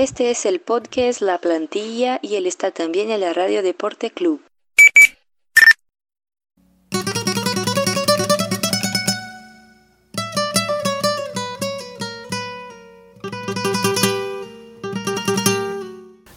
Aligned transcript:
Este 0.00 0.30
es 0.30 0.46
el 0.46 0.60
podcast 0.60 1.20
La 1.22 1.38
Plantilla 1.38 2.20
y 2.22 2.36
él 2.36 2.46
está 2.46 2.70
también 2.70 3.10
en 3.10 3.20
la 3.20 3.32
Radio 3.32 3.64
Deporte 3.64 4.12
Club. 4.12 4.40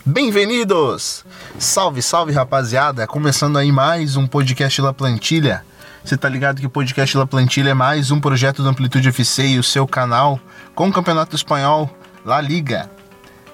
Bem-vindos! 0.05 1.23
Salve, 1.59 2.02
salve 2.02 2.34
rapaziada! 2.34 3.05
Começando 3.05 3.59
aí 3.59 3.71
mais 3.71 4.16
um 4.16 4.25
podcast 4.25 4.82
La 4.82 4.91
Plantilha. 4.91 5.64
Você 6.04 6.18
tá 6.18 6.28
ligado 6.28 6.59
que 6.59 6.66
o 6.66 6.70
podcast 6.71 7.16
La 7.16 7.28
Plantilha 7.28 7.70
é 7.70 7.75
mais 7.75 8.09
um 8.09 8.20
projeto 8.20 8.64
do 8.64 8.70
Amplitude 8.70 9.09
FC 9.09 9.50
e 9.50 9.59
o 9.59 9.64
seu 9.64 9.86
canal 9.86 10.39
com 10.73 10.89
o 10.89 10.91
Campeonato 10.91 11.36
Espanhol 11.36 11.96
La 12.25 12.41
Liga. 12.41 12.89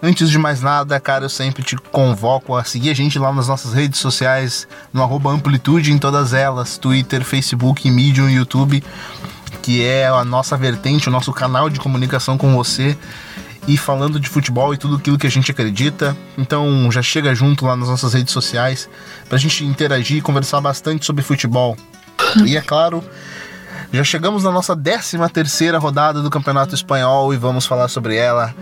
Antes 0.02 0.30
de 0.30 0.38
mais 0.38 0.62
nada, 0.62 1.00
cara, 1.00 1.26
eu 1.26 1.30
sempre 1.30 1.64
te 1.64 1.76
convoco 1.76 2.56
a 2.56 2.64
seguir 2.64 2.92
a 2.92 2.94
gente 2.94 3.18
lá 3.18 3.34
nas 3.34 3.48
nossas 3.48 3.74
redes 3.74 4.00
sociais, 4.00 4.68
no 4.94 5.04
Amplitude 5.30 5.92
em 5.92 5.98
todas 5.98 6.34
elas, 6.34 6.78
Twitter, 6.78 7.24
Facebook, 7.24 7.90
Medium, 7.90 8.30
YouTube, 8.30 8.84
que 9.64 9.84
é 9.84 10.08
a 10.08 10.24
nossa 10.24 10.56
vertente, 10.56 11.10
o 11.10 11.12
nosso 11.12 11.34
canal 11.34 11.68
de 11.68 11.80
comunicação 11.80 12.38
com 12.38 12.54
você 12.56 12.96
e 13.68 13.76
falando 13.76 14.20
de 14.20 14.30
futebol 14.30 14.72
e 14.74 14.78
tudo 14.78 14.98
aquilo 14.98 15.18
que 15.18 15.26
a 15.26 15.32
gente 15.32 15.50
acredita. 15.50 16.16
Então 16.38 16.90
já 16.92 17.02
chega 17.02 17.34
junto 17.34 17.66
lá 17.66 17.76
nas 17.76 17.90
nossas 17.90 18.14
redes 18.14 18.32
sociais 18.32 18.88
pra 19.28 19.38
gente 19.38 19.66
interagir 19.66 20.18
e 20.18 20.22
conversar 20.22 20.62
bastante 20.62 21.06
sobre 21.06 21.24
futebol. 21.24 21.76
E 22.46 22.56
é 22.56 22.62
claro, 22.62 23.04
já 23.92 24.04
chegamos 24.04 24.44
na 24.44 24.52
nossa 24.52 24.76
13 24.76 25.18
terceira 25.34 25.78
rodada 25.78 26.22
do 26.22 26.30
Campeonato 26.30 26.76
Espanhol 26.76 27.34
e 27.34 27.38
vamos 27.38 27.66
falar 27.66 27.88
sobre 27.88 28.16
ela. 28.16 28.54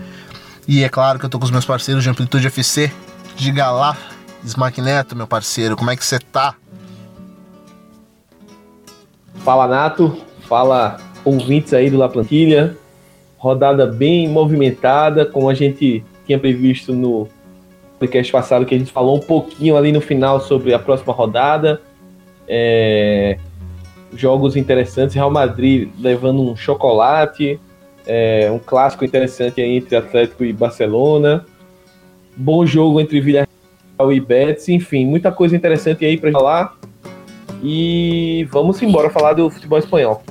E 0.68 0.82
é 0.82 0.88
claro 0.88 1.18
que 1.18 1.24
eu 1.24 1.30
tô 1.30 1.38
com 1.38 1.44
os 1.44 1.50
meus 1.50 1.64
parceiros 1.64 2.02
de 2.02 2.10
Amplitude 2.10 2.48
FC. 2.48 2.90
Diga 3.36 3.70
lá, 3.70 3.96
Smack 4.44 4.80
Neto, 4.80 5.14
meu 5.14 5.26
parceiro, 5.26 5.76
como 5.76 5.90
é 5.90 5.96
que 5.96 6.04
você 6.04 6.18
tá? 6.18 6.56
Fala 9.44 9.68
Nato, 9.68 10.16
fala 10.40 10.96
ouvintes 11.24 11.72
aí 11.72 11.88
do 11.88 11.96
La 11.96 12.08
Plantilha. 12.08 12.76
Rodada 13.38 13.86
bem 13.86 14.28
movimentada, 14.28 15.24
como 15.24 15.48
a 15.48 15.54
gente 15.54 16.04
tinha 16.26 16.38
previsto 16.38 16.92
no 16.92 17.28
podcast 17.98 18.32
passado, 18.32 18.66
que 18.66 18.74
a 18.74 18.78
gente 18.78 18.90
falou 18.90 19.16
um 19.16 19.20
pouquinho 19.20 19.76
ali 19.76 19.92
no 19.92 20.00
final 20.00 20.40
sobre 20.40 20.74
a 20.74 20.78
próxima 20.80 21.12
rodada. 21.12 21.80
É, 22.48 23.38
jogos 24.14 24.56
interessantes, 24.56 25.14
Real 25.14 25.30
Madrid 25.30 25.90
levando 26.00 26.42
um 26.42 26.56
chocolate, 26.56 27.60
é, 28.06 28.50
um 28.50 28.58
clássico 28.58 29.04
interessante 29.04 29.60
entre 29.60 29.96
Atlético 29.96 30.44
e 30.44 30.52
Barcelona, 30.52 31.44
bom 32.36 32.64
jogo 32.64 33.00
entre 33.00 33.20
Villarreal 33.20 34.12
e 34.12 34.20
Betis, 34.20 34.68
enfim, 34.68 35.04
muita 35.04 35.32
coisa 35.32 35.56
interessante 35.56 36.04
aí 36.04 36.16
para 36.16 36.30
falar. 36.30 36.76
E 37.62 38.46
vamos 38.50 38.80
embora 38.82 39.10
falar 39.10 39.32
do 39.32 39.50
futebol 39.50 39.78
espanhol. 39.78 40.22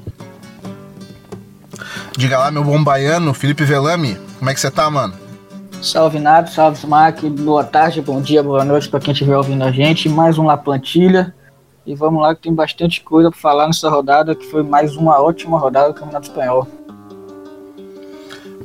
Diga 2.17 2.37
lá, 2.37 2.49
meu 2.49 2.63
bom 2.63 2.81
baiano, 2.81 3.33
Felipe 3.33 3.65
Velame, 3.65 4.17
como 4.39 4.49
é 4.49 4.53
que 4.53 4.59
você 4.59 4.71
tá, 4.71 4.89
mano? 4.89 5.13
Salve 5.81 6.17
Nato, 6.17 6.49
salve 6.49 6.77
Smack, 6.77 7.29
boa 7.29 7.63
tarde, 7.63 8.01
bom 8.01 8.21
dia, 8.21 8.41
boa 8.41 8.63
noite 8.63 8.87
para 8.89 8.99
quem 8.99 9.11
estiver 9.11 9.35
ouvindo 9.37 9.63
a 9.63 9.71
gente. 9.71 10.07
Mais 10.07 10.37
um 10.37 10.45
La 10.45 10.57
Plantilha. 10.57 11.35
E 11.85 11.93
vamos 11.93 12.21
lá 12.21 12.33
que 12.33 12.41
tem 12.41 12.53
bastante 12.53 13.01
coisa 13.01 13.29
para 13.29 13.39
falar 13.39 13.67
nessa 13.67 13.87
rodada, 13.89 14.33
que 14.33 14.45
foi 14.45 14.63
mais 14.63 14.95
uma 14.95 15.21
ótima 15.21 15.59
rodada 15.59 15.89
do 15.89 15.93
Campeonato 15.93 16.27
Espanhol. 16.27 16.67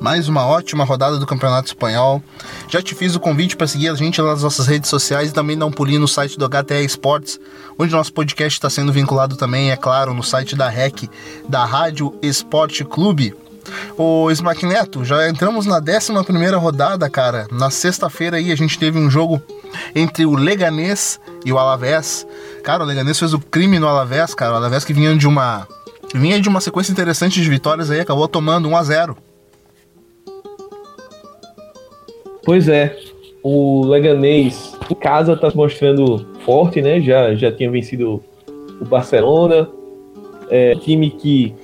Mais 0.01 0.29
uma 0.29 0.47
ótima 0.47 0.83
rodada 0.83 1.19
do 1.19 1.27
Campeonato 1.27 1.69
Espanhol. 1.69 2.23
Já 2.71 2.81
te 2.81 2.95
fiz 2.95 3.15
o 3.15 3.21
convite 3.21 3.55
para 3.55 3.67
seguir 3.67 3.91
a 3.91 3.95
gente 3.95 4.21
nas 4.23 4.43
nossas 4.43 4.67
redes 4.67 4.89
sociais 4.89 5.31
e 5.31 5.35
também 5.35 5.59
dar 5.59 5.67
um 5.67 5.71
pulinho 5.71 6.01
no 6.01 6.09
site 6.09 6.39
do 6.39 6.49
HTE 6.49 6.83
Esportes, 6.83 7.39
onde 7.79 7.93
nosso 7.93 8.11
podcast 8.11 8.59
está 8.59 8.71
sendo 8.71 8.95
vinculado 8.95 9.37
também, 9.37 9.71
é 9.71 9.77
claro, 9.77 10.15
no 10.15 10.23
site 10.23 10.57
da 10.57 10.71
REC, 10.71 11.11
da 11.47 11.67
Rádio 11.67 12.19
Esporte 12.23 12.83
Clube. 12.83 13.35
Ô 13.95 14.31
Smack 14.31 14.65
Neto, 14.65 15.05
já 15.05 15.29
entramos 15.29 15.67
na 15.67 15.77
11 15.77 16.55
rodada, 16.57 17.11
cara. 17.11 17.47
Na 17.53 17.71
sexta-feira 17.71 18.39
aí 18.39 18.51
a 18.51 18.57
gente 18.57 18.79
teve 18.79 18.99
um 18.99 19.11
jogo 19.11 19.41
entre 19.95 20.25
o 20.25 20.35
Leganês 20.35 21.21
e 21.45 21.53
o 21.53 21.59
Alavés. 21.59 22.27
Cara, 22.65 22.83
o 22.83 22.87
Leganês 22.87 23.19
fez 23.19 23.35
o 23.35 23.39
crime 23.39 23.79
no 23.79 23.87
Alavés, 23.87 24.35
cara. 24.35 24.55
O 24.55 24.57
Alavés 24.57 24.83
que 24.83 24.95
vinha 24.95 25.15
de 25.15 25.29
uma 25.29 25.69
vinha 26.15 26.41
de 26.41 26.49
uma 26.49 26.61
sequência 26.61 26.91
interessante 26.91 27.41
de 27.41 27.49
vitórias 27.49 27.91
aí, 27.91 28.01
acabou 28.01 28.27
tomando 28.27 28.67
1 28.67 28.77
a 28.77 28.83
0. 28.83 29.30
Pois 32.51 32.69
é, 32.69 32.97
o 33.45 33.87
Leganês 33.87 34.77
em 34.91 34.95
casa 34.97 35.35
está 35.35 35.49
se 35.49 35.57
mostrando 35.57 36.27
forte, 36.45 36.83
né? 36.83 37.01
Já, 37.01 37.33
já 37.33 37.53
tinha 37.53 37.71
vencido 37.71 38.21
o 38.81 38.85
Barcelona. 38.85 39.69
É 40.51 40.75
time 40.75 41.13
que 41.13 41.55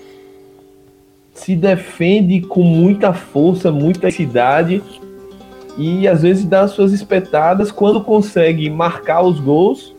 se 1.35 1.57
defende 1.57 2.41
com 2.41 2.63
muita 2.63 3.13
força, 3.13 3.73
muita 3.73 4.13
cidade 4.13 4.81
e 5.77 6.07
às 6.07 6.23
vezes 6.23 6.45
dá 6.45 6.69
suas 6.69 6.93
espetadas 6.93 7.73
quando 7.73 8.01
consegue 8.01 8.71
marcar 8.71 9.23
os 9.23 9.41
gols 9.41 9.93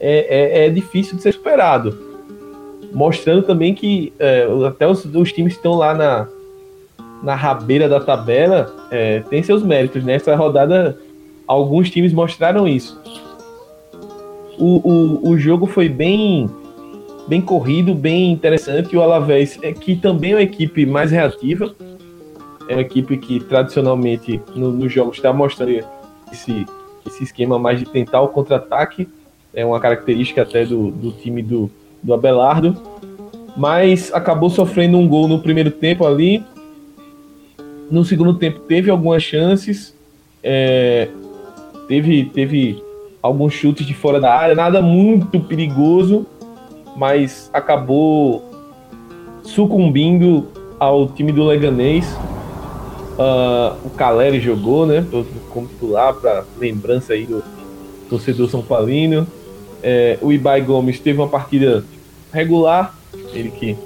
é, 0.00 0.62
é, 0.62 0.66
é 0.66 0.70
difícil 0.70 1.14
de 1.14 1.24
ser 1.24 1.32
superado 1.32 2.10
mostrando 2.90 3.42
também 3.42 3.74
que 3.74 4.14
é, 4.18 4.46
até 4.66 4.88
os, 4.88 5.04
os, 5.04 5.30
times 5.30 5.52
que 5.52 5.58
estão 5.58 5.74
lá 5.74 5.92
na, 5.92 6.26
na 7.22 7.34
rabeira 7.34 7.88
da 7.88 8.00
tabela 8.00 8.74
é, 8.90 9.20
tem 9.20 9.42
seus 9.42 9.62
méritos. 9.62 10.04
Nessa 10.04 10.34
rodada, 10.34 10.98
alguns 11.46 11.90
times 11.90 12.12
mostraram 12.12 12.66
isso. 12.66 13.00
O, 14.58 14.88
o, 14.88 15.30
o 15.30 15.38
jogo 15.38 15.66
foi 15.66 15.88
bem 15.88 16.48
bem 17.26 17.40
corrido, 17.40 17.94
bem 17.94 18.32
interessante. 18.32 18.96
O 18.96 19.02
Alavés, 19.02 19.58
é, 19.62 19.72
que 19.72 19.96
também 19.96 20.32
é 20.32 20.34
uma 20.34 20.42
equipe 20.42 20.84
mais 20.84 21.10
reativa, 21.10 21.74
é 22.68 22.74
uma 22.74 22.82
equipe 22.82 23.16
que 23.16 23.40
tradicionalmente 23.40 24.40
nos 24.54 24.74
no 24.74 24.88
jogos 24.88 25.16
está 25.16 25.32
mostrando 25.32 25.84
esse, 26.32 26.66
esse 27.06 27.24
esquema 27.24 27.58
mais 27.58 27.78
de 27.78 27.86
tentar 27.86 28.20
o 28.20 28.28
contra-ataque. 28.28 29.08
É 29.54 29.64
uma 29.64 29.78
característica 29.78 30.42
até 30.42 30.64
do, 30.64 30.90
do 30.90 31.12
time 31.12 31.42
do, 31.42 31.70
do 32.02 32.12
Abelardo. 32.14 32.76
Mas 33.56 34.12
acabou 34.14 34.48
sofrendo 34.48 34.96
um 34.96 35.06
gol 35.06 35.28
no 35.28 35.38
primeiro 35.38 35.70
tempo 35.70 36.06
ali, 36.06 36.42
no 37.92 38.06
segundo 38.06 38.32
tempo 38.32 38.60
teve 38.60 38.90
algumas 38.90 39.22
chances, 39.22 39.94
é, 40.42 41.08
teve, 41.86 42.24
teve 42.24 42.82
alguns 43.20 43.52
chutes 43.52 43.86
de 43.86 43.92
fora 43.92 44.18
da 44.18 44.34
área, 44.34 44.54
nada 44.54 44.80
muito 44.80 45.38
perigoso, 45.38 46.26
mas 46.96 47.50
acabou 47.52 48.50
sucumbindo 49.42 50.48
ao 50.80 51.06
time 51.06 51.32
do 51.32 51.44
Leganês. 51.44 52.10
Uh, 53.12 53.76
o 53.84 53.90
Caleri 53.90 54.40
jogou, 54.40 54.86
né? 54.86 55.04
Como 55.50 55.66
titular, 55.68 56.14
para 56.14 56.44
lembrança 56.58 57.12
aí 57.12 57.26
do 57.26 57.44
torcedor 58.08 58.48
São 58.48 58.62
Paulino. 58.62 59.26
É, 59.82 60.16
o 60.22 60.32
Ibai 60.32 60.62
Gomes 60.62 60.98
teve 60.98 61.18
uma 61.18 61.28
partida 61.28 61.84
regular, 62.32 62.94
ele 63.34 63.50
que 63.50 63.76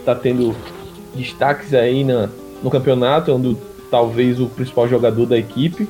está 0.00 0.14
tendo 0.14 0.54
destaques 1.14 1.72
aí 1.72 2.04
na, 2.04 2.28
no 2.62 2.70
campeonato, 2.70 3.30
é 3.30 3.38
do, 3.38 3.58
talvez 3.90 4.40
o 4.40 4.46
principal 4.46 4.88
jogador 4.88 5.26
da 5.26 5.38
equipe. 5.38 5.88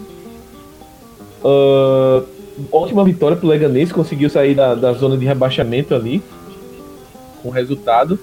Uh, 1.42 2.24
ótima 2.72 3.04
vitória 3.04 3.36
pro 3.36 3.48
Leganês, 3.48 3.92
conseguiu 3.92 4.28
sair 4.28 4.54
da, 4.54 4.74
da 4.74 4.92
zona 4.92 5.16
de 5.16 5.24
rebaixamento 5.24 5.94
ali 5.94 6.22
com 7.42 7.50
resultado. 7.50 8.18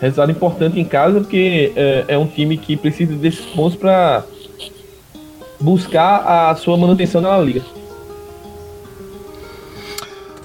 Resultado 0.00 0.30
importante 0.30 0.80
em 0.80 0.84
casa, 0.84 1.20
porque 1.20 1.72
é, 1.76 2.04
é 2.08 2.18
um 2.18 2.26
time 2.26 2.56
que 2.56 2.76
precisa 2.76 3.14
desses 3.14 3.44
pontos 3.46 3.76
para 3.76 4.24
buscar 5.60 6.50
a 6.50 6.56
sua 6.56 6.76
manutenção 6.76 7.20
na 7.20 7.38
liga. 7.38 7.62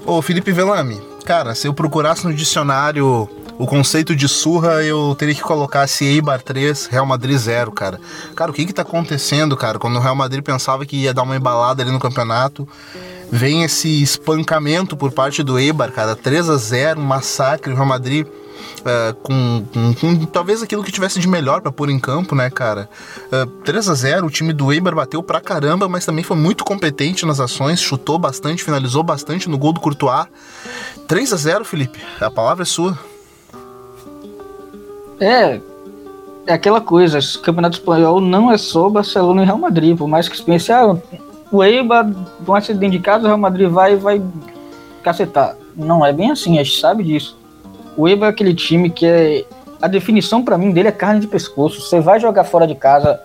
Ô 0.04 0.20
Felipe 0.20 0.52
Velame, 0.52 1.00
cara, 1.24 1.54
se 1.54 1.66
eu 1.66 1.74
procurasse 1.74 2.26
no 2.26 2.34
dicionário 2.34 3.28
o 3.58 3.66
conceito 3.66 4.14
de 4.14 4.28
surra 4.28 4.82
eu 4.82 5.14
teria 5.14 5.34
que 5.34 5.40
colocar 5.40 5.86
se 5.86 6.04
Eibar 6.04 6.42
3, 6.42 6.86
Real 6.86 7.06
Madrid 7.06 7.36
0, 7.36 7.72
cara. 7.72 8.00
Cara, 8.34 8.50
o 8.50 8.54
que 8.54 8.66
que 8.66 8.72
tá 8.72 8.82
acontecendo, 8.82 9.56
cara? 9.56 9.78
Quando 9.78 9.96
o 9.96 10.00
Real 10.00 10.14
Madrid 10.14 10.42
pensava 10.42 10.84
que 10.84 10.96
ia 10.96 11.14
dar 11.14 11.22
uma 11.22 11.36
embalada 11.36 11.82
ali 11.82 11.90
no 11.90 11.98
campeonato, 11.98 12.68
vem 13.30 13.64
esse 13.64 14.02
espancamento 14.02 14.96
por 14.96 15.12
parte 15.12 15.42
do 15.42 15.58
Eibar, 15.58 15.90
cara. 15.90 16.14
3 16.14 16.50
a 16.50 16.56
0 16.56 17.00
um 17.00 17.04
massacre. 17.04 17.72
O 17.72 17.76
Real 17.76 17.86
Madrid 17.86 18.26
Uh, 18.80 19.14
com, 19.16 19.66
com, 19.72 19.94
com, 19.94 20.26
talvez 20.26 20.62
aquilo 20.62 20.82
que 20.84 20.92
tivesse 20.92 21.18
de 21.18 21.26
melhor 21.26 21.60
para 21.60 21.72
pôr 21.72 21.90
em 21.90 21.98
campo, 21.98 22.34
né, 22.34 22.48
cara? 22.48 22.88
Uh, 23.32 23.46
3 23.62 23.88
a 23.88 23.94
0 23.94 24.26
o 24.26 24.30
time 24.30 24.52
do 24.52 24.72
Eibar 24.72 24.94
bateu 24.94 25.22
pra 25.22 25.40
caramba, 25.40 25.88
mas 25.88 26.06
também 26.06 26.22
foi 26.22 26.36
muito 26.36 26.64
competente 26.64 27.26
nas 27.26 27.40
ações, 27.40 27.80
chutou 27.80 28.18
bastante, 28.18 28.62
finalizou 28.62 29.02
bastante 29.02 29.48
no 29.48 29.58
gol 29.58 29.72
do 29.72 29.80
Courtois. 29.80 30.26
3 31.08 31.32
a 31.32 31.36
0 31.36 31.64
Felipe, 31.64 32.00
a 32.20 32.30
palavra 32.30 32.62
é 32.62 32.66
sua. 32.66 32.96
É, 35.20 35.60
é 36.46 36.52
aquela 36.52 36.80
coisa, 36.80 37.18
esse 37.18 37.38
campeonato 37.38 37.78
espanhol 37.78 38.20
não 38.20 38.52
é 38.52 38.58
só 38.58 38.88
Barcelona 38.88 39.42
e 39.42 39.46
Real 39.46 39.58
Madrid, 39.58 39.96
por 39.96 40.06
mais 40.06 40.28
que 40.28 40.36
se 40.36 40.42
pense, 40.42 40.70
ah, 40.70 40.96
o 41.50 41.62
Eibar, 41.62 42.10
um 42.46 42.54
acidente 42.54 42.96
de 42.96 43.02
casa, 43.02 43.24
o 43.24 43.26
Real 43.26 43.38
Madrid 43.38 43.68
vai 43.68 43.94
e 43.94 43.96
vai 43.96 44.22
cacetar. 45.02 45.56
Não 45.74 46.04
é 46.04 46.12
bem 46.12 46.30
assim, 46.30 46.58
a 46.58 46.64
gente 46.64 46.80
sabe 46.80 47.04
disso. 47.04 47.38
O 47.96 48.08
Eibar 48.08 48.28
é 48.28 48.30
aquele 48.30 48.54
time 48.54 48.90
que 48.90 49.06
é. 49.06 49.44
A 49.80 49.88
definição 49.88 50.42
para 50.42 50.56
mim 50.56 50.70
dele 50.70 50.88
é 50.88 50.92
carne 50.92 51.20
de 51.20 51.26
pescoço. 51.26 51.80
Você 51.80 52.00
vai 52.00 52.18
jogar 52.18 52.44
fora 52.44 52.66
de 52.66 52.74
casa, 52.74 53.20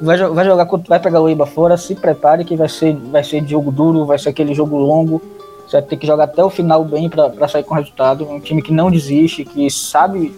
vai, 0.00 0.18
vai 0.18 0.44
jogar 0.44 0.68
vai 0.86 1.00
pegar 1.00 1.20
o 1.20 1.28
Eibar 1.28 1.46
fora, 1.46 1.76
se 1.76 1.94
prepare 1.94 2.44
que 2.44 2.56
vai 2.56 2.68
ser, 2.68 2.94
vai 2.96 3.22
ser 3.22 3.46
jogo 3.46 3.70
duro, 3.70 4.04
vai 4.04 4.18
ser 4.18 4.30
aquele 4.30 4.54
jogo 4.54 4.76
longo. 4.76 5.22
Você 5.66 5.80
vai 5.80 5.82
ter 5.82 5.96
que 5.96 6.06
jogar 6.06 6.24
até 6.24 6.44
o 6.44 6.50
final 6.50 6.84
bem 6.84 7.08
para 7.08 7.48
sair 7.48 7.64
com 7.64 7.74
resultado. 7.74 8.28
Um 8.28 8.40
time 8.40 8.60
que 8.60 8.72
não 8.72 8.90
desiste, 8.90 9.44
que 9.44 9.70
sabe 9.70 10.34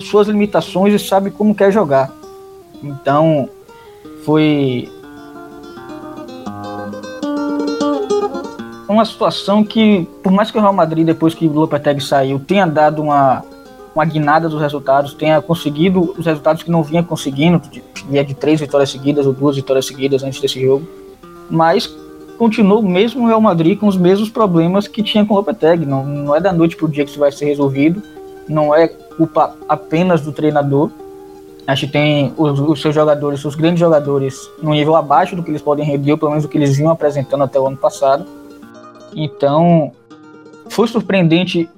suas 0.00 0.28
limitações 0.28 0.94
e 0.94 0.98
sabe 0.98 1.30
como 1.30 1.54
quer 1.54 1.72
jogar. 1.72 2.12
Então, 2.82 3.48
foi 4.24 4.88
uma 8.88 9.04
situação 9.04 9.64
que, 9.64 10.08
por 10.22 10.32
mais 10.32 10.50
que 10.50 10.58
o 10.58 10.60
Real 10.60 10.72
Madrid, 10.72 11.04
depois 11.04 11.34
que 11.34 11.46
o 11.46 11.52
Lopetegui 11.52 12.00
saiu, 12.00 12.38
tenha 12.38 12.66
dado 12.66 13.02
uma, 13.02 13.44
uma 13.94 14.04
guinada 14.04 14.48
dos 14.48 14.60
resultados, 14.60 15.14
tenha 15.14 15.40
conseguido 15.40 16.14
os 16.16 16.24
resultados 16.24 16.62
que 16.62 16.70
não 16.70 16.82
vinha 16.82 17.02
conseguindo, 17.02 17.60
via 18.08 18.24
de 18.24 18.34
três 18.34 18.60
vitórias 18.60 18.90
seguidas 18.90 19.26
ou 19.26 19.32
duas 19.32 19.56
vitórias 19.56 19.86
seguidas 19.86 20.22
antes 20.22 20.40
desse 20.40 20.60
jogo, 20.60 20.86
mas 21.50 21.86
continuou 22.38 22.82
mesmo 22.82 23.24
o 23.24 23.26
Real 23.26 23.40
Madrid 23.40 23.78
com 23.78 23.86
os 23.86 23.96
mesmos 23.96 24.28
problemas 24.28 24.86
que 24.86 25.02
tinha 25.02 25.24
com 25.24 25.34
o 25.34 25.36
Lopetegui. 25.36 25.86
Não, 25.86 26.04
não 26.04 26.34
é 26.34 26.40
da 26.40 26.52
noite 26.52 26.76
para 26.76 26.86
o 26.86 26.88
dia 26.88 27.04
que 27.04 27.10
isso 27.10 27.20
vai 27.20 27.32
ser 27.32 27.46
resolvido, 27.46 28.02
não 28.48 28.74
é 28.74 28.88
culpa 28.88 29.54
apenas 29.68 30.20
do 30.20 30.32
treinador. 30.32 30.90
Acho 31.66 31.86
que 31.86 31.92
tem 31.92 32.32
os, 32.36 32.60
os, 32.60 32.80
seus 32.80 32.94
jogadores, 32.94 33.44
os 33.44 33.56
grandes 33.56 33.80
jogadores, 33.80 34.48
no 34.62 34.70
nível 34.70 34.94
abaixo 34.94 35.34
do 35.34 35.42
que 35.42 35.50
eles 35.50 35.62
podem 35.62 35.84
render, 35.84 36.12
ou 36.12 36.18
pelo 36.18 36.30
menos 36.30 36.44
do 36.44 36.48
que 36.48 36.56
eles 36.56 36.76
vinham 36.76 36.92
apresentando 36.92 37.42
até 37.42 37.58
o 37.58 37.66
ano 37.66 37.76
passado. 37.76 38.24
Então, 39.14 39.90
foi 40.68 40.86
surpreendente 40.86 41.68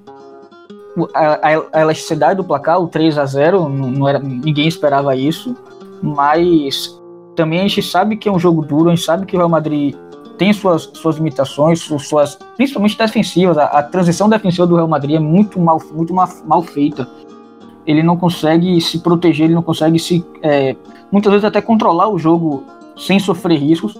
a, 1.13 1.33
a, 1.35 1.63
a 1.73 1.81
elasticidade 1.81 2.37
do 2.37 2.43
placar, 2.43 2.81
o 2.81 2.87
3 2.87 3.17
a 3.17 3.25
0 3.25 3.69
não, 3.69 3.91
não 3.91 4.07
era, 4.07 4.19
ninguém 4.19 4.67
esperava 4.67 5.15
isso, 5.15 5.55
mas 6.01 6.99
também 7.35 7.59
a 7.59 7.63
gente 7.63 7.81
sabe 7.81 8.17
que 8.17 8.27
é 8.27 8.31
um 8.31 8.39
jogo 8.39 8.63
duro, 8.63 8.89
a 8.89 8.95
gente 8.95 9.05
sabe 9.05 9.25
que 9.25 9.35
o 9.35 9.39
Real 9.39 9.49
Madrid 9.49 9.95
tem 10.39 10.51
suas, 10.53 10.89
suas 10.93 11.17
limitações, 11.17 11.81
suas, 11.81 12.39
principalmente 12.57 12.97
defensivas. 12.97 13.57
A, 13.57 13.65
a 13.65 13.83
transição 13.83 14.27
defensiva 14.27 14.65
do 14.65 14.75
Real 14.75 14.87
Madrid 14.87 15.17
é 15.17 15.19
muito 15.19 15.59
mal, 15.59 15.79
muito 15.93 16.13
mal, 16.13 16.27
mal 16.45 16.63
feita 16.63 17.07
ele 17.89 18.03
não 18.03 18.15
consegue 18.15 18.79
se 18.81 18.99
proteger, 18.99 19.45
ele 19.45 19.55
não 19.55 19.63
consegue 19.63 19.97
se. 19.97 20.23
É, 20.43 20.75
muitas 21.11 21.31
vezes 21.31 21.43
até 21.43 21.59
controlar 21.59 22.07
o 22.07 22.19
jogo 22.19 22.63
sem 22.95 23.17
sofrer 23.17 23.57
riscos. 23.57 23.99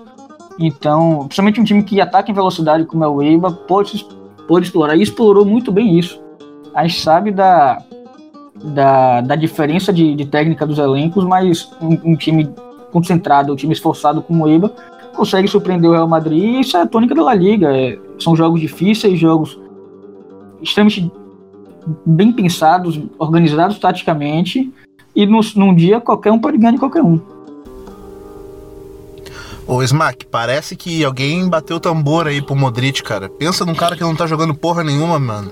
Então, 0.59 1.25
principalmente 1.25 1.59
um 1.59 1.63
time 1.63 1.81
que 1.81 1.99
ataca 1.99 2.29
em 2.29 2.33
velocidade 2.33 2.85
como 2.85 3.03
é 3.03 3.07
o 3.07 3.19
Eibar, 3.19 3.51
pode, 3.51 4.05
pode 4.47 4.67
explorar. 4.67 4.95
E 4.95 5.01
explorou 5.01 5.43
muito 5.43 5.71
bem 5.71 5.97
isso. 5.97 6.21
A 6.75 6.85
gente 6.85 7.01
sabe 7.01 7.31
da, 7.31 7.81
da, 8.63 9.21
da 9.21 9.35
diferença 9.35 9.91
de, 9.91 10.13
de 10.13 10.25
técnica 10.27 10.67
dos 10.67 10.77
elencos, 10.77 11.23
mas 11.23 11.71
um, 11.81 12.11
um, 12.11 12.15
time 12.15 12.47
concentrado, 12.91 13.53
um 13.53 13.55
time 13.55 13.73
esforçado 13.73 14.21
como 14.21 14.43
o 14.43 14.47
Eibar, 14.47 14.71
consegue 15.19 15.49
surpreender 15.49 15.89
o 15.89 15.93
Real 15.93 16.07
Madrid 16.07 16.41
e 16.41 16.59
isso 16.61 16.77
é 16.77 16.81
a 16.81 16.87
tônica 16.87 17.13
da 17.13 17.21
La 17.21 17.33
Liga. 17.33 17.75
É, 17.75 17.99
são 18.17 18.37
jogos 18.37 18.61
difíceis, 18.61 19.19
jogos 19.19 19.59
extremamente 20.61 21.11
bem 22.05 22.31
pensados, 22.31 22.97
organizados 23.17 23.77
taticamente, 23.79 24.71
e 25.13 25.25
no, 25.25 25.41
num 25.55 25.75
dia 25.75 25.99
qualquer 25.99 26.31
um 26.31 26.39
pode 26.39 26.57
ganhar 26.57 26.71
de 26.71 26.77
qualquer 26.77 27.03
um. 27.03 27.19
Ô 29.67 29.83
Smack, 29.83 30.25
parece 30.25 30.75
que 30.75 31.03
alguém 31.03 31.47
bateu 31.47 31.75
o 31.75 31.79
tambor 31.79 32.25
aí 32.25 32.41
pro 32.41 32.55
Modric, 32.55 33.03
cara. 33.03 33.29
Pensa 33.29 33.65
num 33.65 33.75
cara 33.75 33.95
que 33.95 34.01
não 34.01 34.15
tá 34.15 34.25
jogando 34.25 34.55
porra 34.55 34.83
nenhuma, 34.83 35.19
mano. 35.19 35.51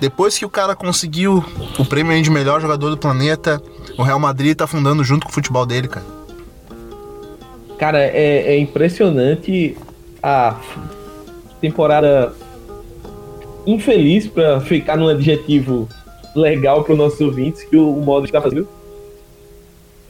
Depois 0.00 0.38
que 0.38 0.46
o 0.46 0.50
cara 0.50 0.74
conseguiu 0.76 1.44
o 1.78 1.84
prêmio 1.84 2.22
de 2.22 2.30
melhor 2.30 2.60
jogador 2.60 2.90
do 2.90 2.96
planeta, 2.96 3.60
o 3.98 4.02
Real 4.02 4.20
Madrid 4.20 4.56
tá 4.56 4.66
fundando 4.66 5.04
junto 5.04 5.26
com 5.26 5.30
o 5.30 5.34
futebol 5.34 5.66
dele, 5.66 5.88
cara. 5.88 6.19
Cara, 7.80 7.98
é, 7.98 8.56
é 8.56 8.58
impressionante 8.58 9.74
a 10.22 10.60
temporada 11.62 12.30
infeliz 13.66 14.26
para 14.26 14.60
ficar 14.60 14.98
num 14.98 15.08
adjetivo 15.08 15.88
legal 16.36 16.84
para 16.84 16.92
os 16.92 16.98
nossos 16.98 17.20
ouvintes 17.22 17.64
que 17.64 17.78
o, 17.78 17.92
modo 17.92 18.26
está 18.26 18.38
fazendo. 18.38 18.68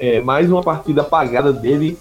É, 0.00 0.20
mais 0.20 0.50
uma 0.50 0.64
partida 0.64 1.02
apagada 1.02 1.52
dele, 1.52 1.96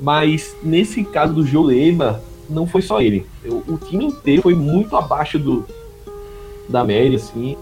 mas 0.00 0.56
nesse 0.62 1.04
caso 1.04 1.34
do 1.34 1.46
Jolema, 1.46 2.22
não 2.48 2.66
foi 2.66 2.80
só 2.80 3.02
ele. 3.02 3.26
O, 3.44 3.74
o, 3.74 3.76
time 3.76 4.06
inteiro 4.06 4.40
foi 4.40 4.54
muito 4.54 4.96
abaixo 4.96 5.38
do 5.38 5.66
da 6.66 6.82
média, 6.82 7.16
assim. 7.16 7.58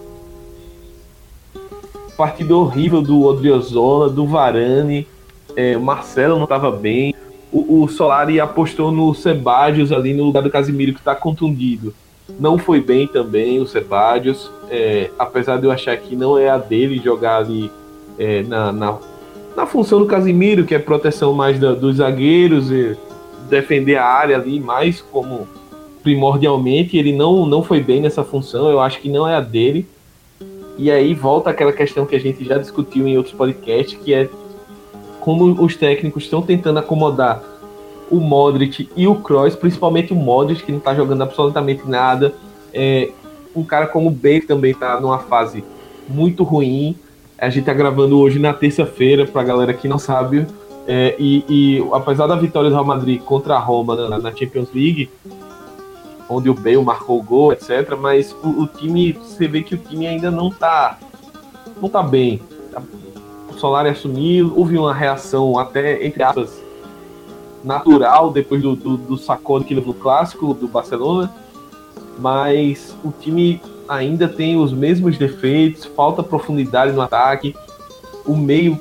Partida 2.15 2.55
horrível 2.55 3.01
do 3.01 3.25
Odriozola, 3.25 4.09
do 4.09 4.25
Varane, 4.25 5.05
é, 5.57 5.75
o 5.75 5.81
Marcelo 5.81 6.35
não 6.35 6.43
estava 6.43 6.69
bem. 6.69 7.15
O, 7.51 7.83
o 7.83 7.87
Solari 7.87 8.39
apostou 8.39 8.91
no 8.91 9.13
Sebadios 9.13 9.91
ali 9.91 10.13
no 10.13 10.23
lugar 10.23 10.43
do 10.43 10.49
Casimiro 10.49 10.93
que 10.93 10.99
está 10.99 11.15
contundido. 11.15 11.93
Não 12.39 12.57
foi 12.57 12.81
bem 12.81 13.07
também 13.07 13.59
o 13.59 13.65
Sebadios, 13.65 14.51
é, 14.69 15.09
apesar 15.17 15.57
de 15.57 15.65
eu 15.65 15.71
achar 15.71 15.95
que 15.95 16.15
não 16.15 16.37
é 16.37 16.49
a 16.49 16.57
dele 16.57 17.01
jogar 17.03 17.37
ali 17.37 17.71
é, 18.19 18.43
na, 18.43 18.71
na, 18.71 18.97
na, 19.55 19.65
função 19.65 19.99
do 19.99 20.05
Casimiro, 20.05 20.65
que 20.65 20.75
é 20.75 20.79
proteção 20.79 21.31
mais 21.31 21.57
da, 21.57 21.73
dos 21.73 21.97
zagueiros 21.97 22.69
e 22.69 22.97
defender 23.49 23.95
a 23.95 24.05
área 24.05 24.35
ali 24.35 24.59
mais 24.59 25.01
como 25.01 25.47
primordialmente. 26.03 26.97
Ele 26.97 27.13
não, 27.13 27.45
não 27.45 27.63
foi 27.63 27.79
bem 27.81 28.01
nessa 28.01 28.25
função, 28.25 28.69
eu 28.69 28.81
acho 28.81 28.99
que 28.99 29.09
não 29.09 29.25
é 29.27 29.35
a 29.35 29.41
dele. 29.41 29.87
E 30.77 30.91
aí 30.91 31.13
volta 31.13 31.49
aquela 31.49 31.71
questão 31.71 32.05
que 32.05 32.15
a 32.15 32.19
gente 32.19 32.43
já 32.43 32.57
discutiu 32.57 33.07
em 33.07 33.17
outros 33.17 33.33
podcasts, 33.33 33.97
que 34.03 34.13
é 34.13 34.29
como 35.27 35.61
os 35.61 35.75
técnicos 35.75 36.23
estão 36.23 36.41
tentando 36.41 36.79
acomodar 36.79 37.43
o 38.09 38.15
Modric 38.15 38.89
e 38.95 39.05
o 39.09 39.15
Kroos, 39.15 39.57
principalmente 39.57 40.13
o 40.13 40.15
Modric, 40.15 40.63
que 40.63 40.71
não 40.71 40.79
tá 40.79 40.95
jogando 40.95 41.21
absolutamente 41.21 41.85
nada. 41.85 42.33
É, 42.73 43.09
um 43.53 43.61
cara 43.61 43.87
como 43.87 44.07
o 44.07 44.09
Bale 44.09 44.43
também 44.43 44.73
tá 44.73 45.01
numa 45.01 45.19
fase 45.19 45.65
muito 46.07 46.45
ruim. 46.45 46.95
A 47.37 47.49
gente 47.49 47.65
tá 47.65 47.73
gravando 47.73 48.17
hoje 48.17 48.39
na 48.39 48.53
terça-feira, 48.53 49.25
pra 49.25 49.43
galera 49.43 49.73
que 49.73 49.85
não 49.85 49.99
sabe. 49.99 50.47
É, 50.87 51.17
e, 51.19 51.43
e, 51.49 51.89
apesar 51.91 52.25
da 52.27 52.37
vitória 52.37 52.69
do 52.69 52.73
Real 52.73 52.85
Madrid 52.85 53.21
contra 53.21 53.55
a 53.55 53.59
Roma 53.59 53.97
na, 54.07 54.17
na, 54.19 54.31
Champions 54.33 54.69
League, 54.73 55.09
onde 56.29 56.49
o 56.49 56.53
Bale 56.53 56.81
marcou 56.81 57.19
o 57.19 57.23
gol, 57.23 57.51
etc., 57.51 57.97
mas 57.99 58.31
o, 58.41 58.61
o, 58.61 58.65
time, 58.65 59.11
você 59.11 59.45
vê 59.45 59.61
que 59.61 59.75
o 59.75 59.77
time 59.77 60.07
ainda 60.07 60.31
não 60.31 60.49
tá, 60.49 60.97
não 61.81 61.89
tá 61.89 62.01
bem. 62.01 62.39
Solari 63.57 63.89
assumiu, 63.89 64.53
houve 64.55 64.77
uma 64.77 64.93
reação 64.93 65.57
até, 65.57 66.05
entre 66.05 66.23
aspas, 66.23 66.61
natural 67.63 68.31
depois 68.31 68.61
do, 68.61 68.75
do, 68.75 68.97
do 68.97 69.17
sacode 69.17 69.65
que 69.65 69.73
levou 69.73 69.93
no 69.93 69.99
clássico 69.99 70.53
do 70.53 70.67
Barcelona, 70.67 71.31
mas 72.19 72.95
o 73.03 73.11
time 73.11 73.61
ainda 73.87 74.27
tem 74.27 74.57
os 74.57 74.73
mesmos 74.73 75.17
defeitos, 75.17 75.85
falta 75.85 76.21
profundidade 76.21 76.93
no 76.93 77.01
ataque, 77.01 77.55
o 78.25 78.35
meio 78.35 78.79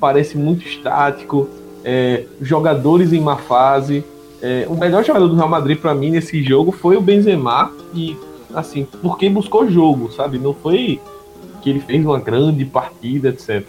parece 0.00 0.36
muito 0.36 0.66
estático, 0.66 1.48
é, 1.84 2.24
jogadores 2.40 3.12
em 3.12 3.20
má 3.20 3.36
fase. 3.36 4.04
É, 4.42 4.66
o 4.68 4.74
melhor 4.74 5.04
jogador 5.04 5.28
do 5.28 5.34
Real 5.34 5.48
Madrid 5.48 5.78
para 5.78 5.94
mim 5.94 6.10
nesse 6.10 6.42
jogo 6.42 6.70
foi 6.72 6.96
o 6.96 7.00
Benzema 7.00 7.72
e 7.94 8.16
assim 8.54 8.86
porque 9.00 9.28
buscou 9.28 9.70
jogo, 9.70 10.10
sabe? 10.12 10.38
Não 10.38 10.52
foi 10.52 11.00
que 11.62 11.70
ele 11.70 11.80
fez 11.80 12.04
uma 12.04 12.18
grande 12.18 12.64
partida, 12.64 13.28
etc. 13.28 13.64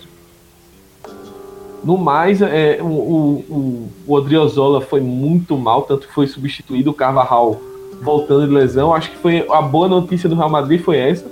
No 1.87 1.97
mais, 1.97 2.41
é, 2.41 2.79
o, 2.81 2.85
o, 2.85 3.89
o 4.05 4.13
Odriozola 4.13 4.81
foi 4.81 4.99
muito 4.99 5.57
mal, 5.57 5.83
tanto 5.83 6.05
que 6.05 6.13
foi 6.13 6.27
substituído 6.27 6.91
o 6.91 6.93
Carvajal 6.93 7.61
voltando 8.01 8.45
de 8.45 8.53
lesão. 8.53 8.93
Acho 8.93 9.09
que 9.09 9.15
foi 9.15 9.47
a 9.49 9.61
boa 9.61 9.87
notícia 9.87 10.27
do 10.27 10.35
Real 10.35 10.49
Madrid 10.49 10.81
foi 10.81 10.97
essa. 10.97 11.25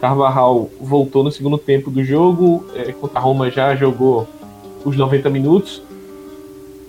Carvajal 0.00 0.70
voltou 0.80 1.24
no 1.24 1.32
segundo 1.32 1.58
tempo 1.58 1.90
do 1.90 2.04
jogo, 2.04 2.64
é, 2.76 2.92
contra 2.92 3.18
a 3.18 3.20
Roma 3.20 3.50
já 3.50 3.74
jogou 3.74 4.28
os 4.84 4.96
90 4.96 5.28
minutos. 5.28 5.82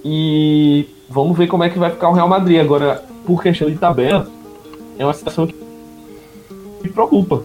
E 0.04 0.86
vamos 1.10 1.36
ver 1.36 1.48
como 1.48 1.64
é 1.64 1.72
que 1.72 1.80
vai 1.80 1.90
ficar 1.90 2.10
o 2.10 2.14
Real 2.14 2.30
Madrid. 2.30 2.60
Agora, 2.60 3.04
por 3.26 3.42
questão 3.42 3.68
de 3.68 3.78
tabela, 3.78 4.28
é 5.00 5.04
uma 5.04 5.14
situação 5.16 5.48
que 5.48 5.56
me 6.84 6.90
preocupa. 6.92 7.42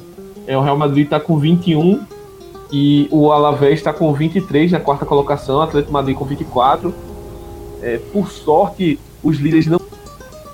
É, 0.47 0.55
o 0.55 0.61
Real 0.61 0.77
Madrid 0.77 1.05
está 1.05 1.19
com 1.19 1.39
21 1.39 2.20
e 2.73 3.09
o 3.11 3.33
Alavés 3.33 3.75
está 3.75 3.93
com 3.93 4.13
23 4.13 4.73
na 4.73 4.81
quarta 4.81 5.05
colocação, 5.05 5.59
o 5.59 5.63
Atlético 5.63 5.93
Madrid 5.93 6.17
com 6.17 6.25
24. 6.25 6.95
É, 7.83 7.99
por 8.13 8.31
sorte, 8.31 8.99
os 9.23 9.39
líderes 9.39 9.67
não 9.67 9.81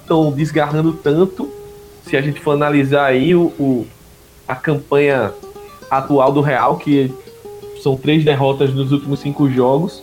estão 0.01 0.33
desgarrando 0.33 0.93
tanto. 0.93 1.51
Se 2.05 2.17
a 2.17 2.23
gente 2.23 2.41
for 2.41 2.53
analisar 2.53 3.07
aí 3.07 3.35
o, 3.35 3.47
o, 3.59 3.87
a 4.47 4.55
campanha 4.55 5.33
atual 5.91 6.33
do 6.33 6.41
Real, 6.41 6.77
que 6.77 7.13
são 7.83 7.97
três 7.97 8.25
derrotas 8.25 8.73
nos 8.73 8.93
últimos 8.93 9.21
cinco 9.21 9.51
jogos, 9.51 10.03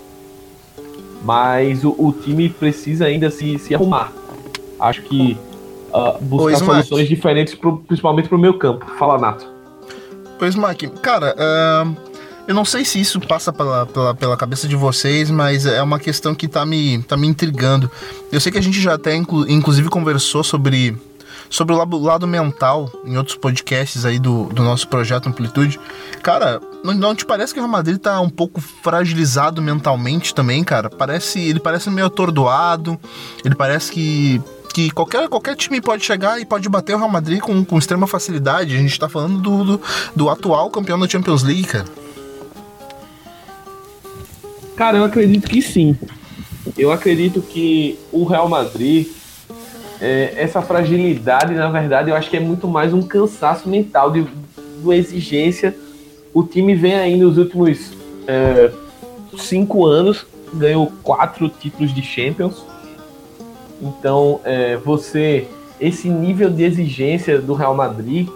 mas 1.24 1.84
o, 1.84 1.96
o 1.98 2.12
time 2.12 2.50
precisa 2.50 3.06
ainda 3.06 3.32
se, 3.32 3.58
se 3.58 3.74
arrumar. 3.74 4.12
Acho 4.80 5.02
que 5.04 5.38
uh, 5.90 6.22
buscar 6.22 6.46
pois, 6.46 6.60
soluções 6.60 7.08
diferentes, 7.08 7.56
pro, 7.56 7.78
principalmente 7.78 8.28
para 8.28 8.38
o 8.38 8.42
meu 8.42 8.58
campo. 8.58 8.86
Fala, 8.98 9.18
Nato. 9.18 9.53
Pois, 10.38 10.56
Mac, 10.56 10.82
cara, 11.02 11.36
uh, 11.38 12.14
eu 12.48 12.54
não 12.54 12.66
sei 12.66 12.84
se 12.84 13.00
isso 13.00 13.20
passa 13.22 13.54
pela, 13.54 13.86
pela, 13.86 14.14
pela, 14.14 14.38
cabeça 14.38 14.68
de 14.68 14.76
vocês, 14.76 15.32
mas 15.32 15.66
é 15.66 15.82
uma 15.82 16.00
questão 16.00 16.36
que 16.36 16.48
tá 16.48 16.66
me, 16.66 17.02
tá 17.04 17.16
me 17.16 17.28
intrigando. 17.28 17.90
Eu 18.32 18.42
sei 18.42 18.52
que 18.52 18.58
a 18.58 18.62
gente 18.62 18.82
já 18.82 18.96
até, 18.96 19.16
inclu, 19.16 19.50
inclusive, 19.50 19.90
conversou 19.90 20.44
sobre 20.44 20.98
sobre 21.50 21.76
o 21.76 21.78
lado, 21.78 22.00
lado, 22.00 22.28
mental 22.28 22.92
em 23.06 23.16
outros 23.16 23.38
podcasts 23.38 24.06
aí 24.06 24.18
do, 24.18 24.46
do 24.46 24.64
nosso 24.64 24.88
projeto 24.88 25.30
Amplitude. 25.30 25.80
Cara, 26.24 26.60
não, 26.84 26.94
não 26.96 27.16
te 27.16 27.26
parece 27.26 27.54
que 27.54 27.60
o 27.60 27.64
Real 27.64 27.72
Madrid 27.72 28.00
tá 28.00 28.20
um 28.20 28.30
pouco 28.30 28.60
fragilizado 28.60 29.62
mentalmente 29.62 30.34
também, 30.34 30.64
cara? 30.64 30.90
Parece, 30.90 31.40
ele 31.40 31.60
parece 31.60 31.92
meio 31.92 32.08
atordoado, 32.08 33.00
ele 33.46 33.54
parece 33.54 33.92
que 33.92 34.42
que 34.74 34.90
qualquer, 34.90 35.30
qualquer 35.30 35.56
time 35.56 35.80
pode 35.80 36.04
chegar 36.04 36.42
e 36.42 36.46
pode 36.46 36.68
bater 36.68 36.96
o 36.96 36.98
Real 36.98 37.10
Madrid 37.10 37.40
com, 37.40 37.64
com 37.64 37.78
extrema 37.78 38.08
facilidade. 38.08 38.76
A 38.76 38.80
gente 38.80 39.00
tá 39.00 39.08
falando 39.08 39.38
do, 39.38 39.64
do, 39.64 39.82
do 40.16 40.30
atual 40.30 40.70
campeão 40.72 41.00
da 41.00 41.08
Champions 41.08 41.44
League, 41.44 41.64
cara. 41.64 41.86
Cara, 44.76 44.98
eu 44.98 45.04
acredito 45.04 45.48
que 45.48 45.62
sim. 45.62 45.96
Eu 46.76 46.92
acredito 46.92 47.40
que 47.42 48.00
o 48.12 48.24
Real 48.24 48.50
Madrid, 48.50 49.08
é, 50.02 50.34
essa 50.36 50.62
fragilidade, 50.64 51.54
na 51.54 51.70
verdade, 51.70 52.10
eu 52.10 52.16
acho 52.16 52.30
que 52.30 52.38
é 52.38 52.40
muito 52.40 52.68
mais 52.68 52.92
um 52.94 53.04
cansaço 53.04 53.70
mental, 53.70 54.10
de, 54.10 54.24
de 54.24 54.30
uma 54.84 54.96
exigência. 54.96 55.78
O 56.34 56.44
time 56.44 56.74
vem 56.74 56.96
aí 56.96 57.16
nos 57.16 57.38
últimos 57.38 57.92
é, 58.26 58.72
cinco 59.38 59.86
anos, 59.86 60.26
ganhou 60.52 60.92
quatro 61.04 61.48
títulos 61.48 61.94
de 61.94 62.02
Champions 62.02 62.73
então, 63.82 64.40
é, 64.44 64.78
você, 64.78 65.48
esse 65.80 66.10
nível 66.10 66.50
de 66.50 66.64
exigência 66.64 67.40
do 67.40 67.54
Real 67.54 67.76
Madrid 67.76 68.28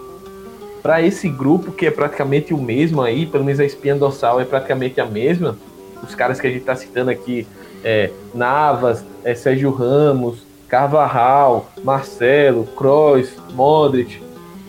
para 0.82 1.02
esse 1.02 1.28
grupo 1.28 1.72
que 1.72 1.86
é 1.86 1.90
praticamente 1.90 2.54
o 2.54 2.58
mesmo 2.58 3.02
aí, 3.02 3.26
pelo 3.26 3.44
menos 3.44 3.60
a 3.60 3.64
espinha 3.64 3.94
dorsal 3.94 4.40
é 4.40 4.44
praticamente 4.44 5.00
a 5.00 5.06
mesma. 5.06 5.56
Os 6.02 6.14
caras 6.14 6.40
que 6.40 6.46
a 6.46 6.50
gente 6.50 6.60
está 6.60 6.76
citando 6.76 7.10
aqui, 7.10 7.46
é, 7.82 8.10
Navas, 8.34 9.04
é, 9.24 9.34
Sérgio 9.34 9.70
Ramos, 9.70 10.46
Carvajal, 10.68 11.70
Marcelo, 11.82 12.64
Kroos, 12.76 13.30
Modric, 13.52 14.22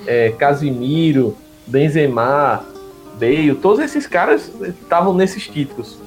é, 0.07 0.31
Casimiro, 0.31 1.35
Benzema, 1.67 2.65
Bale, 3.19 3.53
todos 3.55 3.79
esses 3.79 4.07
caras 4.07 4.51
estavam 4.61 5.13
nesses 5.13 5.47
títulos. 5.47 5.99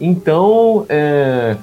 Então, 0.00 0.86
é, 0.88 1.56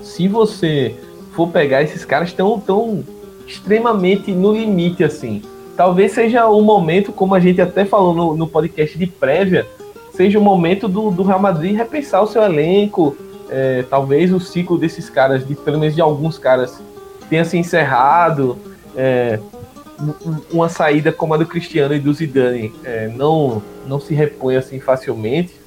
se 0.00 0.26
você 0.28 0.96
for 1.32 1.48
pegar, 1.48 1.82
esses 1.82 2.04
caras 2.04 2.28
estão 2.28 2.58
tão 2.60 3.04
extremamente 3.46 4.32
no 4.32 4.52
limite, 4.52 5.02
assim. 5.02 5.42
Talvez 5.76 6.12
seja 6.12 6.46
o 6.46 6.60
momento, 6.62 7.12
como 7.12 7.34
a 7.34 7.40
gente 7.40 7.60
até 7.60 7.84
falou 7.84 8.14
no, 8.14 8.36
no 8.36 8.46
podcast 8.46 8.96
de 8.96 9.06
prévia, 9.06 9.66
seja 10.12 10.38
o 10.38 10.42
momento 10.42 10.88
do, 10.88 11.10
do 11.10 11.22
Real 11.22 11.40
Madrid 11.40 11.76
repensar 11.76 12.22
o 12.22 12.26
seu 12.26 12.42
elenco. 12.42 13.16
É, 13.50 13.84
talvez 13.88 14.32
o 14.32 14.40
ciclo 14.40 14.78
desses 14.78 15.10
caras, 15.10 15.46
de, 15.46 15.54
pelo 15.54 15.78
menos 15.78 15.94
de 15.94 16.00
alguns 16.00 16.38
caras, 16.38 16.80
tenha 17.28 17.44
se 17.44 17.56
encerrado. 17.56 18.56
É, 18.96 19.38
uma 20.50 20.68
saída 20.68 21.12
como 21.12 21.34
a 21.34 21.36
do 21.36 21.46
Cristiano 21.46 21.94
e 21.94 22.00
do 22.00 22.12
Zidane 22.12 22.72
é, 22.82 23.08
não, 23.08 23.62
não 23.86 24.00
se 24.00 24.14
repõe 24.14 24.56
assim 24.56 24.80
facilmente 24.80 25.61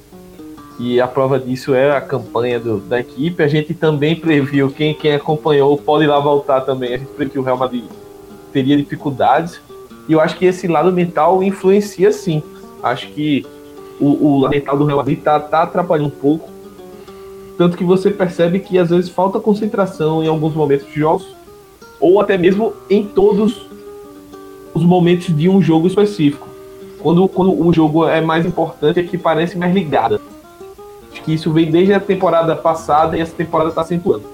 e 0.78 1.00
a 1.00 1.08
prova 1.08 1.38
disso 1.38 1.74
é 1.74 1.96
a 1.96 2.00
campanha 2.00 2.60
do, 2.60 2.78
da 2.78 3.00
equipe. 3.00 3.42
A 3.42 3.48
gente 3.48 3.72
também 3.72 4.14
previu, 4.14 4.70
quem, 4.70 4.94
quem 4.94 5.14
acompanhou 5.14 5.76
pode 5.78 6.04
ir 6.04 6.08
lá 6.08 6.20
voltar 6.20 6.60
também, 6.60 6.94
a 6.94 6.98
gente 6.98 7.08
previu 7.08 7.32
que 7.32 7.38
o 7.38 7.42
Real 7.42 7.56
Madrid 7.56 7.84
teria 8.52 8.76
dificuldades. 8.76 9.60
E 10.08 10.12
eu 10.12 10.20
acho 10.20 10.36
que 10.36 10.44
esse 10.44 10.68
lado 10.68 10.92
mental 10.92 11.42
influencia 11.42 12.12
sim. 12.12 12.42
Acho 12.82 13.08
que 13.08 13.44
o, 13.98 14.26
o 14.26 14.40
lado 14.40 14.50
mental 14.52 14.76
do 14.76 14.84
Real 14.84 14.98
Madrid 14.98 15.20
tá, 15.20 15.40
tá 15.40 15.62
atrapalhando 15.62 16.08
um 16.08 16.10
pouco. 16.10 16.50
Tanto 17.56 17.76
que 17.76 17.84
você 17.84 18.10
percebe 18.10 18.60
que 18.60 18.78
às 18.78 18.90
vezes 18.90 19.08
falta 19.08 19.40
concentração 19.40 20.22
em 20.22 20.28
alguns 20.28 20.54
momentos 20.54 20.86
de 20.86 21.00
jogos, 21.00 21.26
ou 21.98 22.20
até 22.20 22.36
mesmo 22.36 22.74
em 22.90 23.02
todos 23.02 23.66
os 24.74 24.84
momentos 24.84 25.34
de 25.34 25.48
um 25.48 25.62
jogo 25.62 25.86
específico. 25.86 26.46
Quando, 27.00 27.26
quando 27.28 27.66
o 27.66 27.72
jogo 27.72 28.06
é 28.06 28.20
mais 28.20 28.44
importante, 28.44 29.00
é 29.00 29.02
que 29.02 29.16
parece 29.16 29.56
mais 29.56 29.74
ligada 29.74 30.20
que 31.26 31.34
isso 31.34 31.52
vem 31.52 31.68
desde 31.68 31.92
a 31.92 31.98
temporada 31.98 32.54
passada 32.54 33.18
e 33.18 33.20
essa 33.20 33.34
temporada 33.34 33.70
está 33.70 33.80
acentuando. 33.80 34.24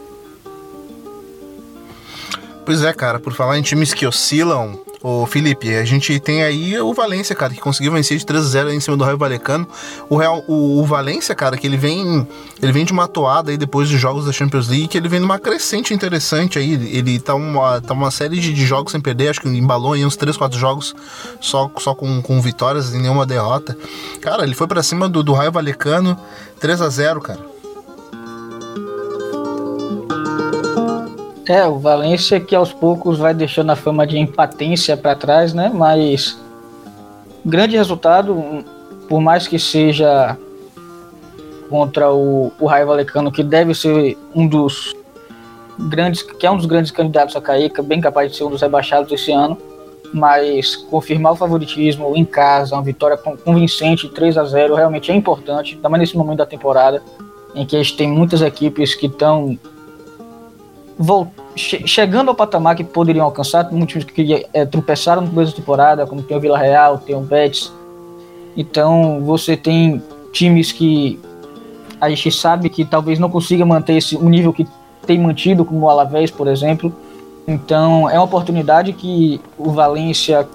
Pois 2.66 2.84
é, 2.84 2.92
cara, 2.92 3.18
por 3.18 3.32
falar 3.32 3.58
em 3.58 3.62
times 3.62 3.94
que 3.94 4.06
oscilam, 4.06 4.78
o 5.02 5.26
Felipe, 5.26 5.74
a 5.74 5.84
gente 5.84 6.20
tem 6.20 6.44
aí 6.44 6.78
o 6.80 6.94
Valência, 6.94 7.34
cara, 7.34 7.52
que 7.52 7.60
conseguiu 7.60 7.90
vencer 7.90 8.16
de 8.16 8.24
3 8.24 8.44
a 8.44 8.48
0 8.48 8.72
em 8.72 8.78
cima 8.78 8.96
do 8.96 9.02
Raio 9.02 9.18
Valecano. 9.18 9.66
O 10.08 10.16
Real, 10.16 10.44
o, 10.46 10.80
o, 10.80 10.86
Valência, 10.86 11.34
cara, 11.34 11.56
que 11.56 11.66
ele 11.66 11.76
vem, 11.76 12.26
ele 12.62 12.70
vem 12.70 12.84
de 12.84 12.92
uma 12.92 13.08
toada 13.08 13.50
aí 13.50 13.56
depois 13.56 13.90
dos 13.90 14.00
jogos 14.00 14.26
da 14.26 14.32
Champions 14.32 14.68
League, 14.68 14.86
que 14.86 14.96
ele 14.96 15.08
vem 15.08 15.18
numa 15.18 15.40
crescente 15.40 15.92
interessante 15.92 16.56
aí. 16.56 16.72
Ele 16.96 17.18
tá 17.18 17.34
uma, 17.34 17.80
tá 17.80 17.92
uma 17.92 18.12
série 18.12 18.38
de, 18.38 18.52
de 18.52 18.64
jogos 18.64 18.92
sem 18.92 19.00
perder, 19.00 19.30
acho 19.30 19.40
que 19.40 19.48
embalou 19.48 19.94
aí 19.94 20.04
uns 20.06 20.16
3, 20.16 20.36
4 20.36 20.56
jogos 20.56 20.94
só, 21.40 21.68
só 21.78 21.94
com, 21.94 22.22
com 22.22 22.40
vitórias 22.40 22.94
e 22.94 22.98
nenhuma 22.98 23.26
derrota. 23.26 23.76
Cara, 24.20 24.44
ele 24.44 24.54
foi 24.54 24.68
para 24.68 24.84
cima 24.84 25.08
do, 25.08 25.22
do 25.22 25.32
Raio 25.32 25.50
Valecano, 25.50 26.16
3 26.60 26.80
a 26.80 26.88
0 26.88 27.20
cara. 27.20 27.52
É, 31.46 31.66
o 31.66 31.78
Valência 31.78 32.38
que 32.38 32.54
aos 32.54 32.72
poucos 32.72 33.18
vai 33.18 33.34
deixando 33.34 33.70
a 33.70 33.76
fama 33.76 34.06
de 34.06 34.18
empatência 34.18 34.96
para 34.96 35.16
trás, 35.16 35.52
né? 35.52 35.70
Mas 35.74 36.40
grande 37.44 37.76
resultado, 37.76 38.64
por 39.08 39.20
mais 39.20 39.48
que 39.48 39.58
seja 39.58 40.36
contra 41.68 42.12
o, 42.12 42.52
o 42.60 42.66
Raio 42.66 42.86
Valecano, 42.86 43.32
que 43.32 43.42
deve 43.42 43.74
ser 43.74 44.16
um 44.34 44.46
dos 44.46 44.94
grandes, 45.78 46.22
que 46.22 46.46
é 46.46 46.50
um 46.50 46.56
dos 46.56 46.66
grandes 46.66 46.92
candidatos 46.92 47.34
a 47.34 47.40
cair, 47.40 47.72
bem 47.82 48.00
capaz 48.00 48.30
de 48.30 48.36
ser 48.36 48.44
um 48.44 48.50
dos 48.50 48.60
rebaixados 48.60 49.10
esse 49.10 49.32
ano, 49.32 49.58
mas 50.12 50.76
confirmar 50.76 51.32
o 51.32 51.36
favoritismo 51.36 52.12
em 52.14 52.24
casa, 52.24 52.76
uma 52.76 52.82
vitória 52.82 53.16
convincente 53.16 54.08
3 54.08 54.38
a 54.38 54.44
0 54.44 54.74
realmente 54.74 55.10
é 55.10 55.14
importante, 55.14 55.76
também 55.78 56.00
nesse 56.00 56.16
momento 56.16 56.38
da 56.38 56.46
temporada 56.46 57.02
em 57.54 57.66
que 57.66 57.74
a 57.74 57.82
gente 57.82 57.96
tem 57.96 58.08
muitas 58.08 58.42
equipes 58.42 58.94
que 58.94 59.06
estão 59.06 59.58
chegando 61.56 62.28
ao 62.28 62.34
patamar 62.34 62.76
que 62.76 62.84
poderiam 62.84 63.24
alcançar, 63.24 63.70
muitos 63.72 64.04
que 64.04 64.46
é, 64.52 64.64
tropeçaram 64.64 65.22
no 65.22 65.28
começo 65.28 65.52
da 65.52 65.56
temporada, 65.56 66.06
como 66.06 66.22
tem 66.22 66.36
o 66.36 66.40
Vila 66.40 66.58
Real, 66.58 66.98
tem 66.98 67.14
o 67.14 67.20
Betis. 67.20 67.72
Então 68.56 69.20
você 69.22 69.56
tem 69.56 70.02
times 70.32 70.72
que 70.72 71.18
a 72.00 72.08
gente 72.08 72.32
sabe 72.32 72.68
que 72.68 72.84
talvez 72.84 73.18
não 73.18 73.30
consiga 73.30 73.64
manter 73.64 73.94
esse, 73.94 74.16
o 74.16 74.28
nível 74.28 74.52
que 74.52 74.66
tem 75.06 75.18
mantido, 75.18 75.64
como 75.64 75.86
o 75.86 75.88
Alavés, 75.88 76.30
por 76.30 76.48
exemplo. 76.48 76.92
Então 77.46 78.08
é 78.08 78.14
uma 78.14 78.24
oportunidade 78.24 78.92
que 78.92 79.40
o 79.58 79.70
Valência, 79.70 80.48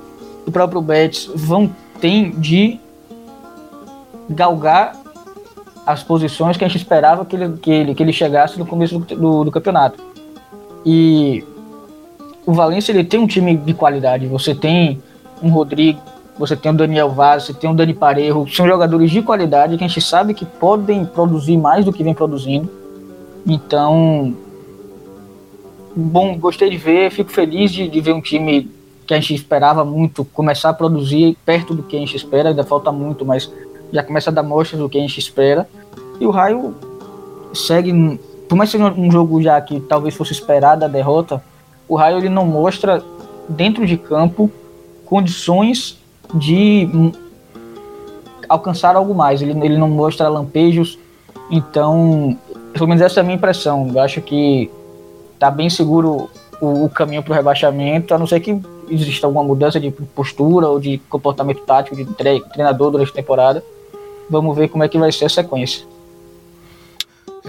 o 0.46 0.52
próprio 0.52 0.82
Betis 0.82 1.30
vão 1.34 1.70
ter 2.00 2.32
de 2.32 2.80
galgar 4.30 4.96
as 5.86 6.04
posições 6.04 6.58
que 6.58 6.66
a 6.66 6.68
gente 6.68 6.78
esperava 6.78 7.26
que 7.26 7.36
ele, 7.36 7.58
que 7.58 7.72
ele, 7.72 7.96
que 7.96 8.04
ele 8.04 8.12
chegasse 8.12 8.60
no 8.60 8.66
começo 8.66 9.00
do, 9.00 9.16
do, 9.16 9.44
do 9.46 9.52
campeonato. 9.52 10.04
E 10.90 11.44
o 12.46 12.54
Valência 12.54 12.94
ele 12.94 13.04
tem 13.04 13.20
um 13.20 13.28
time 13.28 13.58
de 13.58 13.74
qualidade. 13.74 14.26
Você 14.28 14.56
tem 14.56 15.02
um 15.44 15.50
Rodrigo, 15.50 16.00
você 16.40 16.56
tem 16.56 16.72
o 16.72 16.76
Daniel 16.76 17.10
Vaz, 17.10 17.44
você 17.44 17.54
tem 17.54 17.70
o 17.70 17.74
Dani 17.74 17.94
Parejo, 17.94 18.48
são 18.48 18.66
jogadores 18.66 19.12
de 19.12 19.22
qualidade 19.22 19.78
que 19.78 19.84
a 19.84 19.88
gente 19.88 20.00
sabe 20.00 20.34
que 20.34 20.46
podem 20.46 21.04
produzir 21.04 21.58
mais 21.58 21.84
do 21.84 21.92
que 21.92 22.02
vem 22.06 22.14
produzindo. 22.14 22.72
Então, 23.46 24.34
bom, 25.94 26.38
gostei 26.38 26.70
de 26.70 26.78
ver, 26.78 27.12
fico 27.12 27.32
feliz 27.32 27.70
de, 27.70 27.90
de 27.90 28.00
ver 28.00 28.14
um 28.14 28.22
time 28.22 28.72
que 29.06 29.14
a 29.14 29.20
gente 29.20 29.34
esperava 29.34 29.84
muito 29.84 30.24
começar 30.24 30.70
a 30.70 30.74
produzir 30.74 31.38
perto 31.46 31.74
do 31.74 31.84
que 31.84 31.98
a 31.98 32.00
gente 32.00 32.16
espera, 32.16 32.50
ainda 32.50 32.64
falta 32.64 32.94
muito, 32.94 33.26
mas 33.26 33.52
já 33.92 34.02
começa 34.04 34.30
a 34.30 34.34
dar 34.34 34.44
mostras 34.44 34.80
do 34.80 34.88
que 34.88 34.98
a 34.98 35.02
gente 35.02 35.20
espera. 35.20 35.68
E 36.18 36.26
o 36.26 36.30
Raio 36.30 36.74
segue 37.54 37.92
por 38.48 38.56
mais 38.56 38.72
que 38.72 38.78
seja 38.78 38.92
um 38.92 39.12
jogo 39.12 39.42
já 39.42 39.60
que 39.62 39.80
talvez 39.80 40.16
fosse 40.16 40.32
esperado 40.32 40.86
a 40.86 40.88
derrota, 40.88 41.44
o 41.88 41.96
Raio 41.96 42.18
ele 42.18 42.30
não 42.30 42.46
mostra 42.46 43.04
dentro 43.48 43.86
de 43.86 43.98
campo 43.98 44.52
condições 45.06 45.98
de 46.34 46.90
alcançar 48.48 48.96
algo 48.96 49.14
mais. 49.14 49.42
Ele, 49.42 49.52
ele 49.66 49.78
não 49.78 49.90
mostra 49.90 50.28
lampejos. 50.28 50.98
Então, 51.50 52.38
pelo 52.74 52.88
menos 52.88 53.02
essa 53.02 53.20
é 53.20 53.22
a 53.22 53.24
minha 53.24 53.36
impressão. 53.36 53.90
Eu 53.94 54.02
acho 54.02 54.22
que 54.22 54.70
tá 55.40 55.50
bem 55.50 55.70
seguro 55.70 56.30
o, 56.60 56.86
o 56.86 56.90
caminho 56.90 57.24
para 57.24 57.32
o 57.32 57.36
rebaixamento, 57.36 58.14
a 58.14 58.18
não 58.18 58.28
ser 58.28 58.40
que 58.40 58.60
exista 58.90 59.28
alguma 59.28 59.44
mudança 59.44 59.80
de 59.80 59.92
postura 59.92 60.68
ou 60.68 60.80
de 60.80 60.98
comportamento 61.10 61.62
tático 61.62 61.96
de 61.96 62.06
treinador 62.06 62.92
durante 62.92 63.12
a 63.12 63.16
temporada. 63.16 63.64
Vamos 64.30 64.56
ver 64.56 64.68
como 64.70 64.84
é 64.84 64.90
que 64.90 64.98
vai 64.98 65.12
ser 65.12 65.26
a 65.26 65.30
sequência. 65.30 65.86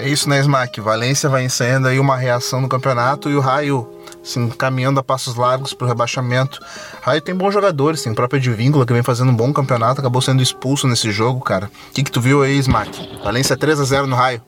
É 0.00 0.08
isso, 0.08 0.28
né, 0.28 0.38
Smack? 0.38 0.80
Valência 0.80 1.28
vai 1.28 1.44
ensaiando 1.44 1.88
aí 1.88 1.98
uma 1.98 2.16
reação 2.16 2.60
no 2.60 2.68
campeonato 2.68 3.28
e 3.28 3.34
o 3.34 3.40
Raio, 3.40 3.84
assim, 4.22 4.48
caminhando 4.48 5.00
a 5.00 5.02
passos 5.02 5.34
largos 5.34 5.74
pro 5.74 5.88
rebaixamento. 5.88 6.60
Raio 7.02 7.20
tem 7.20 7.34
bons 7.34 7.52
jogadores, 7.52 8.00
tem 8.00 8.12
o 8.12 8.14
próprio 8.14 8.38
Edvíncula 8.38 8.86
que 8.86 8.92
vem 8.92 9.02
fazendo 9.02 9.32
um 9.32 9.34
bom 9.34 9.52
campeonato, 9.52 10.00
acabou 10.00 10.22
sendo 10.22 10.40
expulso 10.40 10.86
nesse 10.86 11.10
jogo, 11.10 11.40
cara. 11.40 11.68
O 11.90 11.94
que, 11.94 12.04
que 12.04 12.12
tu 12.12 12.20
viu 12.20 12.44
aí, 12.44 12.56
Smack? 12.58 13.18
Valência 13.24 13.56
3 13.56 13.80
a 13.80 13.84
0 13.84 14.06
no 14.06 14.14
Raio. 14.14 14.40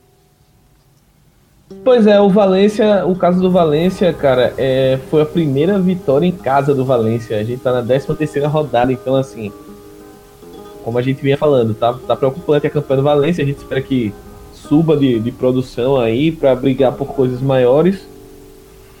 Pois 1.83 2.07
é, 2.07 2.17
o 2.21 2.29
Valência, 2.29 3.05
o 3.05 3.13
caso 3.13 3.41
do 3.41 3.51
Valência, 3.51 4.13
cara, 4.13 4.53
é, 4.57 4.99
foi 5.09 5.21
a 5.21 5.25
primeira 5.25 5.77
vitória 5.77 6.25
em 6.25 6.31
casa 6.31 6.73
do 6.73 6.85
Valência. 6.85 7.37
A 7.37 7.43
gente 7.43 7.61
tá 7.61 7.73
na 7.73 7.83
13 7.83 8.15
terceira 8.15 8.47
rodada, 8.47 8.93
então 8.93 9.17
assim, 9.17 9.51
como 10.81 10.97
a 10.97 11.01
gente 11.01 11.21
vinha 11.21 11.37
falando, 11.37 11.73
tá, 11.73 11.93
tá 12.07 12.15
preocupante 12.15 12.67
a 12.67 12.69
campanha 12.69 13.01
do 13.01 13.03
Valência, 13.03 13.43
a 13.43 13.47
gente 13.47 13.57
espera 13.57 13.81
que 13.81 14.13
suba 14.71 14.95
de, 14.95 15.19
de 15.19 15.33
produção 15.33 15.97
aí 15.97 16.31
para 16.31 16.55
brigar 16.55 16.93
por 16.93 17.07
coisas 17.07 17.41
maiores. 17.41 18.07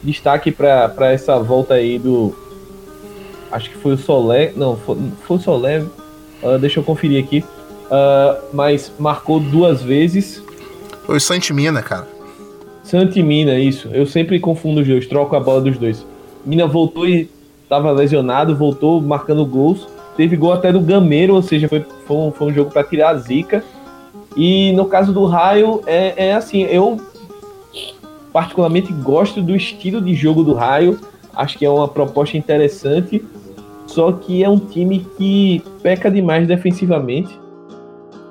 Destaque 0.03 0.51
para 0.51 1.13
essa 1.13 1.39
volta 1.39 1.75
aí 1.75 1.97
do. 1.97 2.35
Acho 3.49 3.69
que 3.69 3.77
foi 3.77 3.93
o 3.93 3.97
Solé. 3.97 4.51
Não, 4.53 4.75
foi, 4.75 4.97
foi 5.25 5.37
o 5.37 5.39
Solé. 5.39 5.79
Uh, 6.43 6.59
deixa 6.59 6.81
eu 6.81 6.83
conferir 6.83 7.23
aqui. 7.23 7.39
Uh, 7.85 8.43
mas 8.51 8.91
marcou 8.99 9.39
duas 9.39 9.81
vezes. 9.81 10.43
Foi 11.05 11.15
o 11.15 11.21
Santimina, 11.21 11.81
cara. 11.81 12.05
Santimina, 12.83 13.57
isso. 13.57 13.87
Eu 13.93 14.05
sempre 14.05 14.41
confundo 14.41 14.81
os 14.81 14.87
dois, 14.87 15.07
troco 15.07 15.37
a 15.37 15.39
bola 15.39 15.61
dos 15.61 15.77
dois. 15.77 16.05
Mina 16.45 16.67
voltou 16.67 17.07
e 17.07 17.29
estava 17.63 17.91
lesionado, 17.91 18.57
voltou 18.57 19.01
marcando 19.01 19.45
gols. 19.45 19.87
Teve 20.17 20.35
gol 20.35 20.51
até 20.51 20.73
do 20.73 20.81
Gameiro, 20.81 21.33
ou 21.33 21.41
seja, 21.41 21.69
foi, 21.69 21.85
foi, 22.05 22.17
um, 22.17 22.31
foi 22.33 22.47
um 22.47 22.53
jogo 22.53 22.71
para 22.71 22.83
tirar 22.83 23.11
a 23.11 23.17
zica. 23.17 23.63
E 24.35 24.71
no 24.73 24.85
caso 24.85 25.11
do 25.11 25.25
Raio, 25.25 25.81
é, 25.85 26.29
é 26.29 26.33
assim, 26.33 26.63
eu 26.63 26.97
particularmente 28.31 28.93
gosto 28.93 29.41
do 29.41 29.55
estilo 29.55 30.01
de 30.01 30.13
jogo 30.13 30.43
do 30.43 30.53
Raio. 30.53 30.99
Acho 31.35 31.57
que 31.57 31.65
é 31.65 31.69
uma 31.69 31.87
proposta 31.87 32.37
interessante. 32.37 33.23
Só 33.85 34.11
que 34.13 34.43
é 34.43 34.49
um 34.49 34.57
time 34.57 35.05
que 35.17 35.61
peca 35.83 36.09
demais 36.09 36.47
defensivamente. 36.47 37.37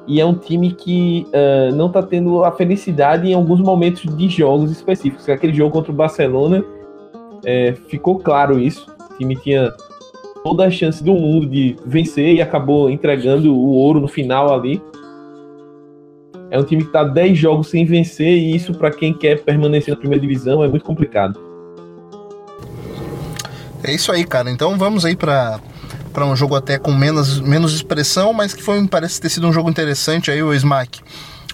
E 0.07 0.21
é 0.21 0.25
um 0.25 0.35
time 0.35 0.73
que 0.73 1.26
uh, 1.28 1.75
não 1.75 1.87
está 1.87 2.02
tendo 2.02 2.42
a 2.42 2.50
felicidade 2.50 3.28
em 3.28 3.35
alguns 3.35 3.61
momentos 3.61 4.02
de 4.16 4.28
jogos 4.28 4.71
específicos. 4.71 5.28
Aquele 5.28 5.52
jogo 5.52 5.71
contra 5.71 5.92
o 5.92 5.95
Barcelona 5.95 6.64
é, 7.45 7.75
ficou 7.88 8.19
claro 8.19 8.59
isso. 8.59 8.87
O 9.11 9.19
time 9.19 9.37
tinha 9.37 9.73
toda 10.42 10.64
a 10.64 10.71
chance 10.71 11.04
do 11.04 11.12
mundo 11.12 11.47
de 11.47 11.76
vencer 11.85 12.35
e 12.35 12.42
acabou 12.42 12.90
entregando 12.90 13.54
o 13.54 13.73
ouro 13.73 14.00
no 14.00 14.09
final 14.09 14.52
ali. 14.52 14.83
É 16.50 16.59
um 16.59 16.64
time 16.64 16.83
que 16.83 16.88
está 16.88 17.04
10 17.04 17.38
jogos 17.38 17.69
sem 17.69 17.85
vencer 17.85 18.37
e 18.37 18.54
isso 18.54 18.75
para 18.75 18.90
quem 18.90 19.14
quer 19.14 19.40
permanecer 19.42 19.95
na 19.95 19.97
primeira 19.97 20.21
divisão 20.21 20.64
é 20.64 20.69
muito 20.69 20.85
complicado. 20.85 21.38
É 23.83 23.92
isso 23.92 24.11
aí, 24.11 24.25
cara. 24.25 24.50
Então 24.50 24.76
vamos 24.76 25.04
aí 25.04 25.16
para 25.16 25.61
para 26.12 26.26
um 26.26 26.35
jogo 26.35 26.57
até 26.57 26.76
com 26.76 26.92
menos, 26.92 27.40
menos 27.40 27.73
expressão, 27.73 28.33
mas 28.33 28.52
que 28.52 28.61
foi 28.61 28.85
parece 28.88 29.21
ter 29.21 29.28
sido 29.28 29.47
um 29.47 29.52
jogo 29.52 29.71
interessante 29.71 30.28
aí 30.28 30.42
o 30.42 30.52
Smack. 30.52 31.00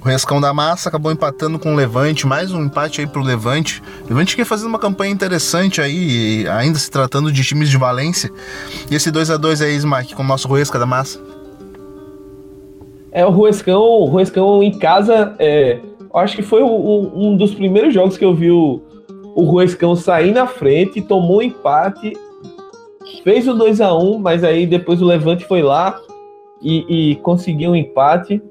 O 0.00 0.08
Rescão 0.08 0.40
da 0.40 0.54
Massa 0.54 0.88
acabou 0.88 1.12
empatando 1.12 1.58
com 1.58 1.72
o 1.72 1.76
Levante, 1.76 2.26
mais 2.26 2.52
um 2.52 2.64
empate 2.64 3.00
aí 3.00 3.06
pro 3.06 3.22
Levante. 3.22 3.82
O 4.04 4.08
Levante 4.08 4.34
que 4.34 4.44
fazendo 4.44 4.68
uma 4.68 4.78
campanha 4.78 5.12
interessante 5.12 5.80
aí, 5.80 6.46
ainda 6.48 6.78
se 6.78 6.90
tratando 6.90 7.30
de 7.30 7.42
times 7.42 7.68
de 7.68 7.76
Valência. 7.76 8.30
E 8.90 8.94
esse 8.94 9.10
2 9.10 9.30
a 9.30 9.36
2 9.36 9.60
aí, 9.62 9.76
Smack, 9.76 10.14
com 10.14 10.22
o 10.22 10.26
nosso 10.26 10.48
Ruesca 10.48 10.78
da 10.78 10.86
Massa. 10.86 11.20
É, 13.16 13.25
o 13.25 13.30
Ruescão, 13.30 13.80
o 13.80 14.04
Ruescão 14.04 14.62
em 14.62 14.78
casa, 14.78 15.35
é, 15.38 15.80
acho 16.12 16.37
que 16.37 16.42
foi 16.42 16.61
o, 16.61 17.11
um 17.14 17.35
dos 17.35 17.54
primeiros 17.54 17.94
jogos 17.94 18.18
que 18.18 18.25
eu 18.26 18.35
vi 18.35 18.50
o, 18.50 18.82
o 19.35 19.42
Ruescão 19.44 19.96
sair 19.96 20.32
na 20.32 20.46
frente, 20.46 21.00
tomou 21.00 21.38
um 21.38 21.42
empate, 21.42 22.12
fez 23.24 23.48
o 23.48 23.55
2 23.55 23.81
a 23.81 23.96
1 23.96 24.18
mas 24.18 24.44
aí 24.44 24.66
depois 24.66 25.00
o 25.00 25.07
Levante 25.07 25.46
foi 25.46 25.62
lá 25.62 25.98
e, 26.61 27.12
e 27.12 27.16
conseguiu 27.16 27.70
um 27.70 27.74
empate. 27.74 28.42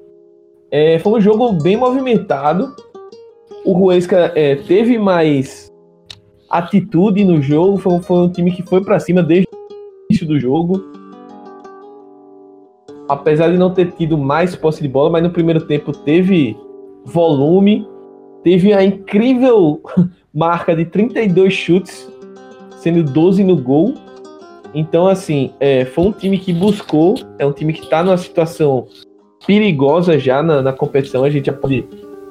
É, 0.68 0.98
foi 0.98 1.12
um 1.12 1.20
jogo 1.20 1.52
bem 1.52 1.76
movimentado. 1.76 2.74
O 3.64 3.72
Ruesca 3.72 4.32
é, 4.34 4.56
teve 4.56 4.98
mais 4.98 5.72
atitude 6.50 7.24
no 7.24 7.40
jogo, 7.40 7.76
foi, 7.76 8.00
foi 8.00 8.16
um 8.16 8.28
time 8.28 8.50
que 8.50 8.64
foi 8.64 8.82
para 8.82 8.98
cima 8.98 9.22
desde 9.22 9.46
o 9.48 10.10
início 10.10 10.26
do 10.26 10.40
jogo 10.40 10.95
apesar 13.08 13.50
de 13.50 13.56
não 13.56 13.70
ter 13.72 13.92
tido 13.92 14.18
mais 14.18 14.54
posse 14.54 14.82
de 14.82 14.88
bola, 14.88 15.10
mas 15.10 15.22
no 15.22 15.30
primeiro 15.30 15.60
tempo 15.60 15.92
teve 15.92 16.56
volume, 17.04 17.86
teve 18.42 18.72
a 18.72 18.84
incrível 18.84 19.80
marca 20.34 20.74
de 20.74 20.84
32 20.84 21.52
chutes, 21.52 22.10
sendo 22.78 23.02
12 23.02 23.44
no 23.44 23.56
gol. 23.56 23.94
Então, 24.74 25.06
assim, 25.06 25.52
é, 25.60 25.84
foi 25.84 26.04
um 26.04 26.12
time 26.12 26.38
que 26.38 26.52
buscou, 26.52 27.14
é 27.38 27.46
um 27.46 27.52
time 27.52 27.72
que 27.72 27.82
está 27.82 28.02
numa 28.02 28.16
situação 28.16 28.86
perigosa 29.46 30.18
já 30.18 30.42
na, 30.42 30.60
na, 30.60 30.72
competição, 30.72 31.22
a 31.22 31.30
gente 31.30 31.46
já 31.46 31.52
pode 31.52 31.86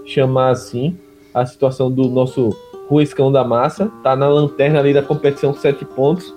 chamar 0.05 0.49
assim 0.49 0.97
a 1.33 1.45
situação 1.45 1.89
do 1.89 2.09
nosso 2.09 2.49
Ruescão 2.89 3.31
da 3.31 3.43
Massa, 3.43 3.91
tá 4.03 4.15
na 4.15 4.27
lanterna 4.27 4.79
ali 4.79 4.93
da 4.93 5.01
competição 5.01 5.53
com 5.53 5.59
7 5.59 5.83
pontos, 5.85 6.35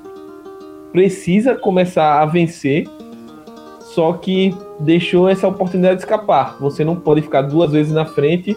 precisa 0.92 1.54
começar 1.54 2.22
a 2.22 2.26
vencer 2.26 2.88
só 3.98 4.12
que 4.12 4.54
deixou 4.78 5.28
essa 5.28 5.48
oportunidade 5.48 5.96
de 5.96 6.02
escapar. 6.02 6.56
Você 6.60 6.84
não 6.84 6.94
pode 6.94 7.20
ficar 7.20 7.42
duas 7.42 7.72
vezes 7.72 7.92
na 7.92 8.04
frente 8.04 8.56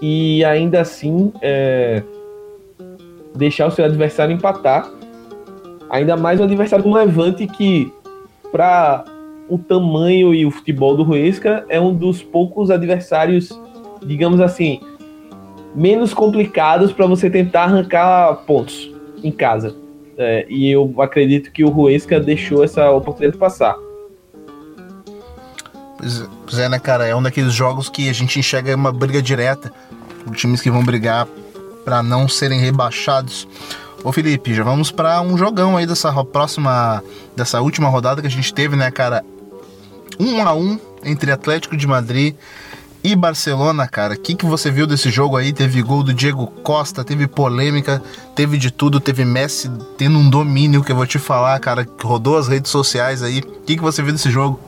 e 0.00 0.42
ainda 0.46 0.80
assim 0.80 1.30
é, 1.42 2.02
deixar 3.34 3.66
o 3.66 3.70
seu 3.70 3.84
adversário 3.84 4.34
empatar. 4.34 4.90
Ainda 5.90 6.16
mais 6.16 6.40
um 6.40 6.44
adversário 6.44 6.82
do 6.82 6.90
Levante 6.90 7.46
que, 7.46 7.92
para 8.50 9.04
o 9.46 9.58
tamanho 9.58 10.32
e 10.34 10.46
o 10.46 10.50
futebol 10.50 10.96
do 10.96 11.02
Ruesca, 11.02 11.66
é 11.68 11.78
um 11.78 11.92
dos 11.92 12.22
poucos 12.22 12.70
adversários, 12.70 13.50
digamos 14.06 14.40
assim, 14.40 14.80
menos 15.74 16.14
complicados 16.14 16.94
para 16.94 17.04
você 17.04 17.28
tentar 17.28 17.64
arrancar 17.64 18.36
pontos 18.46 18.90
em 19.22 19.30
casa. 19.30 19.76
É, 20.16 20.46
e 20.48 20.70
eu 20.70 20.94
acredito 20.96 21.52
que 21.52 21.62
o 21.62 21.68
Ruesca 21.68 22.18
deixou 22.18 22.64
essa 22.64 22.90
oportunidade 22.90 23.36
passar. 23.36 23.85
Pois 25.98 26.58
é, 26.58 26.68
né, 26.68 26.78
cara? 26.78 27.06
É 27.06 27.14
um 27.14 27.22
daqueles 27.22 27.52
jogos 27.52 27.88
que 27.88 28.08
a 28.08 28.12
gente 28.12 28.38
enxerga 28.38 28.74
uma 28.74 28.92
briga 28.92 29.22
direta 29.22 29.72
times 30.34 30.60
que 30.60 30.70
vão 30.70 30.84
brigar 30.84 31.26
para 31.84 32.02
não 32.02 32.28
serem 32.28 32.60
rebaixados. 32.60 33.46
Ô 34.02 34.12
Felipe, 34.12 34.54
já 34.54 34.62
vamos 34.62 34.90
para 34.90 35.20
um 35.20 35.36
jogão 35.36 35.76
aí 35.76 35.86
dessa 35.86 36.12
próxima, 36.24 37.02
dessa 37.34 37.60
última 37.60 37.88
rodada 37.88 38.20
que 38.20 38.26
a 38.26 38.30
gente 38.30 38.52
teve, 38.52 38.76
né, 38.76 38.90
cara? 38.90 39.24
Um 40.18 40.42
a 40.42 40.54
um 40.54 40.78
entre 41.04 41.30
Atlético 41.30 41.76
de 41.76 41.86
Madrid 41.86 42.34
e 43.02 43.14
Barcelona, 43.14 43.86
cara. 43.86 44.14
O 44.14 44.18
que, 44.18 44.34
que 44.34 44.46
você 44.46 44.70
viu 44.70 44.86
desse 44.86 45.10
jogo 45.10 45.36
aí? 45.36 45.52
Teve 45.52 45.82
gol 45.82 46.02
do 46.02 46.12
Diego 46.12 46.46
Costa, 46.46 47.04
teve 47.04 47.26
polêmica, 47.26 48.02
teve 48.34 48.58
de 48.58 48.70
tudo, 48.70 49.00
teve 49.00 49.24
Messi 49.24 49.70
tendo 49.96 50.18
um 50.18 50.28
domínio 50.28 50.82
que 50.82 50.90
eu 50.90 50.96
vou 50.96 51.06
te 51.06 51.18
falar, 51.18 51.58
cara, 51.60 51.86
rodou 52.02 52.36
as 52.36 52.48
redes 52.48 52.70
sociais 52.70 53.22
aí. 53.22 53.40
O 53.40 53.62
que, 53.62 53.76
que 53.76 53.82
você 53.82 54.02
viu 54.02 54.12
desse 54.12 54.30
jogo? 54.30 54.58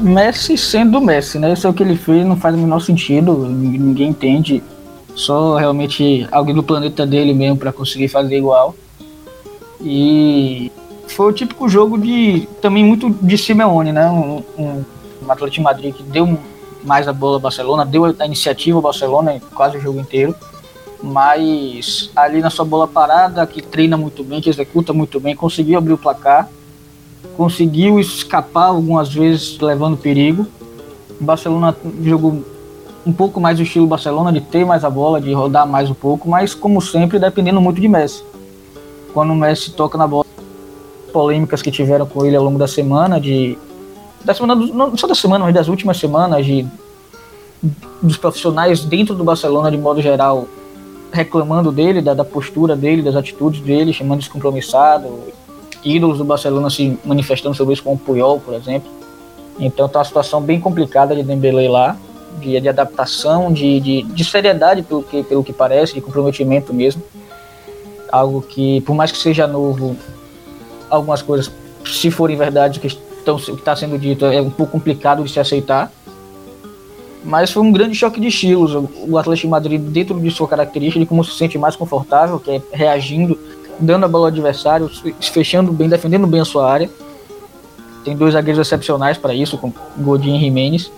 Messi 0.00 0.56
sendo 0.56 1.00
Messi, 1.00 1.38
né? 1.38 1.52
Isso 1.52 1.66
é 1.66 1.70
o 1.70 1.74
que 1.74 1.82
ele 1.82 1.96
fez, 1.96 2.26
não 2.26 2.36
faz 2.36 2.54
o 2.54 2.58
menor 2.58 2.80
sentido, 2.80 3.46
ninguém 3.46 4.08
entende. 4.08 4.62
Só 5.14 5.56
realmente 5.56 6.26
alguém 6.32 6.54
do 6.54 6.62
planeta 6.62 7.06
dele 7.06 7.34
mesmo 7.34 7.56
para 7.56 7.72
conseguir 7.72 8.08
fazer 8.08 8.36
igual. 8.36 8.74
E 9.80 10.72
foi 11.08 11.30
o 11.30 11.32
típico 11.32 11.68
jogo 11.68 11.98
de 11.98 12.48
também 12.62 12.84
muito 12.84 13.10
de 13.10 13.36
Simeone, 13.36 13.92
né? 13.92 14.08
Um, 14.10 14.42
um, 14.58 14.84
um 15.22 15.30
Atlético 15.30 15.56
de 15.56 15.60
Madrid 15.60 15.94
que 15.94 16.02
deu 16.02 16.38
mais 16.82 17.06
a 17.06 17.12
bola 17.12 17.34
ao 17.36 17.40
Barcelona, 17.40 17.84
deu 17.84 18.04
a 18.04 18.26
iniciativa 18.26 18.78
ao 18.78 18.82
Barcelona 18.82 19.40
quase 19.54 19.76
o 19.76 19.80
jogo 19.80 20.00
inteiro. 20.00 20.34
Mas 21.02 22.10
ali 22.14 22.40
na 22.40 22.50
sua 22.50 22.64
bola 22.64 22.86
parada, 22.86 23.46
que 23.46 23.62
treina 23.62 23.96
muito 23.96 24.22
bem, 24.22 24.40
que 24.40 24.50
executa 24.50 24.92
muito 24.92 25.18
bem, 25.18 25.34
conseguiu 25.34 25.78
abrir 25.78 25.94
o 25.94 25.98
placar 25.98 26.48
conseguiu 27.36 27.98
escapar 27.98 28.66
algumas 28.66 29.12
vezes 29.12 29.58
levando 29.58 29.96
perigo. 29.96 30.46
O 31.20 31.24
Barcelona 31.24 31.76
jogou 32.02 32.44
um 33.06 33.12
pouco 33.12 33.40
mais 33.40 33.58
o 33.58 33.62
estilo 33.62 33.86
Barcelona, 33.86 34.32
de 34.32 34.40
ter 34.40 34.64
mais 34.64 34.84
a 34.84 34.90
bola, 34.90 35.20
de 35.20 35.32
rodar 35.32 35.66
mais 35.66 35.90
um 35.90 35.94
pouco, 35.94 36.28
mas 36.28 36.54
como 36.54 36.80
sempre, 36.80 37.18
dependendo 37.18 37.60
muito 37.60 37.80
de 37.80 37.88
Messi. 37.88 38.24
Quando 39.12 39.32
o 39.32 39.36
Messi 39.36 39.72
toca 39.72 39.96
na 39.96 40.06
bola, 40.06 40.26
polêmicas 41.12 41.62
que 41.62 41.70
tiveram 41.70 42.06
com 42.06 42.24
ele 42.24 42.36
ao 42.36 42.44
longo 42.44 42.58
da 42.58 42.68
semana, 42.68 43.20
de 43.20 43.58
da 44.24 44.34
semana, 44.34 44.54
não 44.54 44.96
só 44.96 45.06
da 45.06 45.14
semana, 45.14 45.44
mas 45.44 45.54
das 45.54 45.68
últimas 45.68 45.96
semanas, 45.96 46.44
de 46.44 46.66
dos 48.00 48.16
profissionais 48.16 48.84
dentro 48.84 49.14
do 49.14 49.22
Barcelona 49.22 49.70
de 49.70 49.76
modo 49.76 50.00
geral 50.00 50.46
reclamando 51.12 51.72
dele, 51.72 52.00
da, 52.00 52.14
da 52.14 52.24
postura 52.24 52.76
dele, 52.76 53.02
das 53.02 53.16
atitudes 53.16 53.60
dele, 53.60 53.92
chamando 53.92 54.20
de 54.20 54.26
descompromissado, 54.26 55.08
ídolos 55.84 56.18
do 56.18 56.24
Barcelona 56.24 56.70
se 56.70 56.98
manifestando 57.04 57.54
sobre 57.54 57.74
isso, 57.74 57.82
como 57.82 57.96
o 57.96 57.98
Puyol, 57.98 58.40
por 58.40 58.54
exemplo. 58.54 58.90
Então 59.58 59.88
tá 59.88 59.98
uma 59.98 60.04
situação 60.04 60.40
bem 60.40 60.60
complicada 60.60 61.14
de 61.14 61.22
Dembele 61.22 61.68
lá, 61.68 61.96
de, 62.40 62.58
de 62.60 62.68
adaptação, 62.68 63.52
de, 63.52 63.80
de, 63.80 64.02
de, 64.02 64.24
seriedade 64.24 64.82
pelo 64.82 65.02
que, 65.02 65.22
pelo 65.22 65.44
que 65.44 65.52
parece, 65.52 65.94
de 65.94 66.00
comprometimento 66.00 66.72
mesmo. 66.72 67.02
Algo 68.10 68.42
que, 68.42 68.80
por 68.82 68.94
mais 68.94 69.12
que 69.12 69.18
seja 69.18 69.46
novo, 69.46 69.96
algumas 70.88 71.22
coisas, 71.22 71.50
se 71.84 72.10
forem 72.10 72.36
verdade, 72.36 72.80
que 72.80 72.86
está 72.86 73.76
sendo 73.76 73.98
dito, 73.98 74.24
é 74.26 74.40
um 74.40 74.50
pouco 74.50 74.72
complicado 74.72 75.22
de 75.22 75.30
se 75.30 75.38
aceitar. 75.38 75.92
Mas 77.22 77.50
foi 77.50 77.62
um 77.62 77.70
grande 77.70 77.94
choque 77.94 78.18
de 78.18 78.28
estilos. 78.28 78.74
O 79.06 79.18
Atlético 79.18 79.46
de 79.46 79.50
Madrid, 79.50 79.80
dentro 79.80 80.18
de 80.18 80.30
sua 80.30 80.48
característica, 80.48 80.98
de 80.98 81.06
como 81.06 81.22
se 81.22 81.36
sente 81.36 81.58
mais 81.58 81.76
confortável, 81.76 82.40
que 82.40 82.50
é 82.50 82.62
reagindo, 82.72 83.38
dando 83.80 84.04
a 84.04 84.08
bola 84.08 84.24
ao 84.24 84.28
adversário, 84.28 84.90
fechando 85.20 85.72
bem, 85.72 85.88
defendendo 85.88 86.26
bem 86.26 86.40
a 86.40 86.44
sua 86.44 86.70
área. 86.70 86.90
Tem 88.04 88.16
dois 88.16 88.34
zagueiros 88.34 88.66
excepcionais 88.66 89.18
para 89.18 89.34
isso, 89.34 89.58
com 89.58 89.72
Godin 89.96 90.36
e 90.36 90.40
Jimenez. 90.40 90.90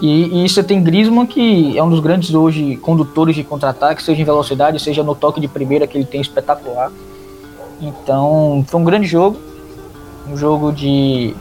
E, 0.00 0.44
e 0.44 0.48
você 0.48 0.62
tem 0.62 0.82
Griezmann, 0.82 1.26
que 1.26 1.76
é 1.76 1.82
um 1.82 1.90
dos 1.90 2.00
grandes 2.00 2.32
hoje 2.34 2.76
condutores 2.76 3.34
de 3.34 3.44
contra-ataque, 3.44 4.02
seja 4.02 4.22
em 4.22 4.24
velocidade, 4.24 4.80
seja 4.80 5.02
no 5.02 5.14
toque 5.14 5.40
de 5.40 5.48
primeira, 5.48 5.86
que 5.86 5.98
ele 5.98 6.06
tem 6.06 6.20
espetacular. 6.20 6.90
Então, 7.80 8.64
foi 8.66 8.80
um 8.80 8.84
grande 8.84 9.06
jogo. 9.06 9.38
Um 10.28 10.36
jogo 10.36 10.72
de. 10.72 11.34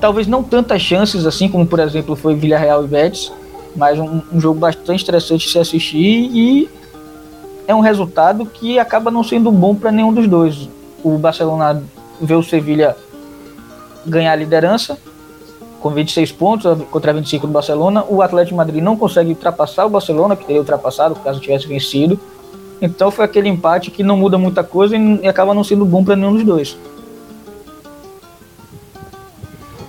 Talvez 0.00 0.26
não 0.26 0.42
tantas 0.42 0.82
chances 0.82 1.26
assim, 1.26 1.48
como 1.48 1.66
por 1.66 1.78
exemplo 1.78 2.16
foi 2.16 2.34
Villarreal 2.34 2.84
e 2.84 2.88
Betis, 2.88 3.32
mas 3.74 3.98
um, 3.98 4.20
um 4.32 4.40
jogo 4.40 4.58
bastante 4.58 5.02
interessante 5.02 5.46
de 5.46 5.52
se 5.52 5.58
assistir 5.58 6.30
e 6.32 6.68
é 7.66 7.74
um 7.74 7.80
resultado 7.80 8.46
que 8.46 8.78
acaba 8.78 9.10
não 9.10 9.24
sendo 9.24 9.50
bom 9.50 9.74
para 9.74 9.90
nenhum 9.90 10.12
dos 10.12 10.28
dois. 10.28 10.68
O 11.02 11.18
Barcelona 11.18 11.82
vê 12.20 12.34
o 12.34 12.42
Sevilha 12.42 12.96
ganhar 14.04 14.32
a 14.32 14.36
liderança 14.36 14.98
com 15.80 15.90
26 15.90 16.32
pontos 16.32 16.82
contra 16.90 17.12
25 17.12 17.46
do 17.46 17.52
Barcelona. 17.52 18.04
O 18.08 18.22
Atlético 18.22 18.54
de 18.54 18.56
Madrid 18.56 18.82
não 18.82 18.96
consegue 18.96 19.30
ultrapassar 19.30 19.86
o 19.86 19.90
Barcelona, 19.90 20.36
que 20.36 20.44
teria 20.44 20.60
ultrapassado 20.60 21.14
caso 21.16 21.40
tivesse 21.40 21.66
vencido. 21.66 22.18
Então 22.80 23.10
foi 23.10 23.24
aquele 23.24 23.48
empate 23.48 23.90
que 23.90 24.02
não 24.02 24.16
muda 24.16 24.36
muita 24.36 24.62
coisa 24.62 24.96
e 24.96 25.26
acaba 25.26 25.54
não 25.54 25.64
sendo 25.64 25.84
bom 25.84 26.04
para 26.04 26.16
nenhum 26.16 26.34
dos 26.34 26.44
dois. 26.44 26.76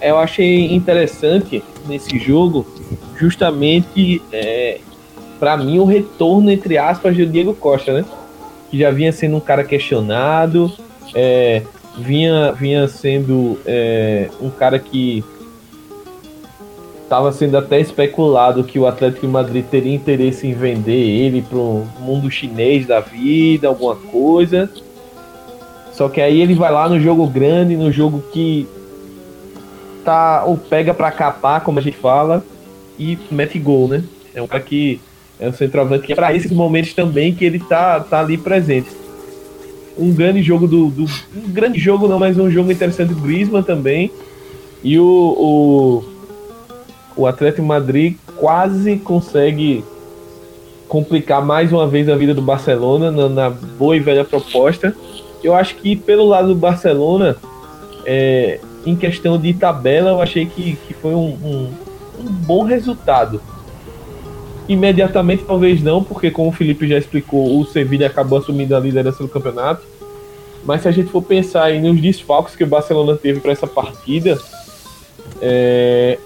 Eu 0.02 0.18
achei 0.18 0.74
interessante 0.74 1.64
nesse 1.88 2.18
jogo 2.20 2.66
justamente 3.16 4.22
é, 4.32 4.80
para 5.40 5.58
mim 5.58 5.80
o 5.80 5.86
retorno 5.86 6.52
entre 6.52 6.78
aspas 6.78 7.16
do 7.16 7.26
Diego 7.26 7.54
Costa, 7.54 7.94
né? 7.94 8.06
Que 8.70 8.78
já 8.78 8.92
vinha 8.92 9.12
sendo 9.12 9.38
um 9.38 9.40
cara 9.40 9.64
questionado, 9.64 10.72
é, 11.14 11.64
vinha, 11.98 12.52
vinha 12.52 12.88
sendo 12.88 13.58
é, 13.66 14.30
um 14.42 14.50
cara 14.50 14.78
que 14.78 15.24
estava 17.04 17.32
sendo 17.32 17.58
até 17.58 17.80
especulado 17.80 18.66
que 18.66 18.78
o 18.78 18.86
Atlético 18.86 19.26
de 19.26 19.32
Madrid 19.32 19.66
teria 19.66 19.96
interesse 19.96 20.46
em 20.46 20.54
vender 20.54 20.92
ele 20.92 21.42
para 21.42 21.58
o 21.58 21.88
mundo 22.00 22.30
chinês 22.30 22.86
da 22.86 23.00
vida, 23.00 23.70
alguma 23.70 23.96
coisa. 23.96 24.70
Só 25.94 26.10
que 26.10 26.20
aí 26.20 26.42
ele 26.42 26.54
vai 26.54 26.72
lá 26.72 26.88
no 26.90 27.00
jogo 27.00 27.26
grande, 27.26 27.78
no 27.78 27.92
jogo 27.92 28.22
que 28.32 28.68
tá 30.04 30.44
ou 30.46 30.58
pega 30.58 30.94
para 30.94 31.10
capar, 31.10 31.62
como 31.62 31.80
a 31.80 31.82
gente 31.82 31.98
fala, 31.98 32.44
e 33.00 33.18
mete 33.32 33.58
gol, 33.58 33.88
né? 33.88 34.04
É 34.36 34.42
um 34.42 34.48
cara 34.48 34.62
que 34.62 35.00
é 35.40 35.50
um 35.50 35.54
centroavante 35.54 36.06
que 36.06 36.14
é 36.14 36.16
para 36.16 36.34
esses 36.34 36.52
momentos 36.52 36.94
também 36.94 37.34
que 37.34 37.46
ele 37.46 37.60
tá, 37.60 38.00
tá 38.00 38.20
ali 38.20 38.38
presente 38.38 38.90
um 39.98 40.14
grande 40.14 40.44
jogo 40.44 40.68
do, 40.68 40.90
do, 40.90 41.04
Um 41.04 41.52
grande 41.52 41.80
jogo 41.80 42.08
não, 42.08 42.20
mas 42.20 42.38
um 42.38 42.50
jogo 42.50 42.72
interessante 42.72 43.14
do 43.14 43.22
Griezmann 43.22 43.64
também. 43.64 44.12
E 44.84 45.00
o, 45.00 46.04
o, 47.16 47.22
o 47.22 47.26
Atlético 47.26 47.66
Madrid 47.66 48.16
quase 48.36 48.98
consegue 48.98 49.84
complicar 50.88 51.44
mais 51.44 51.74
uma 51.74 51.88
vez 51.88 52.08
a 52.08 52.16
vida 52.16 52.34
do 52.34 52.42
Barcelona 52.42 53.12
na, 53.12 53.28
na 53.28 53.50
boa 53.50 53.96
e 53.96 54.00
velha 54.00 54.24
proposta. 54.24 54.96
Eu 55.44 55.56
acho 55.56 55.76
que 55.76 55.96
pelo 55.96 56.26
lado 56.26 56.50
do 56.50 56.56
Barcelona, 56.56 57.36
é, 58.06 58.60
em 58.86 58.96
questão 58.96 59.38
de 59.38 59.54
tabela, 59.54 60.12
eu 60.12 60.22
achei 60.22 60.46
que, 60.46 60.78
que 60.88 60.94
foi 60.94 61.14
um, 61.14 61.38
um, 61.44 61.72
um 62.20 62.26
bom 62.26 62.64
resultado 62.64 63.42
Imediatamente, 64.68 65.44
talvez 65.46 65.82
não, 65.82 66.04
porque 66.04 66.30
como 66.30 66.50
o 66.50 66.52
Felipe 66.52 66.88
já 66.88 66.98
explicou, 66.98 67.60
o 67.60 67.66
Sevilla 67.66 68.08
acabou 68.08 68.40
assumindo 68.40 68.76
a 68.76 68.80
liderança 68.80 69.24
do 69.24 69.30
campeonato. 69.30 69.86
Mas 70.66 70.82
se 70.82 70.88
a 70.88 70.92
gente 70.92 71.10
for 71.10 71.22
pensar 71.22 71.64
aí 71.64 71.82
nos 71.82 72.02
desfalques 72.02 72.56
que 72.56 72.64
o 72.64 72.68
Barcelona 72.68 73.16
teve 73.16 73.40
para 73.40 73.54
essa 73.54 73.66
partida, 73.66 74.38
é, 75.42 76.18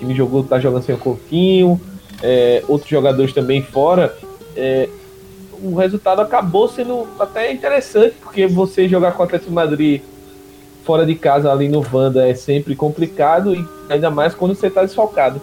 ele 0.00 0.14
jogou, 0.14 0.44
tá 0.44 0.60
jogando 0.60 0.84
sem 0.84 0.94
o 0.94 0.98
Coutinho, 0.98 1.80
é, 2.22 2.62
outros 2.68 2.88
jogadores 2.88 3.32
também 3.32 3.62
fora, 3.62 4.16
é, 4.56 4.88
o 5.62 5.74
resultado 5.74 6.20
acabou 6.20 6.68
sendo 6.68 7.06
até 7.18 7.52
interessante, 7.52 8.14
porque 8.22 8.46
você 8.46 8.88
jogar 8.88 9.12
com 9.12 9.22
o 9.22 9.26
Atlético 9.26 9.52
Madrid 9.52 10.00
fora 10.84 11.04
de 11.04 11.14
casa 11.14 11.52
ali 11.52 11.68
no 11.68 11.82
Vanda 11.82 12.28
é 12.28 12.34
sempre 12.34 12.74
complicado, 12.74 13.54
e 13.54 13.66
ainda 13.88 14.10
mais 14.10 14.34
quando 14.34 14.54
você 14.54 14.68
está 14.68 14.84
desfalcado. 14.84 15.40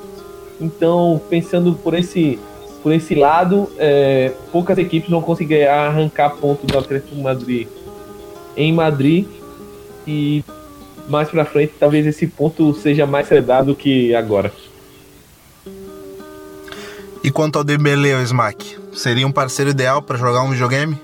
Então, 0.60 1.22
pensando 1.30 1.74
por 1.74 1.94
esse, 1.94 2.40
por 2.82 2.92
esse 2.92 3.16
lado, 3.16 3.72
é, 3.78 4.32
poucas 4.52 4.78
equipes 4.78 5.10
vão 5.10 5.22
conseguir 5.22 5.68
arrancar 5.68 6.32
ponto 6.32 6.66
do 6.66 6.78
Atlético 6.78 7.16
Madrid 7.16 7.68
em 8.56 8.74
Madrid 8.74 9.28
e 10.08 10.44
mais 11.08 11.30
para 11.30 11.46
frente 11.46 11.74
talvez 11.80 12.06
esse 12.08 12.26
ponto 12.26 12.74
seja 12.74 13.06
mais 13.06 13.28
cedado 13.28 13.76
que 13.76 14.16
agora. 14.16 14.52
E 17.24 17.30
quanto 17.30 17.58
ao 17.58 17.64
Dembele, 17.64 18.14
o 18.14 18.22
Smack, 18.22 18.78
seria 18.94 19.28
um 19.28 19.32
parceiro 19.32 19.70
ideal 19.72 20.02
para 20.02 20.18
jogar 20.18 20.42
um 20.42 20.50
videogame? 20.50 20.98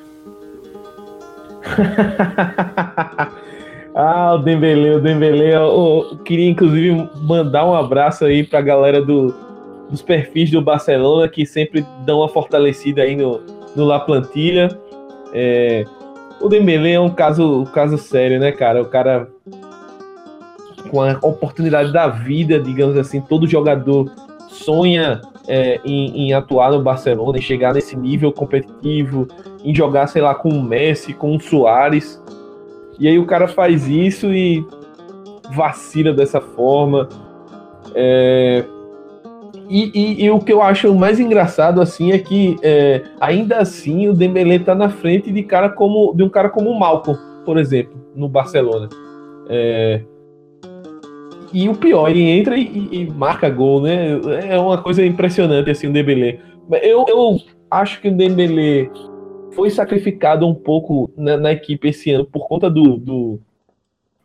ah, 3.95 4.35
o 4.35 4.37
Dembele, 4.39 4.91
o 4.91 5.01
Dembele, 5.01 5.51
eu, 5.51 5.61
eu, 6.11 6.17
queria 6.25 6.49
inclusive 6.49 7.09
mandar 7.21 7.65
um 7.65 7.73
abraço 7.73 8.25
aí 8.25 8.43
para 8.43 8.59
a 8.59 8.61
galera 8.61 9.01
do, 9.01 9.33
dos 9.89 10.01
perfis 10.01 10.49
do 10.49 10.61
Barcelona 10.61 11.27
que 11.27 11.45
sempre 11.45 11.85
dão 12.05 12.19
uma 12.19 12.29
fortalecida 12.29 13.03
aí 13.03 13.15
no, 13.15 13.41
no 13.75 13.85
La 13.85 13.99
Plantilha. 13.99 14.69
É, 15.33 15.85
o 16.41 16.49
Dembele 16.49 16.91
é 16.91 16.99
um 16.99 17.09
caso, 17.09 17.61
um 17.61 17.65
caso 17.65 17.97
sério, 17.97 18.39
né, 18.39 18.51
cara? 18.51 18.81
O 18.81 18.85
cara 18.85 19.27
com 20.89 21.01
a 21.01 21.17
oportunidade 21.21 21.91
da 21.91 22.07
vida, 22.07 22.59
digamos 22.59 22.97
assim, 22.97 23.21
todo 23.21 23.47
jogador 23.47 24.11
sonha 24.49 25.21
é, 25.47 25.79
em, 25.83 26.27
em, 26.27 26.33
atuar 26.33 26.71
no 26.71 26.81
Barcelona, 26.81 27.37
em 27.37 27.41
chegar 27.41 27.73
nesse 27.73 27.95
nível 27.95 28.31
competitivo, 28.31 29.27
em 29.63 29.73
jogar, 29.73 30.07
sei 30.07 30.21
lá, 30.21 30.35
com 30.35 30.49
o 30.49 30.61
Messi, 30.61 31.13
com 31.13 31.35
o 31.35 31.39
Soares. 31.39 32.21
E 32.99 33.07
aí 33.07 33.17
o 33.17 33.25
cara 33.25 33.47
faz 33.47 33.87
isso 33.87 34.33
e 34.33 34.65
vacila 35.53 36.13
dessa 36.13 36.39
forma. 36.39 37.07
É, 37.95 38.63
e, 39.69 39.91
e, 39.93 40.25
e, 40.25 40.31
o 40.31 40.39
que 40.39 40.51
eu 40.51 40.61
acho 40.61 40.93
mais 40.93 41.19
engraçado 41.19 41.81
assim 41.81 42.11
é 42.11 42.19
que 42.19 42.57
é, 42.61 43.01
ainda 43.19 43.57
assim 43.57 44.07
o 44.07 44.13
Dembélé 44.13 44.55
está 44.55 44.75
na 44.75 44.89
frente 44.89 45.31
de 45.31 45.43
cara 45.43 45.69
como 45.69 46.13
de 46.13 46.23
um 46.23 46.29
cara 46.29 46.49
como 46.49 46.69
o 46.69 46.79
Malcolm, 46.79 47.19
por 47.45 47.57
exemplo, 47.57 47.93
no 48.15 48.27
Barcelona. 48.27 48.89
É, 49.49 50.01
e 51.53 51.69
o 51.69 51.75
pior, 51.75 52.09
ele 52.09 52.23
entra 52.23 52.57
e, 52.57 52.89
e, 52.91 53.11
marca 53.11 53.49
gol, 53.49 53.81
né? 53.81 54.19
É 54.49 54.57
uma 54.59 54.79
coisa 54.79 55.05
impressionante 55.05 55.69
assim 55.69 55.87
o 55.87 55.93
Dembélé. 55.93 56.39
Eu, 56.81 57.05
eu 57.07 57.37
acho 57.69 58.01
que 58.01 58.09
o 58.09 58.15
Dembélé 58.15 58.89
foi 59.55 59.69
sacrificado 59.69 60.47
um 60.47 60.53
pouco 60.53 61.11
na, 61.17 61.37
na 61.37 61.51
equipe 61.51 61.89
esse 61.89 62.11
ano 62.11 62.25
por 62.25 62.47
conta 62.47 62.69
do, 62.69 62.97
do, 62.97 63.39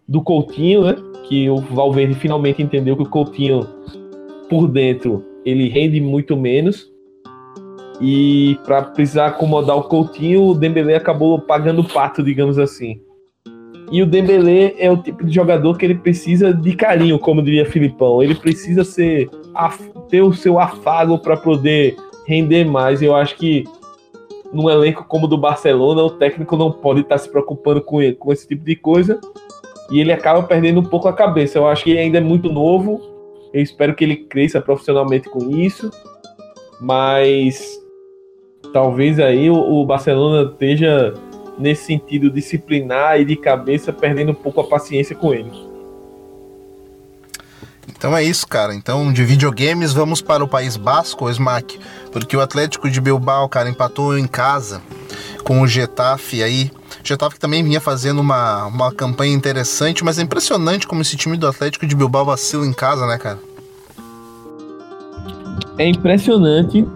do 0.06 0.22
Coutinho, 0.22 0.84
né? 0.84 0.96
Que 1.28 1.48
o 1.48 1.56
Valverde 1.56 2.14
finalmente 2.14 2.62
entendeu 2.62 2.96
que 2.96 3.02
o 3.02 3.08
Coutinho 3.08 3.66
por 4.48 4.66
dentro 4.68 5.24
ele 5.44 5.68
rende 5.68 6.00
muito 6.00 6.36
menos. 6.36 6.90
E 8.00 8.56
para 8.64 8.82
precisar 8.82 9.26
acomodar 9.26 9.76
o 9.76 9.84
Coutinho, 9.84 10.44
o 10.44 10.54
Dembélé 10.54 10.94
acabou 10.94 11.40
pagando 11.40 11.80
o 11.80 11.88
pato, 11.88 12.22
digamos 12.22 12.58
assim. 12.58 13.00
E 13.90 14.02
o 14.02 14.06
Dembélé 14.06 14.74
é 14.78 14.90
o 14.90 14.96
tipo 14.96 15.24
de 15.24 15.34
jogador 15.34 15.76
que 15.76 15.84
ele 15.84 15.94
precisa 15.94 16.52
de 16.52 16.76
carinho, 16.76 17.18
como 17.18 17.42
diria 17.42 17.66
Filipão. 17.66 18.22
Ele 18.22 18.34
precisa 18.34 18.84
ser 18.84 19.28
ter 20.08 20.22
o 20.22 20.32
seu 20.32 20.58
afago 20.58 21.18
para 21.18 21.36
poder 21.36 21.96
render 22.26 22.64
mais. 22.64 23.02
Eu 23.02 23.16
acho 23.16 23.34
que 23.36 23.64
num 24.52 24.68
elenco 24.68 25.04
como 25.04 25.26
o 25.26 25.28
do 25.28 25.38
Barcelona, 25.38 26.02
o 26.02 26.10
técnico 26.10 26.56
não 26.56 26.72
pode 26.72 27.00
estar 27.00 27.18
se 27.18 27.30
preocupando 27.30 27.80
com, 27.80 28.00
ele, 28.00 28.14
com 28.14 28.32
esse 28.32 28.46
tipo 28.46 28.64
de 28.64 28.76
coisa. 28.76 29.20
E 29.90 30.00
ele 30.00 30.12
acaba 30.12 30.42
perdendo 30.42 30.80
um 30.80 30.84
pouco 30.84 31.08
a 31.08 31.12
cabeça. 31.12 31.58
Eu 31.58 31.66
acho 31.66 31.84
que 31.84 31.90
ele 31.90 32.00
ainda 32.00 32.18
é 32.18 32.20
muito 32.20 32.50
novo 32.52 33.18
eu 33.52 33.62
espero 33.62 33.94
que 33.94 34.04
ele 34.04 34.16
cresça 34.16 34.60
profissionalmente 34.60 35.28
com 35.28 35.50
isso, 35.50 35.90
mas 36.80 37.78
talvez 38.72 39.18
aí 39.18 39.50
o, 39.50 39.56
o 39.56 39.86
Barcelona 39.86 40.50
esteja 40.50 41.14
nesse 41.58 41.84
sentido 41.84 42.30
disciplinar 42.30 43.20
e 43.20 43.24
de 43.24 43.36
cabeça 43.36 43.92
perdendo 43.92 44.32
um 44.32 44.34
pouco 44.34 44.60
a 44.60 44.64
paciência 44.64 45.16
com 45.16 45.32
ele. 45.32 45.50
Então 47.88 48.16
é 48.16 48.22
isso, 48.22 48.46
cara. 48.46 48.74
Então, 48.74 49.12
de 49.12 49.24
videogames, 49.24 49.92
vamos 49.92 50.20
para 50.20 50.44
o 50.44 50.48
País 50.48 50.76
Basco, 50.76 51.28
Smack. 51.30 51.78
Porque 52.12 52.36
o 52.36 52.40
Atlético 52.40 52.88
de 52.90 53.00
Bilbao, 53.00 53.48
cara, 53.48 53.68
empatou 53.68 54.16
em 54.16 54.26
casa 54.26 54.80
com 55.42 55.60
o 55.60 55.66
Getafe 55.66 56.42
aí. 56.42 56.70
O 57.02 57.06
Getafe 57.06 57.38
também 57.38 57.64
vinha 57.64 57.80
fazendo 57.80 58.20
uma, 58.20 58.66
uma 58.66 58.92
campanha 58.92 59.34
interessante, 59.34 60.04
mas 60.04 60.18
é 60.18 60.22
impressionante 60.22 60.86
como 60.86 61.00
esse 61.00 61.16
time 61.16 61.36
do 61.36 61.46
Atlético 61.46 61.86
de 61.86 61.96
Bilbao 61.96 62.24
vacila 62.24 62.66
em 62.66 62.72
casa, 62.72 63.06
né, 63.06 63.18
cara? 63.18 63.38
É 65.78 65.88
impressionante. 65.88 66.86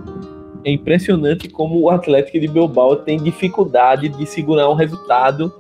É 0.65 0.71
impressionante 0.71 1.49
como 1.49 1.81
o 1.81 1.91
Atlético 1.91 2.39
de 2.39 2.47
Bilbao 2.47 2.97
tem 2.97 3.21
dificuldade 3.21 4.09
de 4.09 4.27
segurar 4.27 4.69
um 4.69 4.75
resultado 4.75 5.53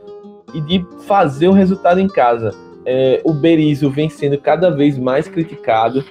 e 0.54 0.60
de 0.60 0.84
fazer 1.06 1.48
o 1.48 1.52
resultado 1.52 1.98
em 1.98 2.08
casa. 2.08 2.54
É, 2.84 3.20
o 3.24 3.32
Berizzo 3.32 3.90
vem 3.90 4.08
sendo 4.08 4.38
cada 4.38 4.70
vez 4.70 4.98
mais 4.98 5.28
criticado. 5.28 6.04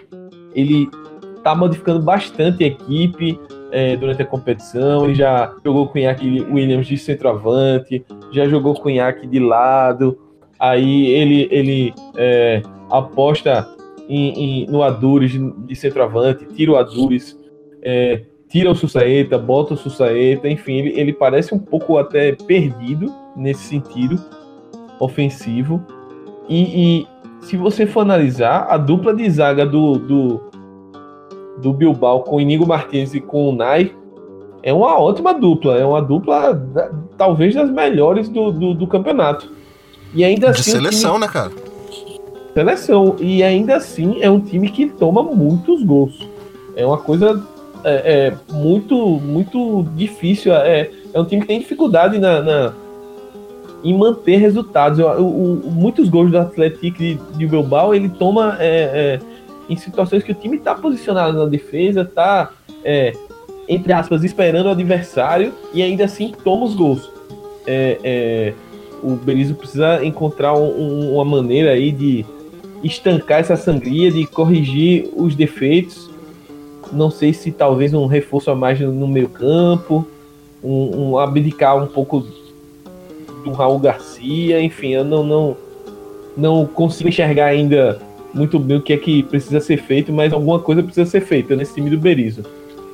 Ele 0.53 0.89
está 1.38 1.55
modificando 1.55 2.01
bastante 2.01 2.63
a 2.63 2.67
equipe 2.67 3.39
é, 3.71 3.95
durante 3.95 4.21
a 4.21 4.25
competição. 4.25 5.05
Ele 5.05 5.15
já 5.15 5.53
jogou 5.63 5.88
com 5.88 5.97
Iñaki 5.97 6.41
Williams 6.49 6.88
de 6.88 6.97
centroavante, 6.97 8.05
já 8.31 8.47
jogou 8.47 8.73
com 8.75 8.89
Iñaki 8.89 9.27
de 9.27 9.39
lado. 9.39 10.17
Aí 10.60 11.07
ele, 11.07 11.47
ele 11.51 11.93
é, 12.15 12.62
aposta 12.89 13.67
em, 14.07 14.63
em, 14.63 14.67
no 14.67 14.84
Adures 14.84 15.31
de 15.31 15.75
centroavante, 15.75 16.45
tira 16.45 16.71
o 16.73 16.75
Adures, 16.75 17.38
é, 17.81 18.21
tira 18.49 18.69
o 18.69 18.75
Sussaeta, 18.75 19.38
bota 19.38 19.73
o 19.73 19.77
Sussaeta, 19.77 20.47
enfim, 20.49 20.73
ele, 20.73 20.99
ele 20.99 21.13
parece 21.13 21.55
um 21.55 21.60
pouco 21.60 21.97
até 21.97 22.34
perdido 22.34 23.12
nesse 23.36 23.63
sentido 23.63 24.21
ofensivo. 24.99 25.81
E, 26.51 26.63
e, 26.99 27.07
se 27.39 27.55
você 27.55 27.87
for 27.87 28.01
analisar, 28.01 28.67
a 28.69 28.77
dupla 28.77 29.13
de 29.13 29.29
zaga 29.29 29.65
do, 29.65 29.97
do, 29.97 30.41
do 31.61 31.71
Bilbao 31.71 32.23
com 32.23 32.35
o 32.35 32.41
Inigo 32.41 32.67
Martins 32.67 33.13
e 33.13 33.21
com 33.21 33.47
o 33.47 33.55
Nai 33.55 33.95
é 34.61 34.73
uma 34.73 34.99
ótima 34.99 35.33
dupla. 35.33 35.77
É 35.77 35.85
uma 35.85 36.01
dupla, 36.01 36.61
talvez, 37.17 37.55
das 37.55 37.71
melhores 37.71 38.27
do, 38.27 38.51
do, 38.51 38.73
do 38.73 38.85
campeonato. 38.85 39.49
E 40.13 40.25
ainda 40.25 40.51
de 40.51 40.59
assim, 40.59 40.71
seleção, 40.71 41.13
time... 41.13 41.25
né, 41.25 41.31
cara? 41.31 41.51
Seleção. 42.53 43.15
E 43.17 43.41
ainda 43.41 43.77
assim 43.77 44.21
é 44.21 44.29
um 44.29 44.41
time 44.41 44.69
que 44.69 44.87
toma 44.87 45.23
muitos 45.23 45.81
gols. 45.83 46.27
É 46.75 46.85
uma 46.85 46.97
coisa 46.97 47.41
é, 47.85 48.33
é 48.51 48.53
muito, 48.53 48.97
muito 49.21 49.83
difícil. 49.95 50.53
É, 50.53 50.91
é 51.13 51.19
um 51.19 51.23
time 51.23 51.43
que 51.43 51.47
tem 51.47 51.59
dificuldade 51.59 52.19
na, 52.19 52.41
na 52.41 52.73
em 53.84 53.98
manter 53.98 54.38
resultados. 54.38 55.00
O, 55.00 55.22
o, 55.22 55.72
muitos 55.72 56.10
gols 56.10 56.32
do 56.32 56.38
Atlético 56.38 56.98
de, 56.98 57.15
de 57.15 57.48
Bilbao 57.48 57.94
ele 57.94 58.10
toma 58.10 58.58
é, 58.60 59.20
é, 59.20 59.20
em 59.70 59.76
situações 59.76 60.24
que 60.24 60.32
o 60.32 60.36
time 60.36 60.58
está 60.58 60.76
posicionado 60.76 61.38
na 61.38 61.46
defesa, 61.46 62.02
está 62.02 62.52
é, 62.84 63.13
entre 63.67 63.94
aspas 63.94 64.24
esperando 64.24 64.67
o 64.67 64.70
adversário 64.70 65.54
e 65.74 65.82
ainda 65.82 66.06
assim 66.06 66.34
toma 66.44 66.65
os 66.65 66.76
gols. 66.76 67.10
É, 67.65 67.98
é, 68.04 68.54
o 69.04 69.15
Berizzo 69.15 69.56
precisa 69.56 70.04
encontrar 70.06 70.54
um, 70.54 71.15
uma 71.15 71.26
maneira 71.26 71.72
aí 71.72 71.91
de 71.91 72.26
estancar 72.84 73.39
essa 73.39 73.56
sangria, 73.56 74.12
de 74.12 74.26
corrigir 74.26 75.10
os 75.15 75.36
defeitos. 75.36 76.10
Não 76.91 77.10
sei 77.10 77.34
se 77.34 77.52
talvez 77.52 77.94
um 77.94 78.06
reforço 78.06 78.52
a 78.52 78.56
mais 78.56 78.80
no 78.80 79.08
meio 79.08 79.30
campo, 79.30 80.06
um, 80.63 81.12
um 81.12 81.17
abdicar 81.17 81.82
um 81.82 81.88
pouco 81.88 82.26
do 83.43 83.51
Raul 83.51 83.80
Garcia, 83.80 84.62
enfim, 84.62 84.89
eu 84.89 85.04
não, 85.04 85.23
não, 85.23 85.58
não 86.36 86.65
consigo 86.65 87.10
enxergar 87.10 87.47
ainda 87.47 87.99
muito 88.34 88.58
bem 88.58 88.77
o 88.77 88.82
que 88.82 88.93
é 88.93 88.97
que 88.97 89.23
precisa 89.23 89.60
ser 89.60 89.77
feito, 89.77 90.12
mas 90.12 90.32
alguma 90.32 90.60
coisa 90.60 90.82
precisa 90.82 91.10
ser 91.10 91.21
feita 91.21 91.56
nesse 91.56 91.73
time 91.73 91.89
do 91.89 91.97
Berizzo. 91.97 92.43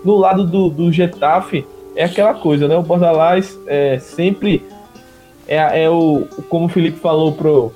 No 0.04 0.16
lado 0.16 0.46
do, 0.46 0.70
do 0.70 0.92
Getafe, 0.92 1.66
é 1.96 2.04
aquela 2.04 2.34
coisa, 2.34 2.68
né? 2.68 2.78
O 2.78 2.84
Bordalás 2.84 3.58
é 3.68 4.00
sempre 4.00 4.64
é, 5.48 5.84
é 5.84 5.90
o, 5.90 6.28
como 6.50 6.66
o 6.66 6.70
Felipe 6.70 7.00
falou 7.00 7.32
pro, 7.32 7.72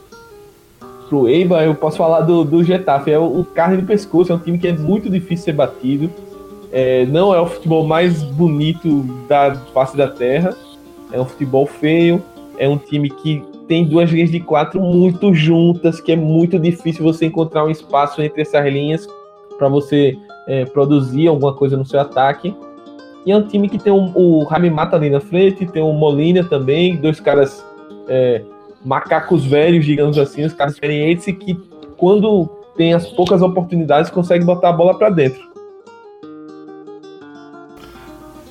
pro 1.09 1.27
Eibar, 1.27 1.63
eu 1.63 1.73
posso 1.73 1.97
falar 1.97 2.21
do, 2.21 2.43
do 2.43 2.63
Getafe, 2.63 3.11
é 3.11 3.17
o, 3.17 3.39
o 3.39 3.45
carne 3.45 3.77
de 3.77 3.83
pescoço, 3.83 4.31
é 4.31 4.35
um 4.35 4.39
time 4.39 4.57
que 4.57 4.67
é 4.67 4.73
muito 4.73 5.09
difícil 5.09 5.45
ser 5.45 5.53
batido, 5.53 6.09
é, 6.71 7.05
não 7.05 7.33
é 7.33 7.39
o 7.39 7.45
futebol 7.45 7.85
mais 7.85 8.21
bonito 8.23 9.03
da 9.27 9.55
face 9.73 9.95
da 9.95 10.07
terra, 10.07 10.55
é 11.11 11.19
um 11.19 11.25
futebol 11.25 11.65
feio, 11.65 12.21
é 12.57 12.67
um 12.67 12.77
time 12.77 13.09
que 13.09 13.43
tem 13.67 13.85
duas 13.85 14.09
linhas 14.09 14.29
de 14.29 14.39
quatro 14.39 14.81
muito 14.81 15.33
juntas, 15.33 16.01
que 16.01 16.11
é 16.11 16.15
muito 16.15 16.59
difícil 16.59 17.03
você 17.03 17.25
encontrar 17.25 17.65
um 17.65 17.69
espaço 17.69 18.21
entre 18.21 18.41
essas 18.41 18.65
linhas 18.65 19.07
para 19.57 19.67
você 19.69 20.17
é, 20.47 20.65
produzir 20.65 21.27
alguma 21.27 21.53
coisa 21.53 21.77
no 21.77 21.85
seu 21.85 21.99
ataque. 21.99 22.53
E 23.25 23.31
é 23.31 23.37
um 23.37 23.43
time 23.43 23.69
que 23.69 23.77
tem 23.77 23.93
um, 23.93 24.11
o 24.15 24.45
Jaime 24.49 24.69
Mata 24.69 24.95
ali 24.95 25.09
na 25.09 25.19
frente, 25.19 25.65
tem 25.65 25.81
o 25.81 25.93
Molina 25.93 26.43
também, 26.43 26.97
dois 26.97 27.19
caras 27.19 27.63
é, 28.07 28.41
macacos 28.83 29.45
velhos, 29.45 29.85
digamos 29.85 30.17
assim, 30.17 30.43
os 30.43 30.53
caras 30.53 30.73
experientes 30.73 31.25
que 31.25 31.57
quando 31.97 32.49
tem 32.75 32.93
as 32.93 33.05
poucas 33.07 33.41
oportunidades 33.41 34.09
conseguem 34.09 34.45
botar 34.45 34.69
a 34.69 34.73
bola 34.73 34.97
para 34.97 35.09
dentro. 35.09 35.50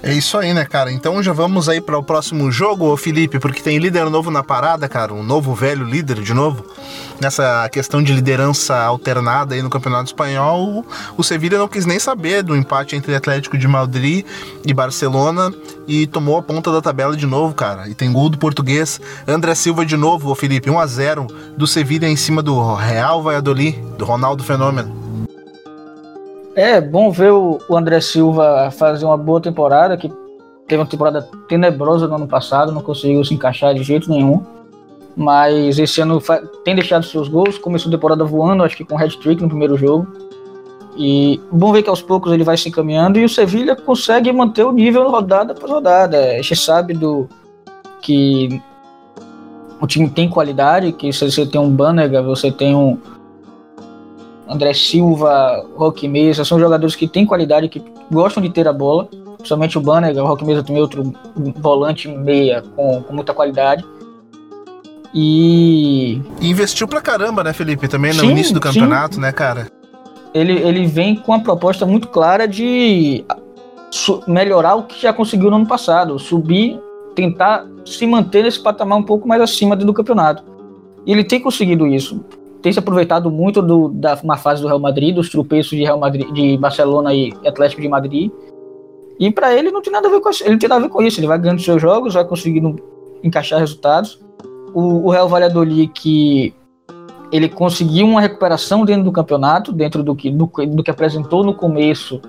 É 0.03 0.15
isso 0.15 0.39
aí, 0.39 0.55
né, 0.55 0.65
cara? 0.65 0.91
Então 0.91 1.23
já 1.23 1.33
vamos 1.33 1.69
aí 1.69 1.79
para 1.79 1.99
o 1.99 2.03
próximo 2.03 2.51
jogo, 2.51 2.87
ô 2.87 2.97
Felipe, 2.97 3.39
porque 3.39 3.63
tem 3.63 3.77
líder 3.77 4.09
novo 4.09 4.31
na 4.31 4.43
parada, 4.43 4.89
cara, 4.89 5.13
um 5.13 5.23
novo 5.23 5.55
velho 5.55 5.85
líder 5.85 6.23
de 6.23 6.33
novo. 6.33 6.65
Nessa 7.21 7.69
questão 7.69 8.03
de 8.03 8.15
liderança 8.15 8.75
alternada 8.75 9.55
aí 9.55 9.61
no 9.61 9.69
Campeonato 9.69 10.07
Espanhol, 10.07 10.87
o 11.19 11.23
Sevilla 11.23 11.59
não 11.59 11.69
quis 11.69 11.85
nem 11.85 11.99
saber 11.99 12.43
do 12.43 12.57
empate 12.57 12.97
entre 12.97 13.15
Atlético 13.15 13.59
de 13.59 13.69
Madrid 13.69 14.25
e 14.65 14.73
Barcelona 14.73 15.53
e 15.87 16.07
tomou 16.07 16.39
a 16.39 16.43
ponta 16.43 16.73
da 16.73 16.81
tabela 16.81 17.15
de 17.15 17.27
novo, 17.27 17.55
cara. 17.55 17.87
E 17.87 17.95
tem 17.95 18.11
gol 18.11 18.31
do 18.31 18.39
português 18.39 18.99
André 19.29 19.55
Silva 19.55 19.85
de 19.85 19.99
novo, 19.99 20.31
ô 20.31 20.35
Felipe, 20.35 20.71
1 20.71 20.79
a 20.79 20.87
0 20.87 21.27
do 21.59 21.67
Sevilla 21.67 22.09
em 22.09 22.17
cima 22.17 22.43
do 22.43 22.75
Real 22.75 23.23
Valladolid, 23.23 23.79
do 23.99 24.07
Ronaldo 24.07 24.43
Fenômeno. 24.43 25.00
É 26.61 26.79
bom 26.79 27.11
ver 27.11 27.33
o, 27.33 27.59
André 27.71 28.03
Silva 28.03 28.71
fazer 28.71 29.07
uma 29.07 29.17
boa 29.17 29.41
temporada, 29.41 29.97
que 29.97 30.13
teve 30.69 30.83
uma 30.83 30.87
temporada 30.87 31.27
tenebrosa 31.49 32.07
no 32.07 32.17
ano 32.17 32.29
passado, 32.29 32.71
não 32.71 32.83
conseguiu 32.83 33.25
se 33.25 33.33
encaixar 33.33 33.73
de 33.73 33.83
jeito 33.83 34.11
nenhum. 34.11 34.45
Mas 35.17 35.79
esse 35.79 36.03
ano 36.03 36.23
tem 36.63 36.75
deixado 36.75 37.07
seus 37.07 37.29
gols, 37.29 37.57
começou 37.57 37.89
a 37.89 37.93
temporada 37.93 38.27
voando, 38.27 38.63
acho 38.63 38.77
que 38.77 38.85
com 38.85 38.99
hat-trick 38.99 39.41
no 39.41 39.49
primeiro 39.49 39.75
jogo. 39.75 40.07
E 40.99 41.41
bom 41.51 41.73
ver 41.73 41.83
que 41.83 41.89
aos 41.89 42.03
poucos 42.03 42.31
ele 42.31 42.45
vai 42.45 42.59
se 42.59 42.69
encaminhando 42.69 43.19
e 43.19 43.25
o 43.25 43.29
Sevilha 43.29 43.75
consegue 43.75 44.31
manter 44.31 44.65
o 44.65 44.71
nível 44.71 45.09
rodada 45.09 45.55
por 45.55 45.71
rodada. 45.71 46.19
A 46.19 46.43
gente 46.43 46.57
sabe 46.57 46.93
do 46.93 47.27
que 48.03 48.61
o 49.81 49.87
time 49.87 50.11
tem 50.11 50.29
qualidade, 50.29 50.93
que 50.93 51.11
se 51.11 51.25
você 51.25 51.47
tem 51.47 51.59
um 51.59 51.71
Banega, 51.71 52.23
você 52.23 52.53
tem 52.53 52.75
um, 52.75 52.99
André 54.51 54.75
Silva, 54.75 55.65
Roque 55.77 56.09
Mesa, 56.09 56.45
são 56.45 56.59
jogadores 56.59 56.97
que 56.97 57.07
têm 57.07 57.25
qualidade, 57.25 57.69
que 57.69 57.81
gostam 58.11 58.43
de 58.43 58.51
ter 58.51 58.67
a 58.67 58.73
bola. 58.73 59.09
Principalmente 59.37 59.79
o 59.79 59.81
Banner, 59.81 60.17
o 60.19 60.27
Roque 60.27 60.45
Mesa 60.45 60.63
também 60.63 60.81
é 60.81 60.83
outro 60.83 61.15
volante 61.57 62.09
meia 62.09 62.63
com, 62.75 63.01
com 63.03 63.15
muita 63.15 63.33
qualidade. 63.33 63.85
E... 65.15 66.21
e. 66.41 66.51
investiu 66.51 66.89
pra 66.89 67.01
caramba, 67.01 67.45
né, 67.45 67.53
Felipe? 67.53 67.87
Também 67.87 68.13
no 68.13 68.21
sim, 68.21 68.31
início 68.31 68.53
do 68.53 68.61
campeonato, 68.61 69.15
sim. 69.15 69.21
né, 69.21 69.31
cara? 69.31 69.69
Ele, 70.35 70.53
ele 70.53 70.87
vem 70.87 71.15
com 71.15 71.33
uma 71.33 71.43
proposta 71.43 71.87
muito 71.87 72.09
clara 72.09 72.47
de 72.47 73.25
melhorar 74.27 74.75
o 74.75 74.83
que 74.83 75.01
já 75.01 75.13
conseguiu 75.13 75.51
no 75.51 75.57
ano 75.57 75.67
passado, 75.67 76.19
subir, 76.19 76.79
tentar 77.15 77.67
se 77.85 78.07
manter 78.07 78.45
nesse 78.45 78.61
patamar 78.61 78.99
um 78.99 79.03
pouco 79.03 79.27
mais 79.27 79.41
acima 79.41 79.77
do 79.77 79.93
campeonato. 79.93 80.45
E 81.07 81.13
ele 81.13 81.25
tem 81.25 81.41
conseguido 81.41 81.87
isso 81.87 82.25
tem 82.63 82.73
se 82.73 82.79
aproveitado 82.79 83.31
muito 83.31 83.63
do, 83.63 83.89
da 83.89 84.19
uma 84.23 84.37
fase 84.37 84.61
do 84.61 84.69
Real 84.69 84.79
Madrid, 84.79 85.15
dos 85.15 85.31
tropeços 85.31 85.71
de 85.71 85.83
Real 85.83 85.99
Madrid, 85.99 86.31
de 86.33 86.57
Barcelona 86.59 87.15
e 87.15 87.33
Atlético 87.47 87.81
de 87.81 87.89
Madrid. 87.89 88.31
E 89.19 89.31
para 89.31 89.55
ele 89.55 89.71
não 89.71 89.83
tem 89.83 89.93
nada 89.93 90.09
a 90.09 90.11
ver 90.11 90.21
com. 90.21 90.31
Ele 90.31 90.51
não 90.51 90.59
tem 90.59 90.69
nada 90.69 90.81
a 90.81 90.87
ver 90.87 90.93
com 90.93 91.03
isso. 91.03 91.21
Ele 91.21 91.27
vai 91.27 91.39
ganhando 91.39 91.61
seus 91.61 91.81
jogos, 91.81 92.15
vai 92.15 92.25
conseguindo 92.25 92.77
encaixar 93.23 93.59
resultados. 93.59 94.21
O, 94.75 95.07
o 95.07 95.11
Real 95.11 95.29
Valladolid 95.29 95.89
que 95.89 96.55
ele 97.33 97.49
conseguiu 97.49 98.07
uma 98.07 98.21
recuperação 98.21 98.85
dentro 98.85 99.05
do 99.05 99.13
campeonato, 99.13 99.73
dentro 99.73 100.03
do 100.03 100.15
que, 100.15 100.31
do, 100.31 100.47
do 100.47 100.83
que 100.83 100.91
apresentou 100.91 101.45
no 101.45 101.55
começo 101.55 102.21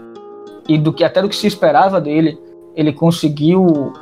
e 0.67 0.77
do 0.77 0.93
que 0.93 1.03
até 1.03 1.21
do 1.21 1.29
que 1.29 1.35
se 1.35 1.47
esperava 1.47 1.99
dele. 1.99 2.39
Ele 2.75 2.93
conseguiu 2.93 3.93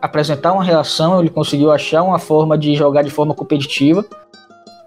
apresentar 0.00 0.52
uma 0.52 0.62
reação, 0.62 1.20
ele 1.20 1.30
conseguiu 1.30 1.70
achar 1.72 2.02
uma 2.02 2.18
forma 2.18 2.56
de 2.56 2.74
jogar 2.74 3.02
de 3.02 3.10
forma 3.10 3.34
competitiva 3.34 4.04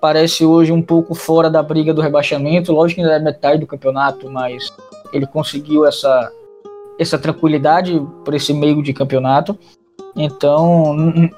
parece 0.03 0.45
hoje 0.45 0.69
um 0.69 0.81
pouco 0.81 1.15
fora 1.15 1.49
da 1.49 1.63
briga 1.63 1.93
do 1.93 2.01
rebaixamento. 2.01 2.73
Lógico 2.73 2.99
que 2.99 3.07
ainda 3.07 3.15
é 3.15 3.23
metade 3.23 3.61
do 3.61 3.65
campeonato, 3.65 4.29
mas 4.29 4.69
ele 5.13 5.25
conseguiu 5.25 5.85
essa, 5.85 6.29
essa 6.99 7.17
tranquilidade 7.17 8.05
por 8.25 8.33
esse 8.33 8.53
meio 8.53 8.83
de 8.83 8.91
campeonato. 8.91 9.57
Então, 10.13 11.31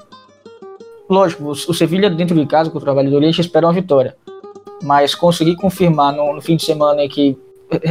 lógico, 1.08 1.44
o 1.44 1.54
Sevilha 1.54 2.10
dentro 2.10 2.34
de 2.34 2.44
casa 2.44 2.68
contra 2.68 2.90
o 2.90 2.94
Valladolid 2.96 3.28
a 3.28 3.30
gente 3.30 3.42
espera 3.42 3.68
uma 3.68 3.72
vitória. 3.72 4.16
mas 4.82 5.14
conseguir 5.14 5.54
confirmar 5.54 6.12
no, 6.12 6.34
no 6.34 6.42
fim 6.42 6.56
de 6.56 6.64
semana 6.64 7.06
que 7.08 7.38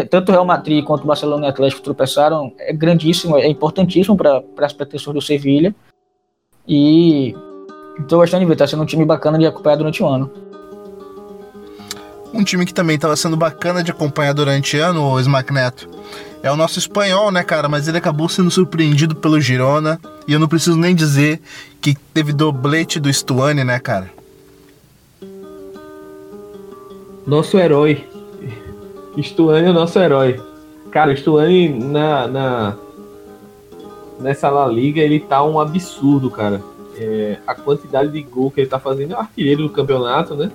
tanto 0.09 0.27
o 0.27 0.31
Real 0.33 0.43
Madrid 0.43 0.83
quanto 0.83 1.05
o 1.05 1.07
Barcelona 1.07 1.45
e 1.45 1.47
o 1.47 1.51
Atlético 1.51 1.83
tropeçaram 1.83 2.51
é 2.59 2.73
grandíssimo, 2.73 3.37
é 3.37 3.47
importantíssimo 3.47 4.17
para 4.17 4.43
as 4.59 4.73
pretensões 4.73 5.13
do 5.13 5.21
Sevilha. 5.21 5.73
E 6.67 7.33
estou 7.97 8.19
gostando 8.19 8.41
de 8.41 8.45
ver, 8.45 8.53
está 8.53 8.67
sendo 8.67 8.83
um 8.83 8.85
time 8.85 9.05
bacana 9.05 9.37
de 9.37 9.45
acompanhar 9.45 9.77
durante 9.77 10.03
o 10.03 10.07
ano. 10.07 10.29
Um 12.35 12.43
time 12.43 12.65
que 12.65 12.73
também 12.73 12.97
estava 12.97 13.15
sendo 13.15 13.37
bacana 13.37 13.81
de 13.81 13.91
acompanhar 13.91 14.33
durante 14.33 14.75
o 14.75 14.83
ano, 14.83 15.03
o 15.09 15.19
Smack 15.21 15.53
Neto, 15.53 15.87
é 16.43 16.51
o 16.51 16.57
nosso 16.57 16.77
espanhol, 16.77 17.31
né, 17.31 17.41
cara? 17.43 17.69
Mas 17.69 17.87
ele 17.87 17.97
acabou 17.97 18.27
sendo 18.27 18.51
surpreendido 18.51 19.15
pelo 19.15 19.39
Girona. 19.39 19.97
E 20.27 20.33
eu 20.33 20.39
não 20.39 20.49
preciso 20.49 20.77
nem 20.77 20.93
dizer 20.93 21.39
que 21.79 21.95
teve 22.13 22.33
doblete 22.33 22.99
do 22.99 23.11
Stuani, 23.11 23.63
né, 23.63 23.79
cara? 23.79 24.11
Nosso 27.25 27.57
herói. 27.57 28.05
Stuani 29.17 29.67
é 29.67 29.69
o 29.69 29.73
nosso 29.73 29.97
herói. 29.97 30.37
Cara, 30.91 31.13
o 31.13 31.17
Stuani 31.17 31.69
na, 31.69 32.27
na, 32.27 32.77
nessa 34.19 34.49
La 34.49 34.67
Liga, 34.67 34.99
ele 34.99 35.21
tá 35.21 35.41
um 35.41 35.57
absurdo, 35.57 36.29
cara. 36.29 36.61
É, 36.97 37.37
a 37.47 37.55
quantidade 37.55 38.11
de 38.11 38.21
gol 38.21 38.51
que 38.51 38.59
ele 38.59 38.69
tá 38.69 38.77
fazendo 38.77 39.13
é 39.13 39.17
artilheiro 39.17 39.63
do 39.63 39.69
campeonato, 39.69 40.35
né? 40.35 40.51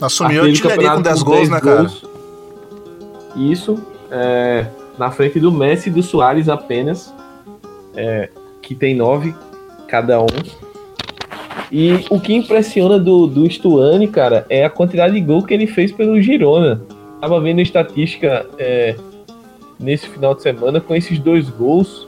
Assumiu 0.00 0.42
a 0.42 0.46
artilharia 0.46 0.90
com 0.92 1.02
10 1.02 1.22
gols, 1.22 1.48
né, 1.48 1.60
cara? 1.60 1.76
Gols. 1.82 2.04
Isso. 3.36 3.78
É, 4.10 4.66
na 4.98 5.10
frente 5.10 5.38
do 5.38 5.52
Messi 5.52 5.88
e 5.88 5.92
do 5.92 6.02
Soares 6.02 6.48
apenas, 6.48 7.12
é, 7.94 8.28
que 8.62 8.74
tem 8.74 8.94
9 8.94 9.34
cada 9.86 10.20
um. 10.20 10.26
E 11.70 12.04
o 12.10 12.18
que 12.18 12.34
impressiona 12.34 12.98
do, 12.98 13.26
do 13.26 13.48
Stuani, 13.50 14.08
cara, 14.08 14.46
é 14.48 14.64
a 14.64 14.70
quantidade 14.70 15.14
de 15.14 15.20
gol 15.20 15.42
que 15.42 15.52
ele 15.52 15.66
fez 15.66 15.92
pelo 15.92 16.20
Girona. 16.20 16.80
Tava 17.20 17.40
vendo 17.40 17.58
a 17.58 17.62
estatística 17.62 18.46
é, 18.58 18.96
nesse 19.78 20.08
final 20.08 20.34
de 20.34 20.42
semana 20.42 20.80
com 20.80 20.94
esses 20.94 21.18
dois 21.18 21.48
gols. 21.50 22.06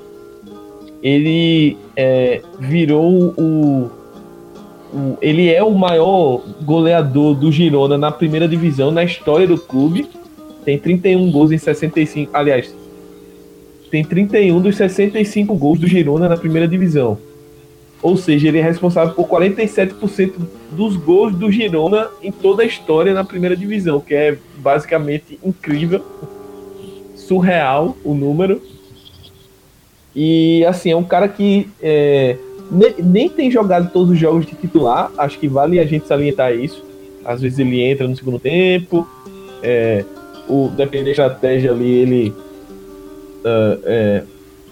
Ele 1.02 1.76
é, 1.96 2.40
virou 2.58 3.34
o, 3.36 3.90
o, 4.92 5.18
Ele 5.20 5.52
é 5.52 5.62
o 5.62 5.70
maior 5.70 6.42
goleador 6.62 7.34
do 7.34 7.50
Girona 7.50 7.96
na 7.96 8.10
primeira 8.10 8.48
divisão 8.48 8.90
na 8.90 9.04
história 9.04 9.46
do 9.46 9.58
clube. 9.58 10.08
Tem 10.64 10.78
31 10.78 11.30
gols 11.30 11.52
em 11.52 11.58
65. 11.58 12.30
Aliás, 12.36 12.74
tem 13.90 14.04
31 14.04 14.60
dos 14.60 14.76
65 14.76 15.54
gols 15.56 15.78
do 15.78 15.86
Girona 15.86 16.28
na 16.28 16.36
primeira 16.36 16.68
divisão. 16.68 17.18
Ou 18.02 18.16
seja, 18.16 18.48
ele 18.48 18.58
é 18.58 18.62
responsável 18.62 19.14
por 19.14 19.28
47% 19.28 20.32
dos 20.72 20.96
gols 20.96 21.34
do 21.34 21.50
Girona 21.50 22.08
em 22.22 22.32
toda 22.32 22.62
a 22.62 22.66
história 22.66 23.12
na 23.12 23.24
primeira 23.24 23.56
divisão, 23.56 24.00
que 24.00 24.14
é 24.14 24.38
basicamente 24.56 25.38
incrível, 25.44 26.02
surreal 27.14 27.96
o 28.02 28.14
número. 28.14 28.62
E 30.16 30.64
assim, 30.64 30.90
é 30.90 30.96
um 30.96 31.04
cara 31.04 31.28
que 31.28 31.68
é, 31.82 32.36
nem, 32.70 32.94
nem 32.98 33.28
tem 33.28 33.50
jogado 33.50 33.90
todos 33.92 34.10
os 34.10 34.18
jogos 34.18 34.46
de 34.46 34.54
titular, 34.54 35.10
acho 35.18 35.38
que 35.38 35.48
vale 35.48 35.78
a 35.78 35.84
gente 35.84 36.06
salientar 36.06 36.54
isso. 36.54 36.84
Às 37.24 37.40
vezes 37.40 37.58
ele 37.58 37.82
entra 37.82 38.06
no 38.06 38.16
segundo 38.16 38.38
tempo, 38.38 39.06
é, 39.62 40.04
o, 40.48 40.68
dependendo 40.68 41.04
da 41.06 41.10
estratégia 41.10 41.70
ali, 41.70 41.90
ele 41.90 42.34
uh, 43.44 43.80
é, 43.84 44.22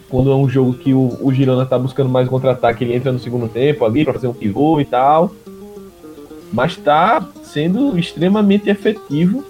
quando 0.08 0.30
é 0.30 0.34
um 0.34 0.48
jogo 0.48 0.74
que 0.74 0.94
o, 0.94 1.18
o 1.20 1.32
Girona 1.32 1.66
tá 1.66 1.78
buscando 1.78 2.08
mais 2.08 2.28
contra-ataque, 2.28 2.82
ele 2.82 2.94
entra 2.94 3.12
no 3.12 3.18
segundo 3.18 3.48
tempo 3.48 3.84
ali 3.84 4.04
para 4.04 4.14
fazer 4.14 4.26
um 4.26 4.32
pivô 4.32 4.80
e 4.80 4.84
tal. 4.84 5.30
Mas 6.52 6.76
tá 6.76 7.28
sendo 7.42 7.98
extremamente 7.98 8.70
efetivo. 8.70 9.44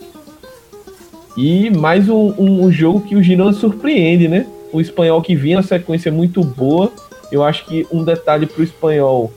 E 1.37 1.71
mais 1.71 2.09
um, 2.09 2.35
um, 2.37 2.65
um 2.65 2.73
jogo 2.73 3.03
que 3.03 3.15
o 3.15 3.23
Girona 3.23 3.53
surpreende, 3.53 4.27
né? 4.27 4.47
O 4.73 4.81
espanhol 4.81 5.23
que 5.23 5.37
vinha 5.37 5.59
na 5.59 5.63
sequência 5.63 6.11
muito 6.11 6.43
boa. 6.43 6.91
Eu 7.31 7.45
acho 7.45 7.65
que 7.67 7.87
um 7.93 8.03
detalhe 8.03 8.47
pro 8.47 8.63
espanhol 8.63 9.33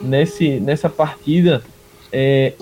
nesse, 0.00 0.60
nessa 0.60 0.88
partida 0.88 1.62
é, 2.12 2.52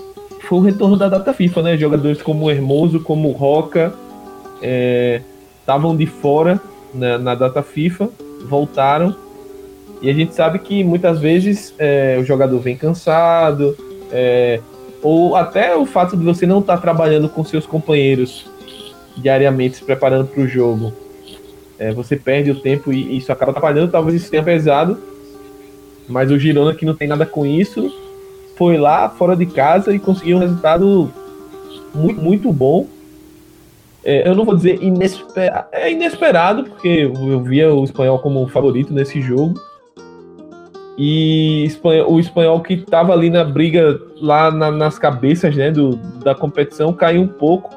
foi 0.47 0.59
o 0.59 0.61
retorno 0.61 0.97
da 0.97 1.09
data 1.09 1.33
FIFA, 1.33 1.61
né? 1.61 1.77
Jogadores 1.77 2.21
como 2.21 2.45
o 2.45 2.51
Hermoso, 2.51 2.99
como 3.01 3.29
o 3.29 3.33
Roca 3.33 3.93
estavam 5.59 5.93
é, 5.93 5.97
de 5.97 6.05
fora 6.05 6.61
na, 6.93 7.17
na 7.17 7.35
data 7.35 7.61
FIFA, 7.61 8.09
voltaram. 8.47 9.15
E 10.01 10.09
a 10.09 10.13
gente 10.13 10.33
sabe 10.33 10.59
que 10.59 10.83
muitas 10.83 11.19
vezes 11.19 11.73
é, 11.77 12.17
o 12.19 12.23
jogador 12.23 12.59
vem 12.59 12.75
cansado, 12.75 13.77
é, 14.11 14.59
ou 15.01 15.35
até 15.35 15.75
o 15.75 15.85
fato 15.85 16.17
de 16.17 16.23
você 16.23 16.45
não 16.45 16.59
estar 16.59 16.75
tá 16.75 16.81
trabalhando 16.81 17.29
com 17.29 17.43
seus 17.43 17.65
companheiros 17.65 18.49
diariamente, 19.17 19.77
se 19.77 19.83
preparando 19.83 20.27
para 20.27 20.41
o 20.41 20.47
jogo. 20.47 20.93
É, 21.81 21.91
você 21.91 22.15
perde 22.15 22.51
o 22.51 22.59
tempo 22.59 22.93
e 22.93 23.17
isso 23.17 23.31
acaba 23.31 23.49
atrapalhando, 23.49 23.91
talvez 23.91 24.21
isso 24.21 24.29
tenha 24.29 24.43
pesado. 24.43 24.99
Mas 26.07 26.29
o 26.29 26.37
Girona, 26.37 26.75
que 26.75 26.85
não 26.85 26.93
tem 26.93 27.07
nada 27.07 27.25
com 27.25 27.43
isso, 27.43 27.91
foi 28.55 28.77
lá 28.77 29.09
fora 29.09 29.35
de 29.35 29.47
casa 29.47 29.91
e 29.91 29.97
conseguiu 29.97 30.37
um 30.37 30.41
resultado 30.41 31.11
muito, 31.91 32.21
muito 32.21 32.53
bom. 32.53 32.85
É, 34.03 34.27
eu 34.27 34.35
não 34.35 34.45
vou 34.45 34.55
dizer 34.55 34.77
inesperado, 34.79 35.69
é 35.71 35.91
inesperado, 35.91 36.65
porque 36.65 37.11
eu 37.11 37.41
via 37.41 37.73
o 37.73 37.83
espanhol 37.83 38.19
como 38.19 38.47
favorito 38.47 38.93
nesse 38.93 39.19
jogo. 39.19 39.59
E 40.99 41.67
o 42.07 42.19
espanhol 42.19 42.61
que 42.61 42.75
estava 42.75 43.11
ali 43.11 43.31
na 43.31 43.43
briga, 43.43 43.99
lá 44.17 44.51
na, 44.51 44.69
nas 44.69 44.99
cabeças 44.99 45.55
né, 45.55 45.71
do, 45.71 45.95
da 46.23 46.35
competição, 46.35 46.93
caiu 46.93 47.23
um 47.23 47.27
pouco. 47.27 47.73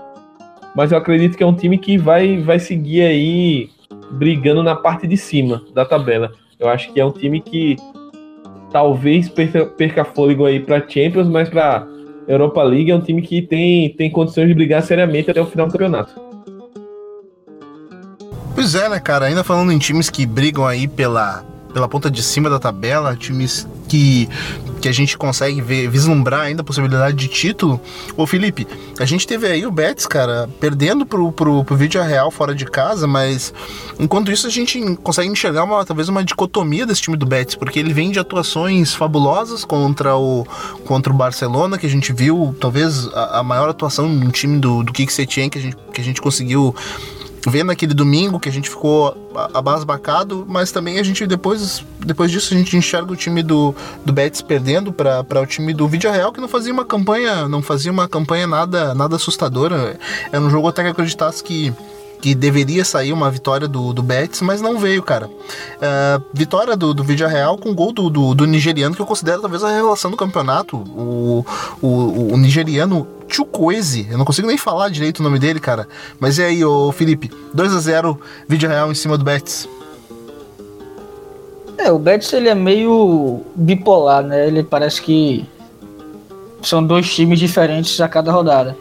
Mas 0.76 0.92
eu 0.92 0.98
acredito 0.98 1.38
que 1.38 1.42
é 1.42 1.46
um 1.46 1.54
time 1.54 1.78
que 1.78 1.96
vai, 1.96 2.36
vai 2.42 2.58
seguir 2.58 3.00
aí 3.00 3.73
brigando 4.18 4.62
na 4.62 4.74
parte 4.74 5.06
de 5.06 5.16
cima 5.16 5.62
da 5.74 5.84
tabela. 5.84 6.32
Eu 6.58 6.68
acho 6.68 6.92
que 6.92 7.00
é 7.00 7.04
um 7.04 7.10
time 7.10 7.40
que 7.40 7.76
talvez 8.70 9.28
perca, 9.28 9.66
perca 9.66 10.04
fôlego 10.04 10.46
aí 10.46 10.60
para 10.60 10.80
Champions, 10.80 11.28
mas 11.28 11.48
para 11.48 11.86
Europa 12.26 12.62
League 12.62 12.90
é 12.90 12.96
um 12.96 13.00
time 13.00 13.22
que 13.22 13.42
tem, 13.42 13.90
tem 13.90 14.10
condições 14.10 14.48
de 14.48 14.54
brigar 14.54 14.82
seriamente 14.82 15.30
até 15.30 15.40
o 15.40 15.46
final 15.46 15.66
do 15.66 15.72
campeonato. 15.72 16.14
Pois 18.54 18.74
é, 18.74 18.88
né, 18.88 19.00
cara? 19.00 19.26
Ainda 19.26 19.42
falando 19.42 19.72
em 19.72 19.78
times 19.78 20.08
que 20.08 20.24
brigam 20.24 20.64
aí 20.64 20.86
pela, 20.86 21.44
pela 21.72 21.88
ponta 21.88 22.10
de 22.10 22.22
cima 22.22 22.48
da 22.48 22.58
tabela, 22.58 23.16
times 23.16 23.68
que, 23.88 24.28
que 24.84 24.88
a 24.90 24.92
gente 24.92 25.16
consegue 25.16 25.62
ver, 25.62 25.88
vislumbrar 25.88 26.42
ainda 26.42 26.60
a 26.60 26.64
possibilidade 26.64 27.16
de 27.16 27.26
título. 27.26 27.80
Ô 28.18 28.26
Felipe, 28.26 28.66
a 29.00 29.06
gente 29.06 29.26
teve 29.26 29.46
aí 29.46 29.64
o 29.64 29.70
Betis, 29.70 30.06
cara, 30.06 30.46
perdendo 30.60 31.06
pro, 31.06 31.32
pro, 31.32 31.64
pro 31.64 31.74
Vídeo 31.74 32.02
Real 32.02 32.30
fora 32.30 32.54
de 32.54 32.66
casa, 32.66 33.06
mas 33.06 33.54
enquanto 33.98 34.30
isso 34.30 34.46
a 34.46 34.50
gente 34.50 34.78
consegue 34.96 35.30
enxergar 35.30 35.64
uma, 35.64 35.86
talvez 35.86 36.10
uma 36.10 36.22
dicotomia 36.22 36.84
desse 36.84 37.00
time 37.00 37.16
do 37.16 37.24
Betis, 37.24 37.54
porque 37.54 37.78
ele 37.78 37.94
vem 37.94 38.10
de 38.10 38.18
atuações 38.18 38.92
fabulosas 38.92 39.64
contra 39.64 40.18
o, 40.18 40.46
contra 40.84 41.10
o 41.10 41.16
Barcelona, 41.16 41.78
que 41.78 41.86
a 41.86 41.90
gente 41.90 42.12
viu 42.12 42.54
talvez 42.60 43.08
a, 43.14 43.38
a 43.38 43.42
maior 43.42 43.70
atuação 43.70 44.06
no 44.06 44.30
time 44.30 44.58
do, 44.58 44.82
do 44.82 44.92
Kik 44.92 45.10
Setien 45.10 45.48
que 45.48 45.56
a 45.56 45.62
gente, 45.62 45.76
que 45.94 46.00
a 46.02 46.04
gente 46.04 46.20
conseguiu 46.20 46.76
vendo 47.46 47.70
aquele 47.70 47.94
domingo 47.94 48.40
que 48.40 48.48
a 48.48 48.52
gente 48.52 48.70
ficou 48.70 49.30
abasbacado, 49.52 50.44
mas 50.48 50.72
também 50.72 50.98
a 50.98 51.02
gente 51.02 51.26
depois, 51.26 51.84
depois 52.00 52.30
disso 52.30 52.54
a 52.54 52.56
gente 52.56 52.76
enxerga 52.76 53.12
o 53.12 53.16
time 53.16 53.42
do, 53.42 53.74
do 54.04 54.12
Betis 54.12 54.42
perdendo 54.42 54.92
para 54.92 55.40
o 55.40 55.46
time 55.46 55.72
do 55.74 55.86
Vídeo 55.86 56.10
Real 56.10 56.32
que 56.32 56.40
não 56.40 56.48
fazia 56.48 56.72
uma 56.72 56.84
campanha, 56.84 57.48
não 57.48 57.62
fazia 57.62 57.92
uma 57.92 58.08
campanha 58.08 58.46
nada 58.46 58.94
nada 58.94 59.16
assustadora. 59.16 59.98
Era 60.30 60.40
um 60.40 60.50
jogo 60.50 60.68
até 60.68 60.82
que 60.82 60.88
acreditasse 60.90 61.42
que 61.42 61.72
que 62.24 62.34
deveria 62.34 62.86
sair 62.86 63.12
uma 63.12 63.30
vitória 63.30 63.68
do, 63.68 63.92
do 63.92 64.02
Betis, 64.02 64.40
mas 64.40 64.62
não 64.62 64.78
veio, 64.78 65.02
cara. 65.02 65.26
Uh, 65.26 66.24
vitória 66.32 66.74
do, 66.74 66.94
do 66.94 67.04
Vídeo 67.04 67.28
Real 67.28 67.58
com 67.58 67.74
gol 67.74 67.92
do, 67.92 68.08
do, 68.08 68.34
do, 68.34 68.46
nigeriano, 68.46 68.94
que 68.96 69.02
eu 69.02 69.04
considero 69.04 69.42
talvez 69.42 69.62
a 69.62 69.68
revelação 69.68 70.10
do 70.10 70.16
campeonato. 70.16 70.78
O, 70.78 71.44
o, 71.82 72.32
o 72.32 72.36
nigeriano 72.38 73.06
Chukwueze, 73.28 74.08
eu 74.10 74.16
não 74.16 74.24
consigo 74.24 74.48
nem 74.48 74.56
falar 74.56 74.88
direito 74.88 75.20
o 75.20 75.22
nome 75.22 75.38
dele, 75.38 75.60
cara. 75.60 75.86
Mas 76.18 76.38
e 76.38 76.44
aí, 76.44 76.64
ô 76.64 76.90
Felipe? 76.92 77.30
2 77.52 77.74
a 77.74 77.80
0 77.80 78.18
Vídeo 78.48 78.70
Real 78.70 78.90
em 78.90 78.94
cima 78.94 79.18
do 79.18 79.24
Betis. 79.24 79.68
É, 81.76 81.92
o 81.92 81.98
Betis 81.98 82.32
ele 82.32 82.48
é 82.48 82.54
meio 82.54 83.42
bipolar, 83.54 84.22
né? 84.22 84.46
Ele 84.46 84.62
parece 84.62 85.02
que 85.02 85.44
são 86.62 86.82
dois 86.82 87.14
times 87.14 87.38
diferentes 87.38 88.00
a 88.00 88.08
cada 88.08 88.32
rodada. 88.32 88.74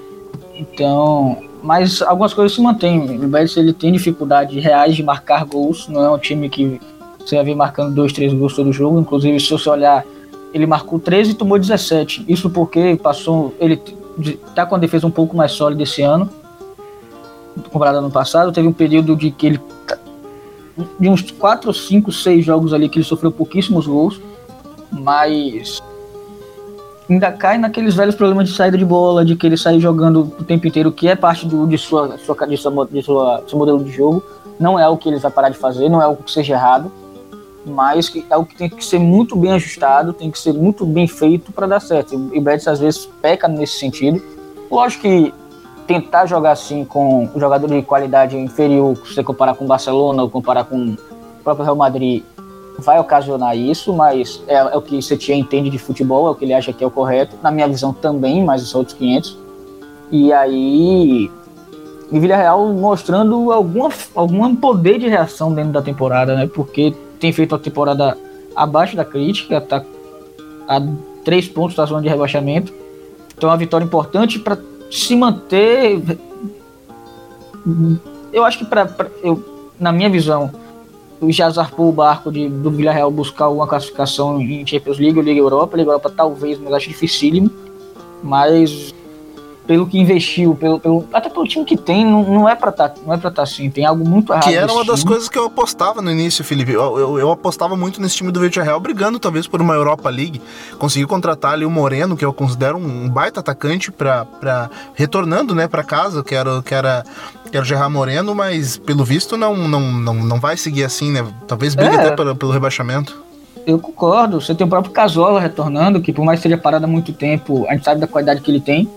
Então, 0.56 1.52
mas 1.64 2.02
algumas 2.02 2.34
coisas 2.34 2.54
se 2.54 2.62
mantêm. 2.62 3.00
O 3.24 3.28
Betis 3.30 3.56
ele 3.56 3.72
tem 3.72 3.94
dificuldade 3.94 4.60
reais 4.60 4.98
de 4.98 5.02
marcar 5.02 5.46
gols, 5.46 5.88
não 5.88 6.04
é 6.04 6.10
um 6.12 6.18
time 6.18 6.50
que 6.50 6.80
você 7.18 7.38
vai 7.38 7.46
ver 7.46 7.56
marcando 7.56 7.96
dois, 7.96 8.12
três 8.12 8.34
gols 8.34 8.54
todo 8.54 8.74
jogo. 8.74 9.00
Inclusive, 9.00 9.40
se 9.40 9.50
você 9.50 9.70
olhar, 9.70 10.06
ele 10.54 10.66
marcou 10.68 11.00
13 11.00 11.32
e 11.32 11.34
tomou 11.34 11.58
17. 11.58 12.26
Isso 12.28 12.50
porque 12.50 12.98
passou. 13.02 13.56
Ele 13.62 13.82
tá 14.54 14.66
com 14.66 14.76
a 14.76 14.78
defesa 14.78 15.08
um 15.08 15.12
pouco 15.12 15.38
mais 15.38 15.54
sólida 15.54 15.84
esse 15.84 16.02
ano, 16.02 16.30
comparado 17.72 17.98
ao 17.98 18.04
ano 18.04 18.12
passado. 18.12 18.52
Teve 18.52 18.68
um 18.68 18.74
período 18.74 19.16
de 19.16 19.32
que 19.32 19.48
ele. 19.48 19.62
de 21.00 21.08
uns 21.08 21.32
4, 21.32 21.74
5, 21.74 22.12
6 22.12 22.46
jogos 22.46 22.74
ali 22.74 22.90
que 22.90 22.98
ele 22.98 23.06
sofreu 23.06 23.32
pouquíssimos 23.32 23.88
gols, 23.88 24.20
mas 24.92 25.82
ainda 27.10 27.32
cai 27.32 27.58
naqueles 27.58 27.96
velhos 27.96 28.16
problemas 28.16 28.50
de 28.50 28.56
saída 28.56 28.78
de 28.78 28.86
bola, 28.86 29.26
de 29.26 29.36
que 29.36 29.46
ele 29.46 29.58
sai 29.58 29.80
jogando 29.80 30.22
o 30.40 30.44
tempo 30.44 30.68
inteiro, 30.68 30.92
que 30.92 31.08
é 31.08 31.16
parte 31.16 31.46
do, 31.46 31.68
de, 31.68 31.78
sua, 31.78 32.18
de, 32.18 32.24
sua, 32.58 32.88
de 32.88 33.02
sua, 33.02 33.44
seu 33.48 33.58
modelo 33.58 33.84
de 33.84 33.92
jogo. 33.92 34.24
Não 34.60 34.80
é 34.80 34.88
o 34.88 34.98
que 34.98 35.10
ele 35.10 35.20
vai 35.20 35.32
parar 35.32 35.50
de 35.50 35.58
fazer, 35.58 35.90
não 35.90 36.02
é 36.02 36.08
o 36.08 36.16
que 36.16 36.32
seja 36.32 36.54
errado, 36.54 36.92
mas 37.66 38.12
é 38.30 38.38
o 38.38 38.46
que 38.46 38.56
tem 38.56 38.70
que 38.70 38.84
ser 38.84 39.00
muito 39.00 39.36
bem 39.36 39.54
ajustado, 39.54 40.14
tem 40.14 40.30
que 40.30 40.40
ser 40.40 40.54
muito 40.54 40.86
bem 40.86 41.08
feito 41.08 41.52
para 41.52 41.68
dar 41.68 41.80
certo. 41.80 42.14
E 42.34 42.38
o 42.38 42.42
Betis 42.42 42.68
às 42.68 42.80
vezes 42.80 43.10
peca 43.22 43.48
nesse 43.48 43.80
sentido. 43.80 44.22
Lógico 44.70 45.04
que 45.04 45.34
tentar 45.88 46.26
jogar 46.26 46.52
assim 46.52 46.86
com 46.86 47.30
um 47.34 47.40
jogador 47.40 47.68
de 47.68 47.82
qualidade 47.82 48.38
inferior, 48.38 48.96
se 48.98 49.16
você 49.16 49.24
comparar 49.24 49.56
com 49.56 49.66
o 49.66 49.68
Barcelona 49.68 50.24
ou 50.24 50.30
comparar 50.30 50.64
com 50.66 50.94
o 50.94 50.98
próprio 51.44 51.66
Real 51.66 51.76
Madrid, 51.76 52.24
vai 52.80 53.00
ocasionar 53.00 53.58
isso, 53.58 53.94
mas 53.94 54.42
é, 54.48 54.56
é 54.56 54.78
o 54.78 54.82
que 54.82 54.98
o 54.98 55.02
Setien 55.02 55.40
entende 55.40 55.70
de 55.70 55.78
futebol, 55.78 56.28
é 56.28 56.32
o 56.32 56.36
que 56.36 56.46
ele 56.46 56.54
acha 56.54 56.74
que 56.74 56.84
é 56.84 56.88
o 56.88 56.92
correto. 56.92 57.36
Na 57.42 57.52
minha 57.52 57.68
visão 57.68 57.94
também, 57.94 58.44
mas 58.44 58.68
são 58.68 58.82
outros 58.82 58.98
500. 58.98 59.38
E 60.12 60.34
aí, 60.34 61.32
o 62.12 62.20
Villarreal 62.20 62.68
mostrando 62.74 63.52
alguma, 63.52 63.90
algum 64.16 64.56
poder 64.56 65.00
de 65.00 65.08
reação 65.08 65.54
dentro 65.54 65.72
da 65.72 65.82
temporada, 65.82 66.36
né? 66.36 66.48
Porque 66.48 66.94
tem 67.20 67.32
feito 67.32 67.54
uma 67.54 67.60
temporada 67.60 68.18
abaixo 68.56 68.96
da 68.96 69.06
crítica, 69.06 69.62
tá 69.62 69.84
a 70.68 70.82
três 71.24 71.48
pontos 71.48 71.76
da 71.76 71.86
zona 71.86 72.02
de 72.02 72.10
rebaixamento. 72.10 72.74
Então, 73.36 73.50
é 73.50 73.52
uma 73.52 73.58
vitória 73.58 73.86
importante 73.86 74.40
para 74.40 74.58
se 74.92 75.16
manter. 75.16 76.02
Eu 78.32 78.44
acho 78.44 78.60
que 78.60 78.66
para 78.66 78.90
eu 79.24 79.44
na 79.80 79.92
minha 79.92 80.10
visão 80.10 80.52
já 81.32 81.50
zarpou 81.50 81.90
o 81.90 81.92
barco 81.92 82.32
de, 82.32 82.50
do 82.50 82.72
Villarreal 82.72 83.12
buscar 83.12 83.50
uma 83.50 83.68
classificação 83.68 84.40
em 84.42 84.66
Champions 84.66 85.00
League 85.00 85.18
ou 85.18 85.24
Liga 85.24 85.40
Europa. 85.40 85.78
Liga 85.78 85.90
Europa 85.90 86.12
talvez, 86.16 86.60
mas 86.60 86.74
acho 86.74 86.90
dificílimo. 86.90 87.50
Mas 88.22 88.94
pelo 89.66 89.88
que 89.88 89.98
investiu, 89.98 90.56
pelo, 90.56 90.80
pelo, 90.80 91.08
até 91.14 91.30
pelo 91.30 91.48
time 91.48 91.64
que 91.64 91.78
tem, 91.78 92.06
não, 92.06 92.24
não 92.24 92.50
é 92.50 92.56
pra 92.56 92.72
tá, 92.72 92.94
não 93.06 93.14
é 93.14 93.18
pra 93.18 93.32
tá 93.32 93.44
assim, 93.44 93.70
tem 93.70 93.86
algo 93.86 94.08
muito 94.08 94.34
errado. 94.34 94.44
Que 94.44 94.56
era 94.56 94.72
uma 94.72 94.84
das 94.84 95.00
time. 95.00 95.12
coisas 95.12 95.30
que 95.30 95.38
eu 95.38 95.46
apostava 95.46 96.02
no 96.02 96.12
início, 96.12 96.44
Felipe. 96.44 96.74
Eu, 96.74 97.00
eu, 97.00 97.20
eu 97.20 97.32
apostava 97.32 97.76
muito 97.76 98.02
nesse 98.02 98.18
time 98.18 98.32
do 98.32 98.40
Villarreal, 98.40 98.80
brigando 98.80 99.20
talvez 99.20 99.48
por 99.48 99.62
uma 99.62 99.74
Europa 99.74 100.10
League. 100.10 100.42
Conseguiu 100.78 101.08
contratar 101.08 101.54
ali 101.54 101.66
o 101.66 101.72
Moreno, 101.72 102.18
que 102.18 102.26
eu 102.26 102.34
considero 102.34 102.78
um 102.78 103.08
baita 103.08 103.40
atacante 103.40 103.92
para 103.92 104.70
retornando, 104.96 105.56
né, 105.56 105.68
para 105.68 105.84
casa, 105.84 106.24
que 106.24 106.36
era 106.36 106.62
que 106.62 106.74
era 106.74 107.04
que 107.54 107.58
era 107.58 107.64
o 107.64 107.68
Gerard 107.68 107.94
Moreno, 107.94 108.34
mas 108.34 108.78
pelo 108.78 109.06
visto 109.06 109.38
não 109.38 109.56
não, 109.56 109.80
não, 109.80 110.14
não 110.16 110.40
vai 110.40 110.58
seguir 110.58 110.86
assim, 110.86 111.12
né? 111.12 111.24
Talvez 111.48 111.76
brigue 111.76 111.96
é. 111.96 112.00
até 112.00 112.16
pelo, 112.16 112.36
pelo 112.36 112.52
rebaixamento. 112.52 113.24
Eu 113.64 113.78
concordo. 113.78 114.42
Você 114.42 114.56
tem 114.56 114.66
o 114.66 114.70
próprio 114.70 114.92
Casola 114.92 115.40
retornando, 115.40 116.02
que 116.02 116.12
por 116.12 116.26
mais 116.26 116.40
que 116.40 116.44
seja 116.44 116.58
parado 116.58 116.86
há 116.86 116.88
muito 116.88 117.14
tempo, 117.14 117.66
a 117.70 117.74
gente 117.74 117.86
sabe 117.86 118.02
da 118.02 118.08
qualidade 118.08 118.42
que 118.42 118.50
ele 118.50 118.60
tem 118.60 118.90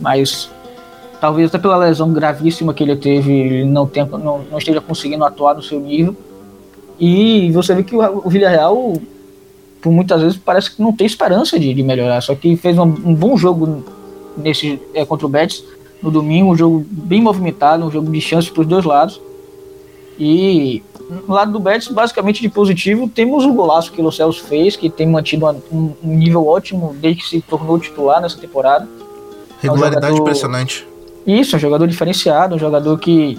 mas 0.00 0.50
talvez 1.18 1.48
até 1.48 1.58
pela 1.58 1.78
lesão 1.78 2.12
gravíssima 2.12 2.72
que 2.72 2.82
ele 2.82 2.96
teve, 2.96 3.32
ele 3.32 3.64
não, 3.64 3.86
tenha, 3.86 4.06
não, 4.06 4.42
não 4.50 4.58
esteja 4.58 4.80
conseguindo 4.80 5.24
atuar 5.24 5.54
no 5.54 5.62
seu 5.62 5.80
nível. 5.80 6.14
E 6.98 7.50
você 7.52 7.74
vê 7.74 7.82
que 7.82 7.94
o, 7.94 8.22
o 8.24 8.28
Villarreal, 8.28 8.94
por 9.80 9.92
muitas 9.92 10.20
vezes, 10.20 10.36
parece 10.36 10.74
que 10.74 10.82
não 10.82 10.92
tem 10.92 11.06
esperança 11.06 11.58
de, 11.58 11.72
de 11.72 11.82
melhorar. 11.82 12.20
Só 12.20 12.34
que 12.34 12.56
fez 12.56 12.76
um, 12.78 12.82
um 12.82 13.14
bom 13.14 13.36
jogo 13.36 13.84
nesse 14.36 14.80
é, 14.94 15.04
contra 15.04 15.26
o 15.26 15.28
Betis 15.28 15.64
no 16.02 16.10
domingo, 16.10 16.52
um 16.52 16.56
jogo 16.56 16.84
bem 16.88 17.20
movimentado, 17.20 17.84
um 17.84 17.90
jogo 17.90 18.10
de 18.10 18.20
chances 18.20 18.50
para 18.50 18.60
os 18.60 18.66
dois 18.66 18.84
lados. 18.84 19.20
E 20.18 20.82
no 21.26 21.34
lado 21.34 21.52
do 21.52 21.60
Betis, 21.60 21.88
basicamente 21.88 22.42
de 22.42 22.48
positivo, 22.48 23.08
temos 23.08 23.44
o 23.44 23.52
golaço 23.52 23.92
que 23.92 24.02
o 24.02 24.10
Celso 24.10 24.44
fez, 24.44 24.76
que 24.76 24.90
tem 24.90 25.06
mantido 25.06 25.46
um, 25.72 25.92
um 26.02 26.14
nível 26.16 26.46
ótimo 26.46 26.94
desde 27.00 27.22
que 27.22 27.28
se 27.28 27.40
tornou 27.40 27.78
titular 27.78 28.20
nessa 28.20 28.38
temporada 28.38 28.88
Regularidade 29.60 30.06
é 30.06 30.08
um 30.08 30.16
jogador... 30.16 30.22
impressionante. 30.22 30.88
Isso, 31.26 31.54
é 31.54 31.56
um 31.56 31.60
jogador 31.60 31.86
diferenciado, 31.86 32.54
um 32.54 32.58
jogador 32.58 32.98
que 32.98 33.38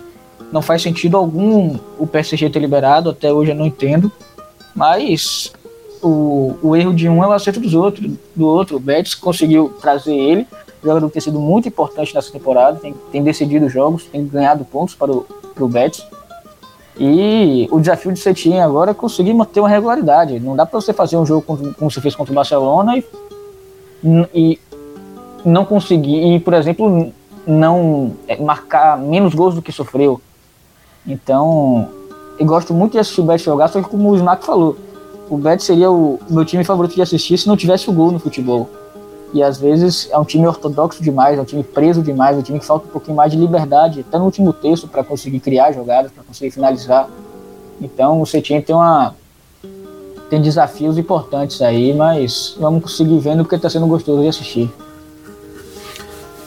não 0.51 0.61
faz 0.61 0.81
sentido 0.81 1.17
algum 1.17 1.77
o 1.97 2.05
PSG 2.05 2.49
ter 2.49 2.59
liberado, 2.59 3.09
até 3.09 3.31
hoje 3.31 3.51
eu 3.51 3.55
não 3.55 3.65
entendo. 3.65 4.11
Mas 4.75 5.51
o, 6.01 6.55
o 6.61 6.75
erro 6.75 6.93
de 6.93 7.09
um 7.09 7.23
é 7.23 7.27
o 7.27 7.31
acerto 7.31 7.59
dos 7.59 7.73
outros, 7.73 8.11
do 8.35 8.47
outro. 8.47 8.77
O 8.77 8.79
Betis 8.79 9.15
conseguiu 9.15 9.73
trazer 9.81 10.15
ele, 10.15 10.47
jogador 10.83 11.07
que 11.07 11.13
tem 11.13 11.21
sido 11.21 11.39
muito 11.39 11.67
importante 11.67 12.13
nessa 12.13 12.31
temporada, 12.31 12.79
tem, 12.79 12.93
tem 13.11 13.23
decidido 13.23 13.67
jogos, 13.69 14.05
tem 14.05 14.25
ganhado 14.25 14.63
pontos 14.65 14.95
para 14.95 15.11
o, 15.11 15.67
Betis. 15.67 16.05
E 16.97 17.67
o 17.71 17.79
desafio 17.79 18.11
de 18.11 18.19
Setien 18.19 18.61
agora 18.61 18.91
é 18.91 18.93
conseguir 18.93 19.33
manter 19.33 19.59
uma 19.59 19.69
regularidade. 19.69 20.39
Não 20.39 20.55
dá 20.55 20.65
para 20.65 20.79
você 20.79 20.91
fazer 20.91 21.17
um 21.17 21.25
jogo 21.25 21.41
como, 21.41 21.73
como 21.73 21.91
você 21.91 22.01
fez 22.01 22.15
contra 22.15 22.31
o 22.31 22.35
Barcelona 22.35 22.97
e, 22.97 23.05
e 24.33 24.59
não 25.45 25.65
conseguir, 25.65 26.35
e 26.35 26.39
por 26.39 26.53
exemplo, 26.53 27.11
não 27.45 28.13
é, 28.27 28.37
marcar 28.37 28.97
menos 28.97 29.33
gols 29.33 29.55
do 29.55 29.61
que 29.61 29.71
sofreu. 29.71 30.21
Então, 31.07 31.87
eu 32.37 32.45
gosto 32.45 32.73
muito 32.73 32.93
de 32.93 32.99
assistir 32.99 33.21
o 33.21 33.23
Betis 33.23 33.43
jogar, 33.43 33.67
só 33.69 33.81
que 33.81 33.89
como 33.89 34.11
o 34.11 34.15
Smack 34.15 34.45
falou, 34.45 34.77
o 35.29 35.37
Betis 35.37 35.65
seria 35.65 35.91
o 35.91 36.19
meu 36.29 36.43
time 36.43 36.63
favorito 36.63 36.95
de 36.95 37.01
assistir 37.01 37.37
se 37.37 37.47
não 37.47 37.55
tivesse 37.55 37.89
o 37.89 37.93
gol 37.93 38.11
no 38.11 38.19
futebol. 38.19 38.69
E 39.33 39.43
às 39.43 39.57
vezes 39.57 40.09
é 40.11 40.17
um 40.17 40.23
time 40.23 40.47
ortodoxo 40.47 41.03
demais, 41.03 41.37
é 41.37 41.41
um 41.41 41.45
time 41.45 41.63
preso 41.63 42.01
demais, 42.01 42.35
é 42.35 42.39
um 42.39 42.43
time 42.43 42.59
que 42.59 42.65
falta 42.65 42.87
um 42.87 42.91
pouquinho 42.91 43.15
mais 43.15 43.31
de 43.31 43.37
liberdade, 43.37 44.03
até 44.07 44.17
no 44.17 44.25
último 44.25 44.51
texto, 44.51 44.87
para 44.87 45.03
conseguir 45.03 45.39
criar 45.39 45.71
jogadas, 45.71 46.11
para 46.11 46.23
conseguir 46.23 46.51
finalizar. 46.51 47.07
Então 47.79 48.21
o 48.21 48.25
Setien 48.25 48.61
tem 48.61 48.75
uma 48.75 49.13
tem 50.29 50.41
desafios 50.41 50.97
importantes 50.97 51.61
aí, 51.61 51.91
mas 51.93 52.55
vamos 52.59 52.83
conseguir 52.83 53.17
vendo 53.19 53.43
porque 53.43 53.55
está 53.55 53.69
sendo 53.69 53.87
gostoso 53.87 54.21
de 54.21 54.27
assistir. 54.27 54.71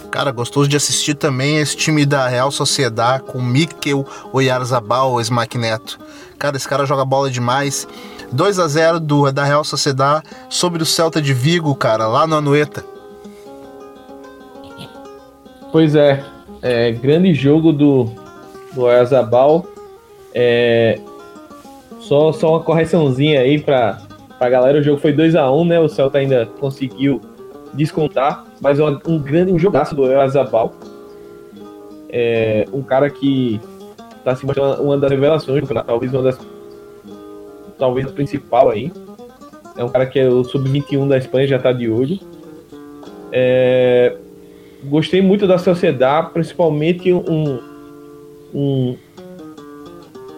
Cara, 0.08 0.30
gostoso 0.30 0.68
de 0.68 0.76
assistir 0.76 1.14
também 1.14 1.56
esse 1.56 1.76
time 1.76 2.04
da 2.04 2.28
Real 2.28 2.50
Sociedade 2.50 3.24
com 3.24 3.40
Mikel 3.40 4.06
Oyarzabal, 4.32 5.20
Smack 5.20 5.56
Neto. 5.56 5.98
Cara, 6.38 6.56
esse 6.56 6.68
cara 6.68 6.84
joga 6.84 7.04
bola 7.04 7.30
demais. 7.30 7.88
2 8.32 8.58
a 8.58 8.68
0 8.68 9.00
do, 9.00 9.30
da 9.30 9.44
Real 9.44 9.64
Sociedade 9.64 10.24
sobre 10.48 10.82
o 10.82 10.86
Celta 10.86 11.20
de 11.20 11.32
Vigo, 11.32 11.74
cara, 11.74 12.06
lá 12.06 12.26
no 12.26 12.36
Anueta. 12.36 12.84
Pois 15.70 15.94
é, 15.94 16.22
é 16.60 16.92
grande 16.92 17.32
jogo 17.34 17.72
do, 17.72 18.10
do 18.74 18.82
Oyarzabal. 18.82 19.66
É, 20.34 20.98
só, 22.00 22.32
só 22.32 22.50
uma 22.50 22.60
correçãozinha 22.60 23.40
aí 23.40 23.60
pra, 23.60 24.00
pra 24.38 24.48
galera. 24.48 24.78
O 24.78 24.82
jogo 24.82 25.00
foi 25.00 25.12
2 25.12 25.34
a 25.34 25.50
1 25.50 25.64
né? 25.64 25.80
O 25.80 25.88
Celta 25.88 26.18
ainda 26.18 26.46
conseguiu 26.58 27.20
descontar 27.72 28.44
mas 28.62 28.78
é 28.78 28.84
um 28.84 29.18
grande 29.18 29.52
um 29.52 29.58
jogaço 29.58 29.94
do 29.94 30.04
Azabal. 30.20 30.72
É 32.08 32.64
um 32.72 32.80
cara 32.80 33.10
que 33.10 33.60
está 34.18 34.36
se 34.36 34.46
mostrando 34.46 34.80
uma 34.80 34.96
das 34.96 35.10
revelações, 35.10 35.68
talvez 35.84 36.14
uma 36.14 36.22
das 36.22 36.38
talvez 37.82 38.06
a 38.06 38.10
principal 38.10 38.70
aí. 38.70 38.92
É 39.76 39.82
um 39.82 39.88
cara 39.88 40.06
que 40.06 40.16
é 40.16 40.28
o 40.28 40.44
sub-21 40.44 41.08
da 41.08 41.18
Espanha, 41.18 41.48
já 41.48 41.56
está 41.56 41.72
de 41.72 41.90
olho. 41.90 42.16
É, 43.32 44.14
gostei 44.84 45.20
muito 45.20 45.48
da 45.48 45.58
sociedade, 45.58 46.30
principalmente 46.32 47.12
um, 47.12 47.58
um, 48.54 48.96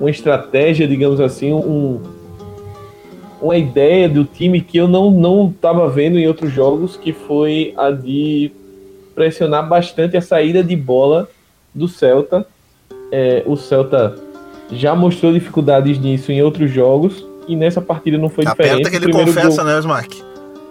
uma 0.00 0.08
estratégia, 0.08 0.88
digamos 0.88 1.20
assim, 1.20 1.52
um, 1.52 2.00
uma 3.42 3.58
ideia 3.58 4.08
do 4.08 4.24
time 4.24 4.62
que 4.62 4.78
eu 4.78 4.88
não 4.88 5.10
não 5.10 5.50
estava 5.50 5.86
vendo 5.86 6.18
em 6.18 6.26
outros 6.26 6.50
jogos, 6.50 6.96
que 6.96 7.12
foi 7.12 7.74
a 7.76 7.90
de 7.90 8.52
pressionar 9.14 9.68
bastante 9.68 10.16
a 10.16 10.22
saída 10.22 10.64
de 10.64 10.74
bola 10.74 11.28
do 11.74 11.88
Celta. 11.88 12.46
É, 13.12 13.42
o 13.44 13.54
Celta 13.54 14.16
já 14.72 14.94
mostrou 14.94 15.30
dificuldades 15.30 15.98
nisso 15.98 16.32
em 16.32 16.42
outros 16.42 16.70
jogos 16.70 17.33
e 17.48 17.56
nessa 17.56 17.80
partida 17.80 18.18
não 18.18 18.28
foi 18.28 18.44
aperta 18.44 18.62
diferente. 18.62 18.86
Aperta 18.88 19.12
que 19.12 19.18
ele 19.18 19.26
confessa, 19.26 19.62
gol... 19.62 19.72
né, 19.72 19.78
Smark? 19.78 20.12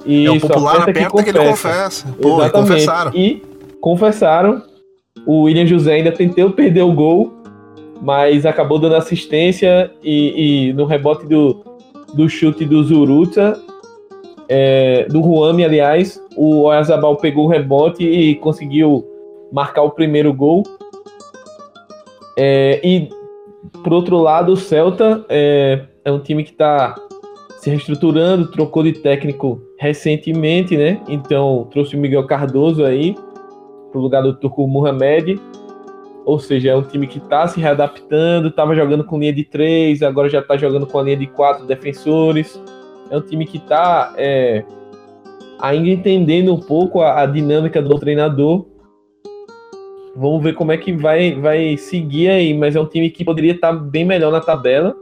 Isso, 0.05 0.28
é 0.28 0.32
o 0.32 0.39
popular 0.39 0.76
aperta, 0.82 0.91
aperta 0.91 1.17
que, 1.17 1.24
que, 1.24 1.38
ele 1.38 1.49
confessa. 1.49 2.07
Pô, 2.21 2.41
Exatamente. 2.41 2.49
E 2.49 2.51
confessaram. 2.51 3.11
E 3.15 3.43
confessaram. 3.80 4.61
O 5.26 5.43
William 5.43 5.65
José 5.65 5.93
ainda 5.93 6.11
tentou 6.11 6.51
perder 6.51 6.82
o 6.82 6.91
gol, 6.91 7.34
mas 8.01 8.45
acabou 8.45 8.80
dando 8.80 8.95
assistência 8.95 9.91
e, 10.03 10.69
e 10.69 10.74
no 10.74 10.86
rebote 10.86 11.26
do, 11.26 11.63
do 12.13 12.28
chute 12.28 12.65
do 12.65 12.84
Zuruta, 12.84 13.57
é, 14.49 15.05
do 15.09 15.21
Ruame, 15.21 15.63
aliás, 15.63 16.21
o 16.36 16.63
Oyarzabal 16.63 17.15
pegou 17.17 17.45
o 17.45 17.47
rebote 17.47 18.03
e 18.03 18.36
conseguiu 18.36 19.05
marcar 19.51 19.84
o 19.84 19.91
primeiro 19.91 20.34
gol. 20.34 20.63
É, 22.38 22.82
e, 22.84 23.09
por 23.84 23.93
outro 23.93 24.17
lado, 24.17 24.53
o 24.53 24.57
Celta 24.57 25.24
é, 25.30 25.86
é 26.05 26.11
um 26.11 26.19
time 26.19 26.43
que 26.43 26.51
está 26.51 26.95
se 27.59 27.69
reestruturando, 27.69 28.51
trocou 28.51 28.83
de 28.83 28.91
técnico 28.91 29.61
recentemente, 29.79 30.75
né? 30.75 31.01
Então 31.07 31.67
trouxe 31.71 31.95
o 31.95 31.99
Miguel 31.99 32.27
Cardoso 32.27 32.83
aí 32.83 33.15
para 33.89 33.99
o 33.99 34.01
lugar 34.01 34.21
do 34.21 34.33
Turco 34.33 34.67
Mohamed. 34.67 35.39
Ou 36.25 36.39
seja, 36.39 36.71
é 36.71 36.75
um 36.75 36.83
time 36.83 37.07
que 37.07 37.19
está 37.19 37.47
se 37.47 37.59
readaptando, 37.59 38.49
estava 38.49 38.75
jogando 38.75 39.03
com 39.03 39.19
linha 39.19 39.33
de 39.33 39.43
três, 39.43 40.01
agora 40.01 40.29
já 40.29 40.39
está 40.39 40.57
jogando 40.57 40.87
com 40.87 40.99
a 40.99 41.03
linha 41.03 41.17
de 41.17 41.27
quatro 41.27 41.65
defensores. 41.65 42.61
É 43.09 43.17
um 43.17 43.21
time 43.21 43.45
que 43.45 43.57
está 43.57 44.13
é, 44.17 44.63
ainda 45.59 45.89
entendendo 45.89 46.53
um 46.53 46.59
pouco 46.59 47.01
a, 47.01 47.21
a 47.21 47.25
dinâmica 47.25 47.81
do 47.81 47.97
treinador. 47.97 48.65
Vamos 50.15 50.43
ver 50.43 50.53
como 50.53 50.71
é 50.71 50.77
que 50.77 50.91
vai, 50.91 51.33
vai 51.35 51.77
seguir 51.77 52.29
aí, 52.29 52.53
mas 52.53 52.75
é 52.75 52.79
um 52.79 52.85
time 52.85 53.09
que 53.09 53.23
poderia 53.23 53.53
estar 53.53 53.73
bem 53.73 54.05
melhor 54.05 54.31
na 54.31 54.41
tabela. 54.41 54.95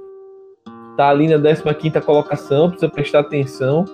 Tá 0.98 1.10
ali 1.10 1.28
na 1.28 1.74
15 1.74 2.02
colocação, 2.02 2.70
precisa 2.70 2.92
prestar 2.92 3.20
atenção. 3.20 3.86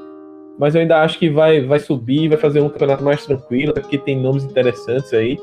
Mas 0.59 0.73
eu 0.73 0.81
ainda 0.81 1.01
acho 1.01 1.19
que 1.19 1.29
vai, 1.29 1.61
vai 1.65 1.79
subir, 1.79 2.29
vai 2.29 2.37
fazer 2.37 2.59
um 2.61 2.69
campeonato 2.69 3.03
mais 3.03 3.25
tranquilo, 3.25 3.73
porque 3.73 3.97
tem 3.97 4.19
nomes 4.19 4.43
interessantes 4.43 5.13
aí. 5.13 5.39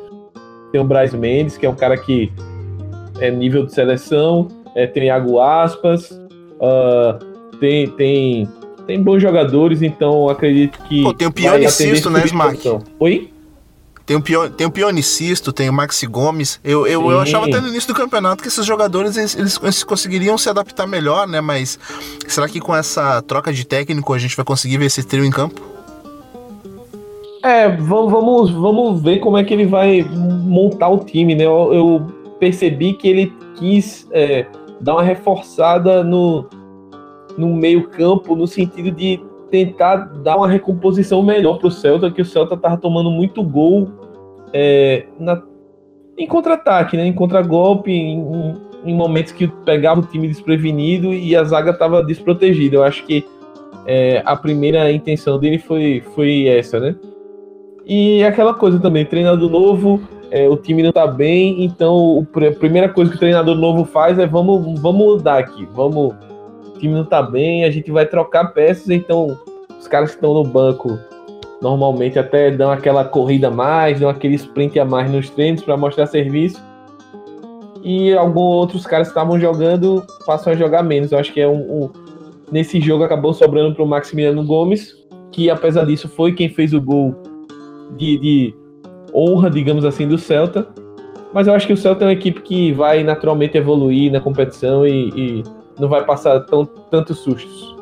Tem 0.72 0.80
o 0.80 0.84
Braz 0.84 1.14
Mendes, 1.14 1.56
que 1.56 1.64
é 1.64 1.70
um 1.70 1.74
cara 1.74 1.96
que 1.96 2.32
é 3.20 3.30
nível 3.30 3.64
de 3.64 3.72
seleção, 3.72 4.48
é, 4.74 4.86
tem 4.86 5.04
Iago 5.04 5.38
Aspas, 5.38 6.10
uh, 6.10 7.56
tem, 7.60 7.88
tem, 7.90 8.48
tem 8.86 9.00
bons 9.00 9.22
jogadores, 9.22 9.82
então 9.82 10.28
acredito 10.28 10.78
que. 10.88 11.02
Pô, 11.02 11.14
tem 11.14 11.28
o 11.28 11.32
Pionicisto, 11.32 12.10
né, 12.10 12.24
Smack? 12.24 12.68
Oi? 12.98 13.30
Tem 14.06 14.16
o, 14.16 14.20
Pio, 14.20 14.50
tem 14.50 14.66
o 14.66 14.70
Pionicisto, 14.70 15.50
tem 15.50 15.70
o 15.70 15.72
Maxi 15.72 16.06
Gomes. 16.06 16.60
Eu, 16.62 16.86
eu, 16.86 17.10
eu, 17.10 17.20
achava 17.20 17.46
até 17.46 17.58
no 17.58 17.68
início 17.68 17.88
do 17.88 17.96
campeonato 17.96 18.42
que 18.42 18.48
esses 18.48 18.66
jogadores 18.66 19.16
eles, 19.16 19.58
eles, 19.62 19.82
conseguiriam 19.82 20.36
se 20.36 20.48
adaptar 20.48 20.86
melhor, 20.86 21.26
né? 21.26 21.40
Mas 21.40 21.78
será 22.28 22.46
que 22.46 22.60
com 22.60 22.76
essa 22.76 23.22
troca 23.22 23.50
de 23.50 23.66
técnico 23.66 24.12
a 24.12 24.18
gente 24.18 24.36
vai 24.36 24.44
conseguir 24.44 24.76
ver 24.76 24.86
esse 24.86 25.02
trio 25.02 25.24
em 25.24 25.30
campo? 25.30 25.58
É, 27.42 27.68
vamos, 27.68 28.12
vamos, 28.12 28.50
vamos 28.50 29.02
ver 29.02 29.20
como 29.20 29.38
é 29.38 29.44
que 29.44 29.54
ele 29.54 29.66
vai 29.66 30.02
montar 30.02 30.88
o 30.88 30.98
time, 30.98 31.34
né? 31.34 31.44
Eu, 31.44 31.72
eu 31.72 32.06
percebi 32.38 32.92
que 32.92 33.08
ele 33.08 33.32
quis 33.56 34.06
é, 34.12 34.46
dar 34.82 34.94
uma 34.94 35.02
reforçada 35.02 36.04
no, 36.04 36.46
no 37.38 37.54
meio-campo, 37.54 38.36
no 38.36 38.46
sentido 38.46 38.90
de 38.90 39.18
tentar 39.54 39.98
dar 40.24 40.36
uma 40.36 40.48
recomposição 40.48 41.22
melhor 41.22 41.58
para 41.58 41.68
o 41.68 41.70
Celta, 41.70 42.10
que 42.10 42.20
o 42.20 42.24
Celta 42.24 42.56
estava 42.56 42.76
tomando 42.76 43.08
muito 43.08 43.40
gol 43.40 43.88
é, 44.52 45.04
na, 45.16 45.40
em 46.18 46.26
contra-ataque, 46.26 46.96
né? 46.96 47.06
em 47.06 47.12
contra-golpe, 47.12 47.92
em, 47.92 48.20
em, 48.84 48.92
momentos 48.92 49.30
que 49.30 49.46
pegava 49.64 50.00
o 50.00 50.04
time 50.04 50.26
desprevenido 50.26 51.14
e 51.14 51.36
a 51.36 51.44
zaga 51.44 51.70
estava 51.70 52.02
desprotegida. 52.02 52.74
Eu 52.74 52.82
acho 52.82 53.06
que 53.06 53.24
é, 53.86 54.20
a 54.26 54.34
primeira 54.34 54.90
intenção 54.90 55.38
dele 55.38 55.58
foi, 55.58 56.02
foi 56.16 56.48
essa, 56.48 56.80
né? 56.80 56.96
E 57.86 58.24
aquela 58.24 58.54
coisa 58.54 58.80
também, 58.80 59.04
treinador 59.04 59.48
novo, 59.48 60.00
é, 60.32 60.48
o 60.48 60.56
time 60.56 60.82
não 60.82 60.90
tá 60.90 61.06
bem, 61.06 61.64
então 61.64 62.26
a 62.34 62.58
primeira 62.58 62.88
coisa 62.88 63.08
que 63.08 63.18
o 63.18 63.20
treinador 63.20 63.54
novo 63.54 63.84
faz 63.84 64.18
é 64.18 64.26
vamos, 64.26 64.80
vamos 64.80 65.06
mudar 65.06 65.38
aqui, 65.38 65.68
vamos 65.72 66.12
time 66.84 66.94
não 66.94 67.04
tá 67.04 67.22
bem, 67.22 67.64
a 67.64 67.70
gente 67.70 67.90
vai 67.90 68.06
trocar 68.06 68.52
peças, 68.52 68.90
então 68.90 69.38
os 69.78 69.88
caras 69.88 70.10
que 70.10 70.16
estão 70.16 70.34
no 70.34 70.44
banco 70.44 70.98
normalmente 71.60 72.18
até 72.18 72.50
dão 72.50 72.70
aquela 72.70 73.04
corrida 73.04 73.48
a 73.48 73.50
mais, 73.50 73.98
dão 73.98 74.08
aquele 74.08 74.34
sprint 74.34 74.78
a 74.78 74.84
mais 74.84 75.10
nos 75.10 75.30
treinos 75.30 75.62
para 75.62 75.76
mostrar 75.76 76.06
serviço. 76.06 76.62
E 77.82 78.12
alguns 78.14 78.54
outros 78.54 78.86
caras 78.86 79.08
que 79.08 79.12
estavam 79.12 79.38
jogando 79.38 80.04
passam 80.26 80.52
a 80.52 80.56
jogar 80.56 80.82
menos. 80.82 81.12
Eu 81.12 81.18
acho 81.18 81.32
que 81.32 81.40
é 81.40 81.48
um, 81.48 81.84
um 81.84 81.90
nesse 82.50 82.80
jogo 82.80 83.04
acabou 83.04 83.32
sobrando 83.32 83.74
para 83.74 83.82
o 83.82 83.86
Maximiliano 83.86 84.44
Gomes, 84.44 84.94
que 85.32 85.50
apesar 85.50 85.84
disso 85.84 86.08
foi 86.08 86.32
quem 86.32 86.48
fez 86.48 86.72
o 86.72 86.80
gol 86.80 87.14
de, 87.96 88.18
de 88.18 88.54
honra, 89.14 89.50
digamos 89.50 89.84
assim, 89.84 90.06
do 90.06 90.18
Celta. 90.18 90.66
Mas 91.32 91.46
eu 91.46 91.54
acho 91.54 91.66
que 91.66 91.72
o 91.72 91.76
Celta 91.76 92.04
é 92.04 92.08
uma 92.08 92.12
equipe 92.12 92.40
que 92.42 92.72
vai 92.72 93.02
naturalmente 93.02 93.56
evoluir 93.56 94.12
na 94.12 94.20
competição 94.20 94.86
e, 94.86 95.08
e 95.08 95.42
não 95.78 95.88
vai 95.88 96.04
passar 96.04 96.40
tão, 96.40 96.64
tantos 96.64 97.18
sustos. 97.18 97.74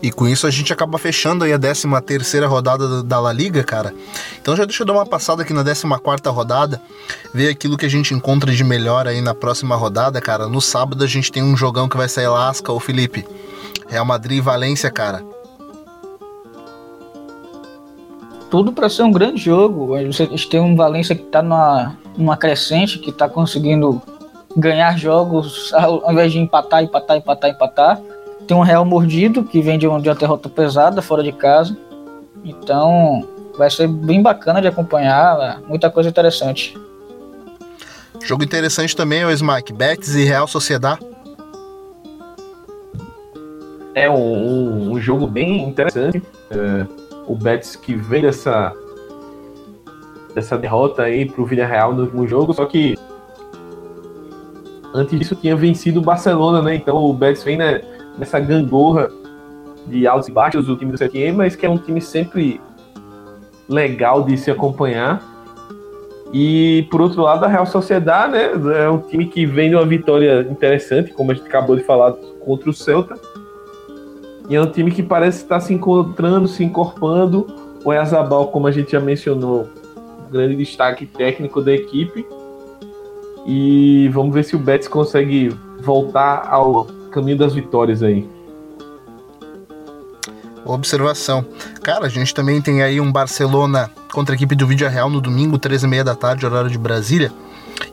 E 0.00 0.12
com 0.12 0.28
isso 0.28 0.46
a 0.46 0.50
gente 0.50 0.72
acaba 0.72 0.96
fechando 0.96 1.44
aí 1.44 1.52
a 1.52 1.58
13 1.58 1.88
terceira 2.06 2.46
rodada 2.46 3.02
da 3.02 3.18
La 3.18 3.32
Liga, 3.32 3.64
cara. 3.64 3.92
Então 4.40 4.54
já 4.54 4.64
deixa 4.64 4.82
eu 4.82 4.86
dar 4.86 4.92
uma 4.92 5.06
passada 5.06 5.42
aqui 5.42 5.52
na 5.52 5.64
14 5.64 5.86
quarta 6.00 6.30
rodada, 6.30 6.80
ver 7.34 7.48
aquilo 7.48 7.76
que 7.76 7.86
a 7.86 7.90
gente 7.90 8.14
encontra 8.14 8.52
de 8.52 8.62
melhor 8.62 9.08
aí 9.08 9.20
na 9.20 9.34
próxima 9.34 9.74
rodada, 9.74 10.20
cara. 10.20 10.46
No 10.46 10.60
sábado 10.60 11.02
a 11.02 11.06
gente 11.06 11.32
tem 11.32 11.42
um 11.42 11.56
jogão 11.56 11.88
que 11.88 11.96
vai 11.96 12.08
sair 12.08 12.28
lasca, 12.28 12.72
o 12.72 12.78
Felipe. 12.78 13.26
Real 13.88 14.04
Madrid 14.04 14.38
e 14.38 14.40
Valência, 14.40 14.90
cara. 14.90 15.24
Tudo 18.50 18.72
para 18.72 18.88
ser 18.88 19.02
um 19.02 19.10
grande 19.10 19.42
jogo. 19.42 19.94
A 19.94 20.02
gente 20.02 20.48
tem 20.48 20.60
um 20.60 20.76
Valência 20.76 21.14
que 21.14 21.24
tá 21.24 21.42
numa, 21.42 21.96
numa 22.16 22.36
crescente, 22.36 22.98
que 22.98 23.10
tá 23.10 23.28
conseguindo 23.28 24.00
ganhar 24.56 24.98
jogos 24.98 25.72
ao 25.74 26.12
invés 26.12 26.32
de 26.32 26.38
empatar, 26.38 26.82
empatar, 26.82 27.16
empatar, 27.16 27.50
empatar. 27.50 28.00
Tem 28.46 28.56
um 28.56 28.62
Real 28.62 28.84
mordido 28.84 29.44
que 29.44 29.60
vem 29.60 29.78
de, 29.78 29.86
uma 29.86 30.00
derrota 30.00 30.48
pesada 30.48 31.02
fora 31.02 31.22
de 31.22 31.32
casa. 31.32 31.76
Então 32.44 33.26
vai 33.56 33.68
ser 33.70 33.88
bem 33.88 34.22
bacana 34.22 34.60
de 34.60 34.68
acompanhar, 34.68 35.60
muita 35.66 35.90
coisa 35.90 36.08
interessante. 36.08 36.78
Jogo 38.22 38.44
interessante 38.44 38.96
também 38.96 39.20
é 39.20 39.26
o 39.26 39.30
Smack, 39.30 39.72
Betis 39.72 40.14
e 40.14 40.24
Real 40.24 40.46
Sociedad. 40.46 40.98
É 43.94 44.08
um, 44.08 44.14
um, 44.14 44.92
um 44.92 45.00
jogo 45.00 45.26
bem 45.26 45.68
interessante. 45.68 46.22
É, 46.50 46.86
o 47.26 47.34
Betis 47.34 47.76
que 47.76 47.94
vem 47.94 48.22
dessa 48.22 48.72
dessa 50.34 50.56
derrota 50.56 51.02
aí 51.02 51.26
pro 51.26 51.44
Villarreal 51.44 51.92
no 51.92 52.02
último 52.02 52.26
jogo, 52.26 52.54
só 52.54 52.64
que 52.64 52.96
antes 54.94 55.18
disso 55.18 55.34
tinha 55.34 55.56
vencido 55.56 56.00
o 56.00 56.02
Barcelona, 56.02 56.62
né? 56.62 56.74
Então 56.74 56.96
o 56.96 57.12
Betis 57.12 57.42
vem 57.42 57.56
né, 57.56 57.80
nessa 58.18 58.40
gangorra 58.40 59.10
de 59.86 60.06
altos 60.06 60.28
e 60.28 60.32
baixos 60.32 60.66
do 60.66 60.76
time 60.76 60.92
do 60.92 60.98
CTM, 60.98 61.36
mas 61.36 61.56
que 61.56 61.64
é 61.64 61.70
um 61.70 61.78
time 61.78 62.00
sempre 62.00 62.60
legal 63.68 64.22
de 64.22 64.36
se 64.36 64.50
acompanhar. 64.50 65.22
E 66.32 66.86
por 66.90 67.00
outro 67.00 67.22
lado, 67.22 67.44
a 67.44 67.48
Real 67.48 67.66
Sociedade, 67.66 68.32
né, 68.32 68.84
é 68.84 68.90
um 68.90 68.98
time 68.98 69.26
que 69.26 69.46
vem 69.46 69.70
de 69.70 69.76
uma 69.76 69.86
vitória 69.86 70.46
interessante, 70.50 71.12
como 71.12 71.32
a 71.32 71.34
gente 71.34 71.46
acabou 71.46 71.76
de 71.76 71.82
falar 71.82 72.12
contra 72.44 72.68
o 72.68 72.72
Celta. 72.72 73.14
E 74.48 74.56
é 74.56 74.60
um 74.60 74.70
time 74.70 74.90
que 74.90 75.02
parece 75.02 75.42
estar 75.42 75.60
se 75.60 75.72
encontrando, 75.72 76.48
se 76.48 76.64
incorporando. 76.64 77.46
O 77.84 77.92
Ezabal, 77.92 78.48
como 78.48 78.66
a 78.66 78.70
gente 78.70 78.92
já 78.92 79.00
mencionou, 79.00 79.68
grande 80.30 80.56
destaque 80.56 81.06
técnico 81.06 81.60
da 81.60 81.72
equipe. 81.72 82.26
E 83.50 84.10
vamos 84.10 84.34
ver 84.34 84.44
se 84.44 84.54
o 84.54 84.58
Betis 84.58 84.86
consegue 84.86 85.56
voltar 85.80 86.46
ao 86.50 86.84
caminho 87.10 87.38
das 87.38 87.54
vitórias 87.54 88.02
aí. 88.02 88.28
Observação. 90.66 91.42
Cara, 91.82 92.04
a 92.04 92.08
gente 92.10 92.34
também 92.34 92.60
tem 92.60 92.82
aí 92.82 93.00
um 93.00 93.10
Barcelona 93.10 93.90
contra 94.12 94.34
a 94.34 94.36
equipe 94.36 94.54
do 94.54 94.66
Vídeo 94.66 94.86
Real 94.86 95.08
no 95.08 95.18
domingo, 95.18 95.58
13h30 95.58 96.04
da 96.04 96.14
tarde, 96.14 96.44
horário 96.44 96.68
de 96.68 96.76
Brasília. 96.76 97.32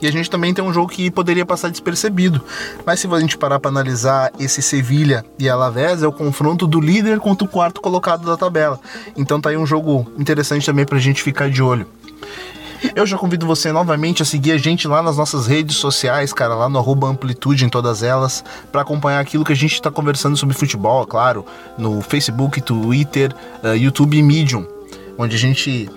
E 0.01 0.07
a 0.07 0.11
gente 0.11 0.29
também 0.29 0.53
tem 0.53 0.61
um 0.61 0.73
jogo 0.73 0.89
que 0.89 1.09
poderia 1.09 1.45
passar 1.45 1.69
despercebido. 1.69 2.41
Mas 2.85 2.99
se 2.99 3.07
a 3.07 3.19
gente 3.21 3.37
parar 3.37 3.57
para 3.57 3.71
analisar 3.71 4.33
esse 4.37 4.61
Sevilha 4.61 5.23
e 5.39 5.47
Alavés, 5.47 6.03
é 6.03 6.07
o 6.07 6.11
confronto 6.11 6.67
do 6.67 6.81
líder 6.81 7.21
contra 7.21 7.47
o 7.47 7.49
quarto 7.49 7.79
colocado 7.79 8.25
da 8.25 8.35
tabela. 8.35 8.77
Então 9.15 9.39
tá 9.39 9.51
aí 9.51 9.57
um 9.57 9.65
jogo 9.65 10.05
interessante 10.19 10.65
também 10.65 10.85
pra 10.85 10.99
gente 10.99 11.23
ficar 11.23 11.49
de 11.49 11.63
olho. 11.63 11.87
Eu 12.93 13.05
já 13.05 13.17
convido 13.17 13.45
você 13.45 13.71
novamente 13.71 14.21
a 14.21 14.25
seguir 14.25 14.51
a 14.51 14.57
gente 14.57 14.87
lá 14.87 15.01
nas 15.01 15.17
nossas 15.17 15.47
redes 15.47 15.77
sociais, 15.77 16.33
cara, 16.33 16.53
lá 16.53 16.67
no 16.67 17.05
Amplitude 17.05 17.65
em 17.65 17.69
todas 17.69 18.03
elas, 18.03 18.43
para 18.71 18.81
acompanhar 18.81 19.19
aquilo 19.19 19.45
que 19.45 19.53
a 19.53 19.55
gente 19.55 19.73
está 19.73 19.89
conversando 19.89 20.35
sobre 20.35 20.55
futebol, 20.55 21.05
claro, 21.05 21.45
no 21.77 22.01
Facebook, 22.01 22.61
Twitter, 22.61 23.33
uh, 23.63 23.75
YouTube 23.75 24.17
e 24.17 24.23
Medium, 24.23 24.65
onde 25.17 25.35
a 25.35 25.39
gente 25.39 25.89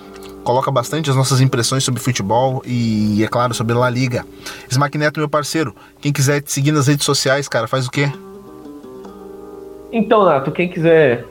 coloca 0.45 0.71
bastante 0.71 1.11
as 1.11 1.17
nossas 1.17 1.41
impressões 1.41 1.85
sobre 1.85 2.01
futebol 2.01 2.63
e, 2.65 3.23
é 3.23 3.29
claro, 3.29 3.53
sobre 3.53 3.75
La 3.75 3.91
Liga. 3.91 4.25
Smack 4.71 4.97
Neto, 4.97 5.21
meu 5.21 5.29
parceiro, 5.29 5.75
quem 6.01 6.13
quiser 6.13 6.41
te 6.41 6.53
seguir 6.53 6.73
nas 6.73 6.87
redes 6.87 7.05
sociais, 7.05 7.49
cara, 7.49 7.67
faz 7.67 7.87
o 7.87 7.91
quê? 7.91 8.11
Então, 9.93 10.25
Nato, 10.25 10.53
quem 10.53 10.69
quiser 10.69 11.27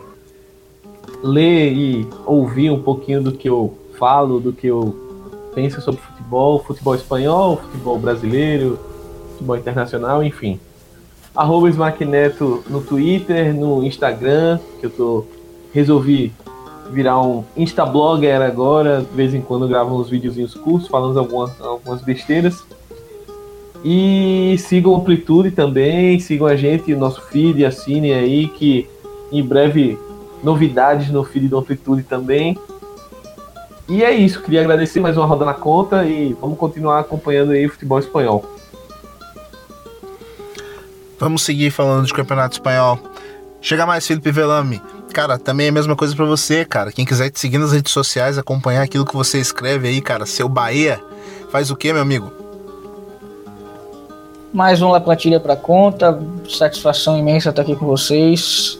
ler 1.23 1.71
e 1.73 2.07
ouvir 2.25 2.69
um 2.69 2.81
pouquinho 2.81 3.23
do 3.23 3.31
que 3.31 3.47
eu 3.47 3.77
falo, 3.97 4.39
do 4.39 4.53
que 4.53 4.67
eu 4.67 5.06
pensa 5.57 5.81
sobre 5.81 5.99
futebol, 6.01 6.63
futebol 6.63 6.93
espanhol, 6.93 7.57
futebol 7.57 7.97
brasileiro, 7.97 8.77
futebol 9.31 9.57
internacional, 9.57 10.23
enfim. 10.23 10.59
Arroba 11.35 11.67
Neto 12.05 12.63
no 12.69 12.79
Twitter, 12.79 13.55
no 13.55 13.83
Instagram, 13.83 14.59
que 14.79 14.85
eu 14.85 14.91
tô 14.91 15.25
resolvi 15.73 16.31
virar 16.91 17.19
um 17.23 17.43
instablogger 17.55 18.39
agora, 18.39 19.01
de 19.01 19.15
vez 19.15 19.33
em 19.33 19.41
quando 19.41 19.67
gravo 19.67 19.99
uns 19.99 20.11
videozinhos 20.11 20.53
curtos, 20.53 20.87
falando 20.87 21.17
algumas, 21.17 21.59
algumas 21.59 22.03
besteiras. 22.03 22.63
E 23.83 24.57
sigam 24.59 24.95
Amplitude 24.95 25.49
também, 25.49 26.19
sigam 26.19 26.45
a 26.45 26.55
gente, 26.55 26.93
nosso 26.93 27.19
feed, 27.23 27.65
assinem 27.65 28.13
aí, 28.13 28.47
que 28.47 28.87
em 29.31 29.41
breve 29.41 29.97
novidades 30.43 31.09
no 31.09 31.23
feed 31.23 31.47
do 31.47 31.57
Amplitude 31.57 32.03
também. 32.03 32.55
E 33.89 34.03
é 34.03 34.11
isso, 34.11 34.41
queria 34.41 34.61
agradecer 34.61 34.99
mais 34.99 35.15
uma 35.15 35.25
roda 35.25 35.45
na 35.45 35.53
conta 35.53 36.03
e 36.03 36.33
vamos 36.33 36.57
continuar 36.57 36.99
acompanhando 36.99 37.51
aí 37.51 37.65
o 37.65 37.69
futebol 37.69 37.99
espanhol. 37.99 38.45
Vamos 41.17 41.41
seguir 41.41 41.71
falando 41.71 42.05
de 42.05 42.13
campeonato 42.13 42.55
espanhol. 42.55 42.99
Chega 43.61 43.85
mais, 43.85 44.05
Felipe 44.05 44.29
Velame. 44.29 44.81
Cara, 45.13 45.37
também 45.37 45.67
é 45.67 45.69
a 45.69 45.73
mesma 45.73 45.95
coisa 45.95 46.15
para 46.15 46.25
você, 46.25 46.65
cara. 46.65 46.91
Quem 46.91 47.05
quiser 47.05 47.29
te 47.29 47.39
seguir 47.39 47.57
nas 47.57 47.71
redes 47.71 47.91
sociais, 47.91 48.37
acompanhar 48.37 48.83
aquilo 48.83 49.05
que 49.05 49.15
você 49.15 49.39
escreve 49.39 49.87
aí, 49.87 50.01
cara, 50.01 50.25
seu 50.25 50.49
Bahia, 50.49 51.01
faz 51.49 51.71
o 51.71 51.75
que, 51.75 51.91
meu 51.91 52.01
amigo? 52.01 52.31
Mais 54.53 54.81
um 54.81 54.89
La 54.89 54.99
Plantilha 54.99 55.39
pra 55.39 55.55
conta. 55.55 56.19
Satisfação 56.49 57.17
imensa 57.17 57.49
estar 57.49 57.61
aqui 57.61 57.75
com 57.75 57.85
vocês. 57.85 58.79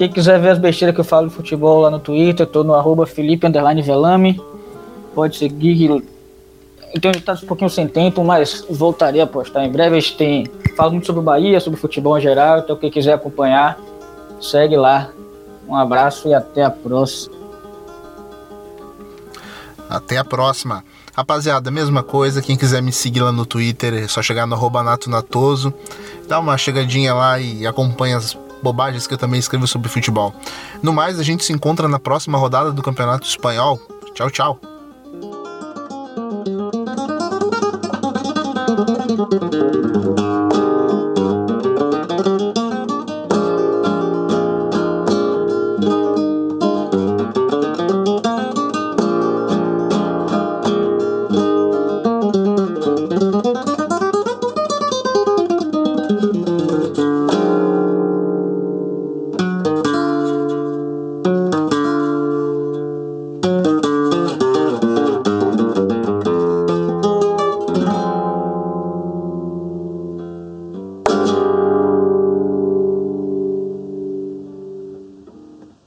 Quem 0.00 0.08
quiser 0.10 0.40
ver 0.40 0.48
as 0.48 0.58
besteiras 0.58 0.94
que 0.94 1.00
eu 1.02 1.04
falo 1.04 1.28
de 1.28 1.34
futebol 1.34 1.82
lá 1.82 1.90
no 1.90 1.98
Twitter, 1.98 2.46
tô 2.46 2.64
no 2.64 2.72
arroba 2.72 3.04
Felipe 3.04 3.46
Velame. 3.84 4.40
Pode 5.14 5.36
seguir. 5.36 6.02
Então 6.94 7.12
já 7.12 7.20
tá 7.20 7.34
um 7.34 7.46
pouquinho 7.46 7.68
sem 7.68 7.86
tempo, 7.86 8.24
mas 8.24 8.64
voltarei 8.70 9.20
a 9.20 9.26
postar 9.26 9.62
em 9.62 9.70
breve. 9.70 10.00
Tem. 10.16 10.46
Falo 10.74 10.92
muito 10.92 11.06
sobre 11.06 11.20
o 11.20 11.22
Bahia, 11.22 11.60
sobre 11.60 11.78
futebol 11.78 12.16
em 12.16 12.22
geral, 12.22 12.60
então 12.60 12.76
quem 12.76 12.90
quiser 12.90 13.12
acompanhar, 13.12 13.78
segue 14.40 14.74
lá. 14.74 15.10
Um 15.68 15.76
abraço 15.76 16.28
e 16.28 16.32
até 16.32 16.64
a 16.64 16.70
próxima. 16.70 17.36
Até 19.86 20.16
a 20.16 20.24
próxima. 20.24 20.82
Rapaziada, 21.14 21.70
mesma 21.70 22.02
coisa, 22.02 22.40
quem 22.40 22.56
quiser 22.56 22.80
me 22.80 22.90
seguir 22.90 23.20
lá 23.20 23.32
no 23.32 23.44
Twitter, 23.44 23.92
é 23.92 24.08
só 24.08 24.22
chegar 24.22 24.46
no 24.46 24.54
arroba 24.54 24.82
natonatoso, 24.82 25.74
dá 26.26 26.38
uma 26.38 26.56
chegadinha 26.56 27.12
lá 27.12 27.38
e 27.38 27.66
acompanha 27.66 28.16
as 28.16 28.34
bobagens 28.62 29.06
que 29.06 29.14
eu 29.14 29.18
também 29.18 29.40
escrevo 29.40 29.66
sobre 29.66 29.88
futebol. 29.88 30.34
No 30.82 30.92
mais, 30.92 31.18
a 31.18 31.22
gente 31.22 31.44
se 31.44 31.52
encontra 31.52 31.88
na 31.88 31.98
próxima 31.98 32.38
rodada 32.38 32.72
do 32.72 32.82
Campeonato 32.82 33.26
Espanhol. 33.26 33.80
Tchau, 34.14 34.30
tchau. 34.30 34.79